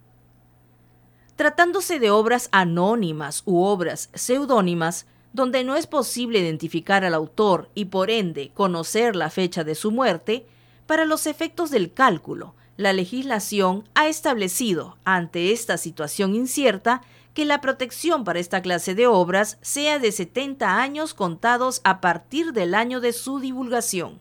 Tratándose 1.35 1.99
de 1.99 2.11
obras 2.11 2.47
anónimas 2.53 3.43
u 3.45 3.61
obras 3.61 4.09
seudónimas, 4.13 5.05
donde 5.33 5.63
no 5.63 5.75
es 5.75 5.87
posible 5.87 6.39
identificar 6.39 7.03
al 7.03 7.13
autor 7.13 7.69
y 7.75 7.85
por 7.85 8.09
ende 8.09 8.51
conocer 8.53 9.15
la 9.15 9.29
fecha 9.29 9.63
de 9.63 9.75
su 9.75 9.91
muerte, 9.91 10.45
para 10.85 11.05
los 11.05 11.27
efectos 11.27 11.71
del 11.71 11.91
cálculo, 11.91 12.55
la 12.77 12.93
legislación 12.93 13.83
ha 13.95 14.07
establecido, 14.07 14.97
ante 15.03 15.51
esta 15.51 15.77
situación 15.77 16.35
incierta, 16.35 17.01
que 17.33 17.45
la 17.45 17.61
protección 17.61 18.23
para 18.23 18.39
esta 18.39 18.61
clase 18.61 18.95
de 18.95 19.07
obras 19.07 19.57
sea 19.61 19.99
de 19.99 20.11
70 20.11 20.79
años 20.81 21.13
contados 21.13 21.81
a 21.83 21.99
partir 21.99 22.53
del 22.53 22.75
año 22.75 22.99
de 23.01 23.11
su 23.11 23.39
divulgación. 23.39 24.19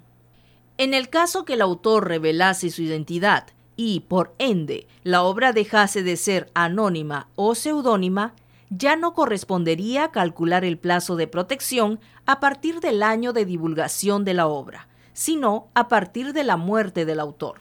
En 0.79 0.95
el 0.95 1.11
caso 1.11 1.45
que 1.45 1.55
el 1.55 1.63
autor 1.63 2.09
revelase 2.09 2.71
su 2.71 2.83
identidad 2.83 3.49
y, 3.77 4.01
por 4.01 4.35
ende, 4.39 4.87
la 5.03 5.23
obra 5.23 5.53
dejase 5.53 6.03
de 6.03 6.17
ser 6.17 6.51
anónima 6.55 7.29
o 7.37 7.55
seudónima, 7.55 8.35
ya 8.77 8.97
no 8.97 9.15
correspondería 9.15 10.11
calcular 10.11 10.65
el 10.65 10.79
plazo 10.79 11.17
de 11.17 11.27
protección 11.27 12.01
a 12.27 12.41
partir 12.41 12.81
del 12.81 13.03
año 13.03 13.33
de 13.33 13.45
divulgación 13.45 14.25
de 14.25 14.35
la 14.35 14.47
obra, 14.47 14.89
sino 15.13 15.69
a 15.75 15.89
partir 15.89 16.33
de 16.33 16.45
la 16.45 16.57
muerte 16.57 17.05
del 17.05 17.21
autor. 17.21 17.61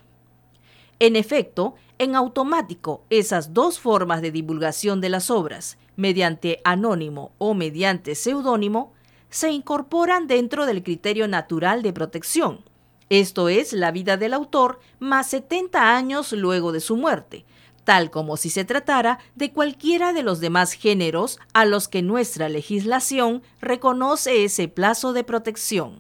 En 0.99 1.15
efecto, 1.15 1.75
en 1.97 2.15
automático, 2.15 3.03
esas 3.09 3.53
dos 3.53 3.79
formas 3.79 4.21
de 4.21 4.31
divulgación 4.31 5.01
de 5.01 5.09
las 5.09 5.29
obras, 5.29 5.77
mediante 5.95 6.61
anónimo 6.63 7.31
o 7.37 7.53
mediante 7.53 8.15
seudónimo, 8.15 8.93
se 9.29 9.51
incorporan 9.51 10.27
dentro 10.27 10.65
del 10.65 10.83
criterio 10.83 11.27
natural 11.27 11.81
de 11.81 11.93
protección, 11.93 12.63
esto 13.11 13.49
es 13.49 13.73
la 13.73 13.91
vida 13.91 14.15
del 14.15 14.33
autor 14.33 14.79
más 14.99 15.27
70 15.31 15.97
años 15.97 16.31
luego 16.31 16.71
de 16.71 16.79
su 16.79 16.95
muerte, 16.95 17.43
tal 17.83 18.11
como 18.11 18.37
si 18.37 18.49
se 18.49 18.65
tratara 18.65 19.19
de 19.35 19.51
cualquiera 19.51 20.13
de 20.13 20.23
los 20.23 20.39
demás 20.39 20.73
géneros 20.73 21.39
a 21.53 21.65
los 21.65 21.87
que 21.87 22.01
nuestra 22.01 22.49
legislación 22.49 23.41
reconoce 23.59 24.43
ese 24.43 24.67
plazo 24.67 25.13
de 25.13 25.23
protección. 25.23 25.99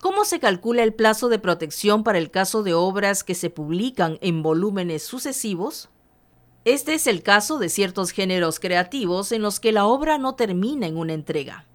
¿Cómo 0.00 0.24
se 0.24 0.38
calcula 0.38 0.82
el 0.82 0.92
plazo 0.92 1.28
de 1.28 1.38
protección 1.38 2.04
para 2.04 2.18
el 2.18 2.30
caso 2.30 2.62
de 2.62 2.74
obras 2.74 3.24
que 3.24 3.34
se 3.34 3.48
publican 3.48 4.18
en 4.20 4.42
volúmenes 4.42 5.02
sucesivos? 5.02 5.88
Este 6.64 6.94
es 6.94 7.06
el 7.06 7.22
caso 7.22 7.58
de 7.58 7.68
ciertos 7.68 8.10
géneros 8.10 8.60
creativos 8.60 9.32
en 9.32 9.42
los 9.42 9.60
que 9.60 9.72
la 9.72 9.86
obra 9.86 10.18
no 10.18 10.34
termina 10.34 10.86
en 10.86 10.96
una 10.96 11.14
entrega. 11.14 11.66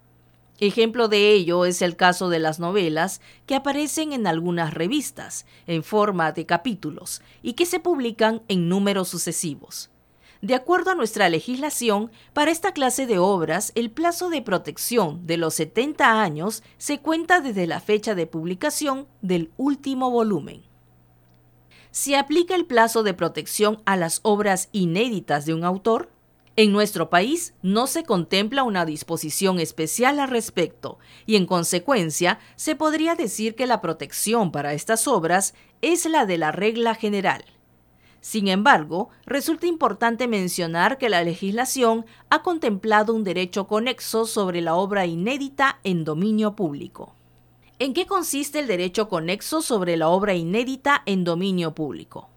Ejemplo 0.60 1.08
de 1.08 1.32
ello 1.32 1.64
es 1.64 1.80
el 1.80 1.96
caso 1.96 2.28
de 2.28 2.38
las 2.38 2.60
novelas 2.60 3.22
que 3.46 3.54
aparecen 3.54 4.12
en 4.12 4.26
algunas 4.26 4.74
revistas 4.74 5.46
en 5.66 5.82
forma 5.82 6.32
de 6.32 6.44
capítulos 6.44 7.22
y 7.42 7.54
que 7.54 7.64
se 7.64 7.80
publican 7.80 8.42
en 8.48 8.68
números 8.68 9.08
sucesivos. 9.08 9.90
De 10.42 10.54
acuerdo 10.54 10.90
a 10.90 10.94
nuestra 10.94 11.30
legislación, 11.30 12.10
para 12.34 12.50
esta 12.50 12.72
clase 12.72 13.06
de 13.06 13.18
obras, 13.18 13.72
el 13.74 13.90
plazo 13.90 14.28
de 14.28 14.42
protección 14.42 15.26
de 15.26 15.38
los 15.38 15.54
70 15.54 16.20
años 16.20 16.62
se 16.76 16.98
cuenta 16.98 17.40
desde 17.40 17.66
la 17.66 17.80
fecha 17.80 18.14
de 18.14 18.26
publicación 18.26 19.06
del 19.22 19.50
último 19.56 20.10
volumen. 20.10 20.62
¿Se 21.90 22.16
aplica 22.16 22.54
el 22.54 22.66
plazo 22.66 23.02
de 23.02 23.14
protección 23.14 23.82
a 23.86 23.96
las 23.96 24.20
obras 24.22 24.68
inéditas 24.72 25.46
de 25.46 25.54
un 25.54 25.64
autor? 25.64 26.10
En 26.60 26.72
nuestro 26.72 27.08
país 27.08 27.54
no 27.62 27.86
se 27.86 28.04
contempla 28.04 28.64
una 28.64 28.84
disposición 28.84 29.60
especial 29.60 30.20
al 30.20 30.28
respecto 30.28 30.98
y 31.24 31.36
en 31.36 31.46
consecuencia 31.46 32.38
se 32.54 32.76
podría 32.76 33.14
decir 33.14 33.54
que 33.54 33.66
la 33.66 33.80
protección 33.80 34.52
para 34.52 34.74
estas 34.74 35.08
obras 35.08 35.54
es 35.80 36.04
la 36.04 36.26
de 36.26 36.36
la 36.36 36.52
regla 36.52 36.94
general. 36.94 37.46
Sin 38.20 38.46
embargo, 38.46 39.08
resulta 39.24 39.66
importante 39.68 40.28
mencionar 40.28 40.98
que 40.98 41.08
la 41.08 41.24
legislación 41.24 42.04
ha 42.28 42.42
contemplado 42.42 43.14
un 43.14 43.24
derecho 43.24 43.66
conexo 43.66 44.26
sobre 44.26 44.60
la 44.60 44.74
obra 44.74 45.06
inédita 45.06 45.80
en 45.82 46.04
dominio 46.04 46.56
público. 46.56 47.14
¿En 47.78 47.94
qué 47.94 48.04
consiste 48.04 48.58
el 48.58 48.66
derecho 48.66 49.08
conexo 49.08 49.62
sobre 49.62 49.96
la 49.96 50.10
obra 50.10 50.34
inédita 50.34 51.04
en 51.06 51.24
dominio 51.24 51.74
público? 51.74 52.29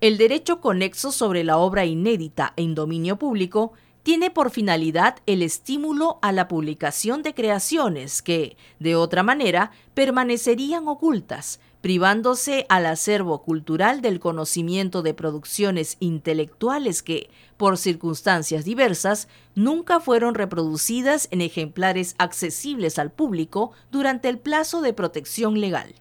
El 0.00 0.16
derecho 0.16 0.60
conexo 0.60 1.10
sobre 1.10 1.42
la 1.42 1.58
obra 1.58 1.84
inédita 1.84 2.52
en 2.54 2.76
dominio 2.76 3.18
público 3.18 3.72
tiene 4.04 4.30
por 4.30 4.52
finalidad 4.52 5.16
el 5.26 5.42
estímulo 5.42 6.20
a 6.22 6.30
la 6.30 6.46
publicación 6.46 7.24
de 7.24 7.34
creaciones 7.34 8.22
que, 8.22 8.56
de 8.78 8.94
otra 8.94 9.24
manera, 9.24 9.72
permanecerían 9.94 10.86
ocultas, 10.86 11.58
privándose 11.80 12.64
al 12.68 12.86
acervo 12.86 13.42
cultural 13.42 14.00
del 14.00 14.20
conocimiento 14.20 15.02
de 15.02 15.14
producciones 15.14 15.96
intelectuales 15.98 17.02
que, 17.02 17.28
por 17.56 17.76
circunstancias 17.76 18.64
diversas, 18.64 19.26
nunca 19.56 19.98
fueron 19.98 20.36
reproducidas 20.36 21.26
en 21.32 21.40
ejemplares 21.40 22.14
accesibles 22.18 23.00
al 23.00 23.10
público 23.10 23.72
durante 23.90 24.28
el 24.28 24.38
plazo 24.38 24.80
de 24.80 24.92
protección 24.92 25.60
legal. 25.60 25.92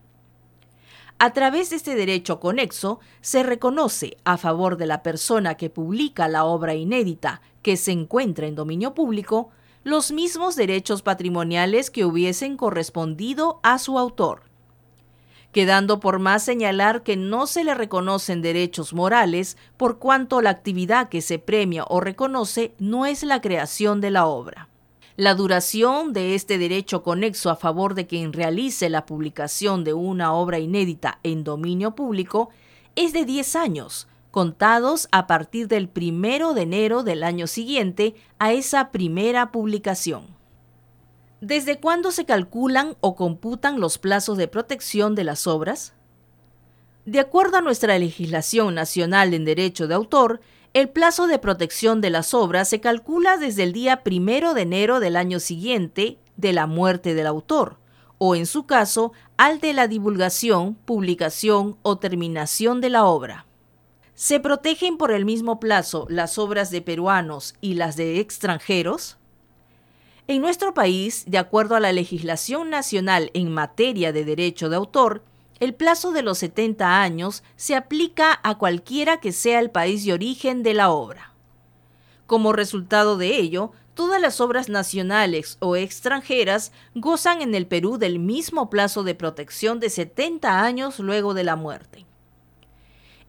A 1.19 1.33
través 1.33 1.71
de 1.71 1.77
este 1.77 1.95
derecho 1.95 2.39
conexo 2.39 2.99
se 3.21 3.41
reconoce 3.41 4.17
a 4.23 4.37
favor 4.37 4.77
de 4.77 4.85
la 4.85 5.01
persona 5.01 5.55
que 5.55 5.71
publica 5.71 6.27
la 6.27 6.45
obra 6.45 6.75
inédita 6.75 7.41
que 7.63 7.75
se 7.75 7.91
encuentra 7.91 8.45
en 8.45 8.53
dominio 8.53 8.93
público 8.93 9.49
los 9.83 10.11
mismos 10.11 10.55
derechos 10.55 11.01
patrimoniales 11.01 11.89
que 11.89 12.05
hubiesen 12.05 12.55
correspondido 12.55 13.59
a 13.63 13.79
su 13.79 13.97
autor, 13.97 14.41
quedando 15.51 15.99
por 15.99 16.19
más 16.19 16.43
señalar 16.43 17.01
que 17.01 17.17
no 17.17 17.47
se 17.47 17.63
le 17.63 17.73
reconocen 17.73 18.43
derechos 18.43 18.93
morales 18.93 19.57
por 19.75 19.97
cuanto 19.97 20.41
la 20.41 20.51
actividad 20.51 21.09
que 21.09 21.21
se 21.21 21.39
premia 21.39 21.83
o 21.87 21.99
reconoce 21.99 22.75
no 22.77 23.07
es 23.07 23.23
la 23.23 23.41
creación 23.41 24.01
de 24.01 24.11
la 24.11 24.27
obra. 24.27 24.69
La 25.17 25.33
duración 25.33 26.13
de 26.13 26.35
este 26.35 26.59
derecho 26.59 27.01
conexo 27.01 27.49
a 27.49 27.55
favor 27.55 27.95
de 27.95 28.05
quien 28.05 28.33
realice 28.33 28.87
la 28.87 29.07
publicación 29.07 29.83
de 29.83 29.93
una 29.93 30.31
obra 30.31 30.59
inédita 30.59 31.17
en 31.23 31.43
dominio 31.43 31.95
público 31.95 32.51
es 32.95 33.13
de 33.13 33.25
10 33.25 33.55
años, 33.55 34.07
contados 34.29 35.09
a 35.11 35.25
partir 35.25 35.67
del 35.67 35.89
primero 35.89 36.53
de 36.53 36.61
enero 36.61 37.01
del 37.01 37.23
año 37.23 37.47
siguiente 37.47 38.13
a 38.37 38.53
esa 38.53 38.91
primera 38.91 39.51
publicación. 39.51 40.27
¿Desde 41.41 41.79
cuándo 41.79 42.11
se 42.11 42.25
calculan 42.25 42.95
o 42.99 43.15
computan 43.15 43.79
los 43.79 43.97
plazos 43.97 44.37
de 44.37 44.47
protección 44.47 45.15
de 45.15 45.23
las 45.23 45.47
obras? 45.47 45.93
De 47.05 47.19
acuerdo 47.19 47.57
a 47.57 47.61
nuestra 47.61 47.97
legislación 47.97 48.75
nacional 48.75 49.33
en 49.33 49.45
derecho 49.45 49.87
de 49.87 49.95
autor, 49.95 50.41
el 50.77 50.89
plazo 50.89 51.25
de 51.25 51.39
protección 51.39 52.01
de 52.01 52.11
las 52.11 52.35
obras 52.35 52.69
se 52.69 52.79
calcula 52.79 53.37
desde 53.37 53.63
el 53.63 53.73
día 53.73 54.03
primero 54.03 54.53
de 54.53 54.61
enero 54.61 54.99
del 54.99 55.15
año 55.15 55.39
siguiente 55.39 56.19
de 56.35 56.53
la 56.53 56.67
muerte 56.67 57.15
del 57.15 57.25
autor, 57.25 57.79
o 58.19 58.35
en 58.35 58.45
su 58.45 58.67
caso, 58.67 59.11
al 59.37 59.59
de 59.59 59.73
la 59.73 59.87
divulgación, 59.87 60.75
publicación 60.75 61.77
o 61.81 61.97
terminación 61.97 62.79
de 62.79 62.91
la 62.91 63.05
obra. 63.05 63.47
¿Se 64.13 64.39
protegen 64.39 64.99
por 64.99 65.11
el 65.11 65.25
mismo 65.25 65.59
plazo 65.59 66.05
las 66.11 66.37
obras 66.37 66.69
de 66.69 66.83
peruanos 66.83 67.55
y 67.59 67.73
las 67.73 67.95
de 67.95 68.19
extranjeros? 68.19 69.17
En 70.27 70.41
nuestro 70.41 70.75
país, 70.75 71.23
de 71.25 71.39
acuerdo 71.39 71.75
a 71.75 71.79
la 71.79 71.91
legislación 71.91 72.69
nacional 72.69 73.31
en 73.33 73.51
materia 73.51 74.13
de 74.13 74.25
derecho 74.25 74.69
de 74.69 74.75
autor, 74.75 75.23
el 75.59 75.73
plazo 75.73 76.11
de 76.11 76.21
los 76.21 76.37
70 76.39 77.01
años 77.01 77.43
se 77.55 77.75
aplica 77.75 78.39
a 78.43 78.57
cualquiera 78.57 79.19
que 79.19 79.31
sea 79.31 79.59
el 79.59 79.71
país 79.71 80.05
de 80.05 80.13
origen 80.13 80.63
de 80.63 80.73
la 80.73 80.89
obra. 80.91 81.33
Como 82.25 82.53
resultado 82.53 83.17
de 83.17 83.37
ello, 83.37 83.71
todas 83.93 84.21
las 84.21 84.41
obras 84.41 84.69
nacionales 84.69 85.57
o 85.59 85.75
extranjeras 85.75 86.71
gozan 86.93 87.41
en 87.41 87.55
el 87.55 87.65
Perú 87.65 87.97
del 87.97 88.19
mismo 88.19 88.69
plazo 88.69 89.03
de 89.03 89.15
protección 89.15 89.79
de 89.79 89.89
70 89.89 90.61
años 90.61 90.99
luego 90.99 91.33
de 91.33 91.43
la 91.43 91.55
muerte. 91.55 92.05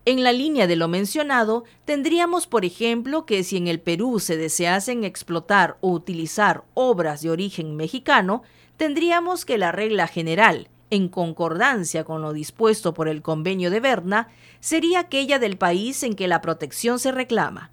En 0.05 0.25
la 0.25 0.33
línea 0.33 0.67
de 0.67 0.77
lo 0.77 0.89
mencionado, 0.89 1.65
tendríamos, 1.85 2.47
por 2.47 2.65
ejemplo, 2.65 3.27
que 3.27 3.45
si 3.45 3.57
en 3.57 3.69
el 3.69 3.79
Perú 3.79 4.21
se 4.21 4.37
deseasen 4.37 5.05
explotar 5.05 5.77
o 5.81 5.91
utilizar 5.91 6.65
obras 6.75 7.23
de 7.23 7.31
origen 7.31 7.77
mexicano, 7.77 8.43
tendríamos 8.77 9.45
que 9.45 9.59
la 9.59 9.71
regla 9.71 10.07
general, 10.07 10.69
en 10.91 11.09
concordancia 11.09 12.05
con 12.05 12.23
lo 12.23 12.33
dispuesto 12.33 12.95
por 12.95 13.09
el 13.09 13.23
convenio 13.23 13.71
de 13.71 13.81
Berna, 13.81 14.29
sería 14.61 15.01
aquella 15.01 15.39
del 15.39 15.59
país 15.59 16.03
en 16.03 16.15
que 16.15 16.29
la 16.29 16.41
protección 16.41 16.99
se 16.99 17.13
reclama. 17.13 17.71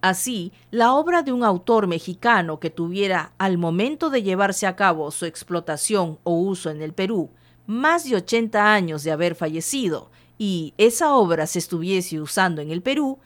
Así, 0.00 0.52
la 0.70 0.92
obra 0.92 1.22
de 1.22 1.32
un 1.32 1.42
autor 1.42 1.86
mexicano 1.86 2.60
que 2.60 2.70
tuviera 2.70 3.32
al 3.38 3.58
momento 3.58 4.10
de 4.10 4.22
llevarse 4.22 4.66
a 4.66 4.76
cabo 4.76 5.10
su 5.10 5.24
explotación 5.24 6.18
o 6.22 6.32
uso 6.38 6.70
en 6.70 6.82
el 6.82 6.92
Perú 6.92 7.30
más 7.66 8.08
de 8.08 8.16
80 8.16 8.72
años 8.72 9.02
de 9.02 9.10
haber 9.10 9.34
fallecido 9.34 10.10
y 10.38 10.74
esa 10.78 11.14
obra 11.14 11.46
se 11.46 11.58
estuviese 11.58 12.20
usando 12.20 12.62
en 12.62 12.70
el 12.70 12.82
Perú, 12.82 13.18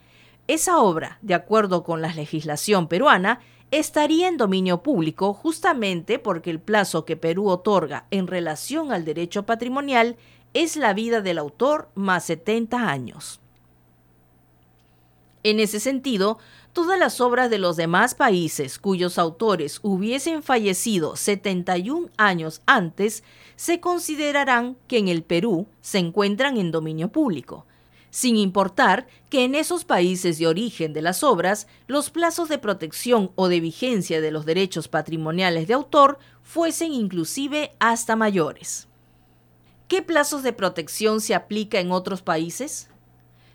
esa 0.49 0.79
obra, 0.81 1.19
de 1.23 1.35
acuerdo 1.35 1.85
con 1.85 2.01
la 2.01 2.13
legislación 2.15 2.89
peruana, 2.89 3.41
estaría 3.71 4.29
en 4.29 4.37
dominio 4.37 4.83
público 4.83 5.33
justamente 5.33 6.19
porque 6.19 6.51
el 6.51 6.61
plazo 6.61 7.05
que 7.05 7.17
Perú 7.17 7.49
otorga 7.49 8.07
en 8.11 8.27
relación 8.27 8.93
al 8.93 9.05
derecho 9.05 9.45
patrimonial 9.45 10.17
es 10.55 10.77
la 10.77 10.93
vida 10.93 11.21
del 11.21 11.39
autor 11.39 11.89
más 11.95 12.25
70 12.25 12.89
años. 12.89 13.41
En 15.43 15.59
ese 15.59 15.81
sentido, 15.81 16.39
todas 16.73 16.99
las 16.99 17.21
obras 17.21 17.49
de 17.49 17.59
los 17.59 17.77
demás 17.77 18.15
países 18.15 18.79
cuyos 18.79 19.19
autores 19.19 19.81
hubiesen 19.83 20.43
fallecido 20.43 21.17
71 21.17 22.11
años 22.17 22.63
antes 22.67 23.25
se 23.57 23.81
considerarán 23.81 24.77
que 24.87 24.99
en 24.99 25.09
el 25.09 25.23
Perú 25.23 25.67
se 25.81 25.99
encuentran 25.99 26.59
en 26.59 26.73
dominio 26.73 27.09
público, 27.09 27.65
sin 28.11 28.37
importar 28.37 29.07
que 29.29 29.45
en 29.45 29.55
esos 29.55 29.85
países 29.85 30.39
de 30.39 30.47
origen 30.47 30.93
de 30.93 31.03
las 31.03 31.23
obras 31.23 31.67
los 31.87 32.11
plazos 32.11 32.49
de 32.49 32.59
protección 32.59 33.31
o 33.37 33.49
de 33.49 33.61
vigencia 33.61 34.21
de 34.21 34.31
los 34.31 34.45
derechos 34.45 34.89
patrimoniales 34.89 35.69
de 35.69 35.75
autor 35.75 36.19
fuesen 36.43 36.93
inclusive 36.93 37.73
hasta 37.79 38.17
mayores. 38.17 38.89
¿Qué 39.89 40.03
plazos 40.03 40.43
de 40.43 40.53
protección 40.53 41.21
se 41.21 41.35
aplica 41.35 41.81
en 41.81 41.91
otros 41.91 42.23
países? 42.23 42.91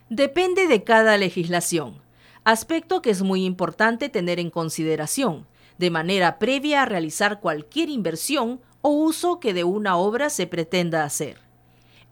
Depende 0.09 0.67
de 0.67 0.83
cada 0.83 1.17
legislación, 1.17 2.01
aspecto 2.43 3.01
que 3.01 3.09
es 3.09 3.21
muy 3.21 3.45
importante 3.45 4.09
tener 4.09 4.39
en 4.39 4.49
consideración, 4.49 5.47
de 5.77 5.89
manera 5.91 6.39
previa 6.39 6.83
a 6.83 6.85
realizar 6.85 7.39
cualquier 7.39 7.89
inversión 7.89 8.61
o 8.81 8.89
uso 8.89 9.39
que 9.39 9.53
de 9.53 9.63
una 9.63 9.97
obra 9.97 10.29
se 10.29 10.45
pretenda 10.45 11.03
hacer. 11.03 11.44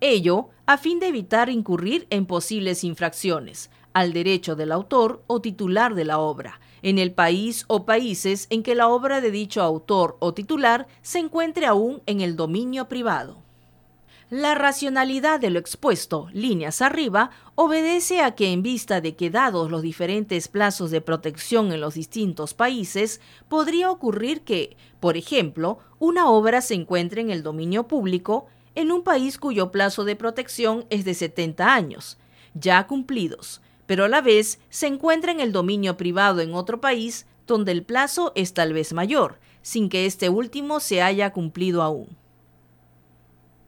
Ello 0.06 0.50
a 0.66 0.78
fin 0.78 1.00
de 1.00 1.08
evitar 1.08 1.50
incurrir 1.50 2.08
en 2.10 2.26
posibles 2.26 2.84
infracciones 2.84 3.72
al 3.94 4.12
derecho 4.12 4.58
del 4.58 4.74
autor 4.74 5.24
o 5.28 5.40
titular 5.40 5.96
de 5.96 6.04
la 6.04 6.20
obra, 6.20 6.60
en 6.82 7.00
el 7.00 7.14
país 7.14 7.64
o 7.70 7.86
países 7.86 8.48
en 8.50 8.64
que 8.64 8.76
la 8.76 8.90
obra 8.90 9.22
de 9.22 9.32
dicho 9.32 9.62
autor 9.62 10.18
o 10.20 10.34
titular 10.34 10.88
se 11.04 11.20
encuentre 11.20 11.68
aún 11.68 12.02
en 12.06 12.20
el 12.20 12.36
dominio 12.36 12.90
privado. 12.90 13.44
La 14.30 14.56
racionalidad 14.56 15.40
de 15.40 15.52
lo 15.52 15.60
expuesto, 15.60 16.28
líneas 16.34 16.82
arriba, 16.82 17.30
obedece 17.56 18.20
a 18.20 18.36
que 18.36 18.52
en 18.52 18.62
vista 18.62 19.00
de 19.00 19.16
que 19.16 19.30
dados 19.30 19.72
los 19.72 19.84
diferentes 19.84 20.50
plazos 20.50 20.92
de 20.92 21.00
protección 21.00 21.72
en 21.72 21.80
los 21.80 21.94
distintos 21.94 22.54
países, 22.54 23.22
podría 23.48 23.90
ocurrir 23.90 24.42
que, 24.42 24.76
por 25.00 25.16
ejemplo, 25.16 25.80
una 25.98 26.28
obra 26.30 26.60
se 26.60 26.74
encuentre 26.74 27.22
en 27.22 27.30
el 27.30 27.42
dominio 27.42 27.88
público 27.88 28.48
en 28.76 28.92
un 28.92 29.04
país 29.04 29.38
cuyo 29.38 29.72
plazo 29.72 30.04
de 30.04 30.16
protección 30.16 30.86
es 30.90 31.06
de 31.06 31.14
70 31.14 31.74
años, 31.74 32.18
ya 32.54 32.88
cumplidos, 32.88 33.62
pero 33.86 34.06
a 34.06 34.10
la 34.10 34.22
vez 34.22 34.60
se 34.70 34.88
encuentra 34.88 35.32
en 35.32 35.40
el 35.40 35.52
dominio 35.52 35.98
privado 35.98 36.42
en 36.42 36.54
otro 36.54 36.82
país 36.82 37.26
donde 37.48 37.72
el 37.72 37.84
plazo 37.84 38.32
es 38.36 38.54
tal 38.54 38.74
vez 38.74 38.94
mayor, 38.94 39.40
sin 39.62 39.90
que 39.90 40.06
este 40.06 40.30
último 40.30 40.80
se 40.80 41.02
haya 41.02 41.32
cumplido 41.32 41.82
aún. 41.82 42.18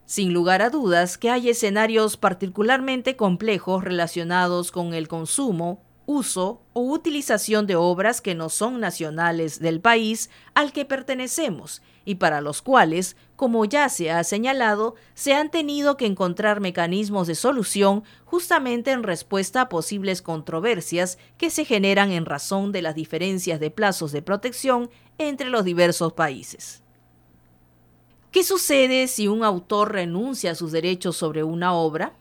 Sin 0.05 0.33
lugar 0.33 0.61
a 0.61 0.69
dudas 0.69 1.17
que 1.17 1.31
hay 1.31 1.49
escenarios 1.49 2.15
particularmente 2.15 3.15
complejos 3.15 3.83
relacionados 3.83 4.71
con 4.71 4.93
el 4.93 5.07
consumo, 5.07 5.81
uso 6.05 6.61
o 6.73 6.81
utilización 6.81 7.67
de 7.67 7.75
obras 7.75 8.21
que 8.21 8.35
no 8.35 8.49
son 8.49 8.79
nacionales 8.79 9.59
del 9.59 9.81
país 9.81 10.29
al 10.53 10.71
que 10.71 10.85
pertenecemos 10.85 11.81
y 12.05 12.15
para 12.15 12.39
los 12.39 12.61
cuales, 12.61 13.17
como 13.35 13.65
ya 13.65 13.89
se 13.89 14.11
ha 14.11 14.23
señalado, 14.23 14.95
se 15.15 15.33
han 15.33 15.49
tenido 15.49 15.97
que 15.97 16.05
encontrar 16.05 16.61
mecanismos 16.61 17.27
de 17.27 17.35
solución 17.35 18.03
justamente 18.25 18.91
en 18.91 19.03
respuesta 19.03 19.61
a 19.61 19.69
posibles 19.69 20.21
controversias 20.21 21.17
que 21.37 21.49
se 21.49 21.65
generan 21.65 22.11
en 22.11 22.25
razón 22.25 22.71
de 22.71 22.83
las 22.83 22.95
diferencias 22.95 23.59
de 23.59 23.71
plazos 23.71 24.11
de 24.11 24.21
protección 24.21 24.89
entre 25.17 25.49
los 25.49 25.65
diversos 25.65 26.13
países. 26.13 26.83
¿Qué 28.31 28.43
sucede 28.43 29.07
si 29.07 29.27
un 29.27 29.43
autor 29.43 29.93
renuncia 29.93 30.51
a 30.51 30.55
sus 30.55 30.71
derechos 30.71 31.15
sobre 31.15 31.43
una 31.43 31.73
obra? 31.73 32.13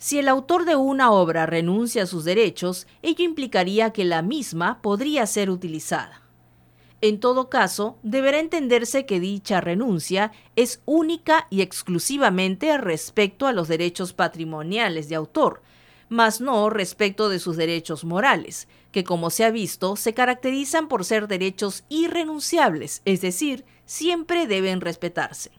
Si 0.00 0.18
el 0.18 0.28
autor 0.28 0.64
de 0.64 0.76
una 0.76 1.12
obra 1.12 1.44
renuncia 1.44 2.04
a 2.04 2.06
sus 2.06 2.24
derechos, 2.24 2.86
ello 3.02 3.22
implicaría 3.22 3.90
que 3.90 4.06
la 4.06 4.22
misma 4.22 4.80
podría 4.80 5.26
ser 5.26 5.50
utilizada. 5.50 6.22
En 7.02 7.20
todo 7.20 7.50
caso, 7.50 7.98
deberá 8.02 8.38
entenderse 8.38 9.04
que 9.04 9.20
dicha 9.20 9.60
renuncia 9.60 10.32
es 10.56 10.80
única 10.86 11.46
y 11.50 11.60
exclusivamente 11.60 12.78
respecto 12.78 13.46
a 13.46 13.52
los 13.52 13.68
derechos 13.68 14.14
patrimoniales 14.14 15.10
de 15.10 15.16
autor, 15.16 15.60
mas 16.08 16.40
no 16.40 16.70
respecto 16.70 17.28
de 17.28 17.38
sus 17.38 17.58
derechos 17.58 18.02
morales, 18.02 18.68
que 18.92 19.04
como 19.04 19.28
se 19.28 19.44
ha 19.44 19.50
visto 19.50 19.96
se 19.96 20.14
caracterizan 20.14 20.88
por 20.88 21.04
ser 21.04 21.28
derechos 21.28 21.84
irrenunciables, 21.90 23.02
es 23.04 23.20
decir, 23.20 23.66
siempre 23.84 24.46
deben 24.46 24.80
respetarse. 24.80 25.50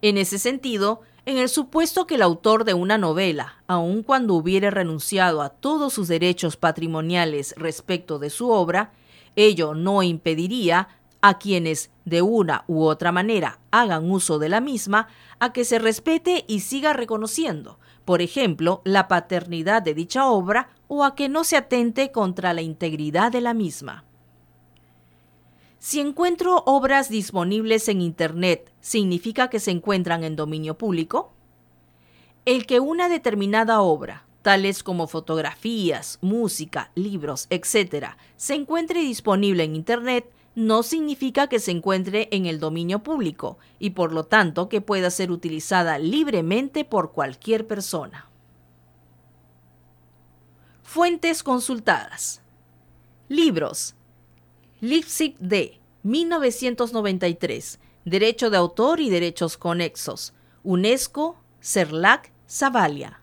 En 0.00 0.16
ese 0.16 0.38
sentido, 0.38 1.02
en 1.28 1.36
el 1.36 1.50
supuesto 1.50 2.06
que 2.06 2.14
el 2.14 2.22
autor 2.22 2.64
de 2.64 2.72
una 2.72 2.96
novela, 2.96 3.62
aun 3.66 4.02
cuando 4.02 4.32
hubiere 4.32 4.70
renunciado 4.70 5.42
a 5.42 5.50
todos 5.50 5.92
sus 5.92 6.08
derechos 6.08 6.56
patrimoniales 6.56 7.54
respecto 7.58 8.18
de 8.18 8.30
su 8.30 8.48
obra, 8.48 8.92
ello 9.36 9.74
no 9.74 10.02
impediría 10.02 10.88
a 11.20 11.38
quienes 11.38 11.90
de 12.06 12.22
una 12.22 12.64
u 12.66 12.82
otra 12.84 13.12
manera 13.12 13.58
hagan 13.70 14.10
uso 14.10 14.38
de 14.38 14.48
la 14.48 14.62
misma 14.62 15.08
a 15.38 15.52
que 15.52 15.66
se 15.66 15.78
respete 15.78 16.46
y 16.48 16.60
siga 16.60 16.94
reconociendo, 16.94 17.78
por 18.06 18.22
ejemplo, 18.22 18.80
la 18.84 19.06
paternidad 19.06 19.82
de 19.82 19.92
dicha 19.92 20.30
obra 20.30 20.70
o 20.86 21.04
a 21.04 21.14
que 21.14 21.28
no 21.28 21.44
se 21.44 21.58
atente 21.58 22.10
contra 22.10 22.54
la 22.54 22.62
integridad 22.62 23.30
de 23.30 23.42
la 23.42 23.52
misma. 23.52 24.02
Si 25.78 26.00
encuentro 26.00 26.64
obras 26.66 27.08
disponibles 27.08 27.88
en 27.88 28.00
Internet, 28.00 28.72
¿significa 28.80 29.48
que 29.48 29.60
se 29.60 29.70
encuentran 29.70 30.24
en 30.24 30.34
dominio 30.34 30.76
público? 30.76 31.32
El 32.44 32.66
que 32.66 32.80
una 32.80 33.08
determinada 33.08 33.80
obra, 33.80 34.26
tales 34.42 34.82
como 34.82 35.06
fotografías, 35.06 36.18
música, 36.20 36.90
libros, 36.96 37.46
etc., 37.50 38.16
se 38.36 38.54
encuentre 38.54 39.00
disponible 39.00 39.62
en 39.62 39.76
Internet, 39.76 40.32
no 40.56 40.82
significa 40.82 41.46
que 41.46 41.60
se 41.60 41.70
encuentre 41.70 42.26
en 42.32 42.46
el 42.46 42.58
dominio 42.58 43.04
público 43.04 43.58
y 43.78 43.90
por 43.90 44.12
lo 44.12 44.24
tanto 44.24 44.68
que 44.68 44.80
pueda 44.80 45.10
ser 45.10 45.30
utilizada 45.30 45.98
libremente 46.00 46.84
por 46.84 47.12
cualquier 47.12 47.68
persona. 47.68 48.28
Fuentes 50.82 51.44
consultadas. 51.44 52.42
Libros. 53.28 53.94
Leipzig 54.80 55.36
D. 55.40 55.80
1993. 56.04 57.80
Derecho 58.04 58.50
de 58.50 58.56
autor 58.56 59.00
y 59.00 59.10
derechos 59.10 59.56
conexos. 59.56 60.34
UNESCO, 60.62 61.36
CERLAC, 61.60 62.30
Zavalia. 62.48 63.20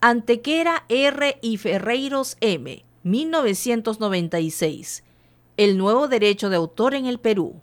Antequera 0.00 0.84
R. 0.90 1.38
y 1.40 1.56
Ferreiros 1.56 2.36
M. 2.40 2.84
1996. 3.02 5.04
El 5.56 5.78
nuevo 5.78 6.06
derecho 6.06 6.50
de 6.50 6.56
autor 6.56 6.94
en 6.94 7.06
el 7.06 7.18
Perú. 7.18 7.62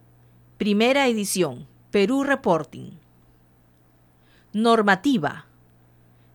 Primera 0.58 1.08
edición. 1.08 1.68
Perú 1.92 2.24
Reporting. 2.24 2.98
Normativa. 4.52 5.46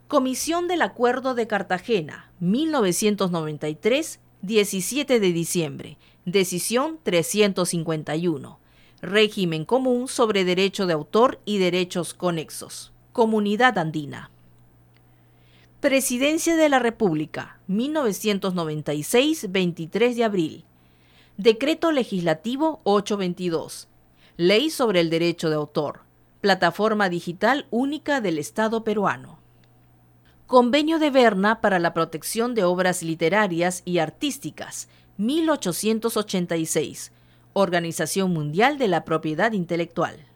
Comisión 0.07 0.69
del 0.69 0.83
Acuerdo 0.83 1.35
de 1.35 1.49
Cartagena, 1.49 2.31
1993, 2.39 4.21
17 4.43 5.21
de 5.21 5.33
diciembre. 5.33 5.99
Decisión 6.31 6.99
351. 7.03 8.59
Régimen 9.01 9.65
común 9.65 10.09
sobre 10.09 10.45
derecho 10.45 10.87
de 10.87 10.93
autor 10.93 11.41
y 11.47 11.57
derechos 11.57 12.13
conexos. 12.13 12.93
Comunidad 13.13 13.79
Andina. 13.79 14.31
Presidencia 15.81 16.57
de 16.57 16.69
la 16.69 16.81
República, 16.81 17.61
1996, 17.69 19.51
23 19.51 20.17
de 20.17 20.25
abril. 20.25 20.65
Decreto 21.39 21.93
Legislativo 21.93 22.81
822. 22.85 23.89
Ley 24.37 24.69
sobre 24.69 25.01
el 25.01 25.09
Derecho 25.09 25.49
de 25.49 25.55
Autor. 25.55 26.01
Plataforma 26.43 27.09
Digital 27.09 27.67
Única 27.71 28.21
del 28.21 28.39
Estado 28.39 28.85
peruano. 28.85 29.39
Convenio 30.47 30.99
de 30.99 31.11
Berna 31.11 31.61
para 31.61 31.79
la 31.79 31.95
protección 31.95 32.55
de 32.55 32.65
obras 32.65 33.03
literarias 33.03 33.83
y 33.85 33.99
artísticas, 33.99 34.89
1886. 35.19 37.11
Organización 37.53 38.33
Mundial 38.33 38.79
de 38.79 38.87
la 38.87 39.05
Propiedad 39.05 39.51
Intelectual. 39.51 40.28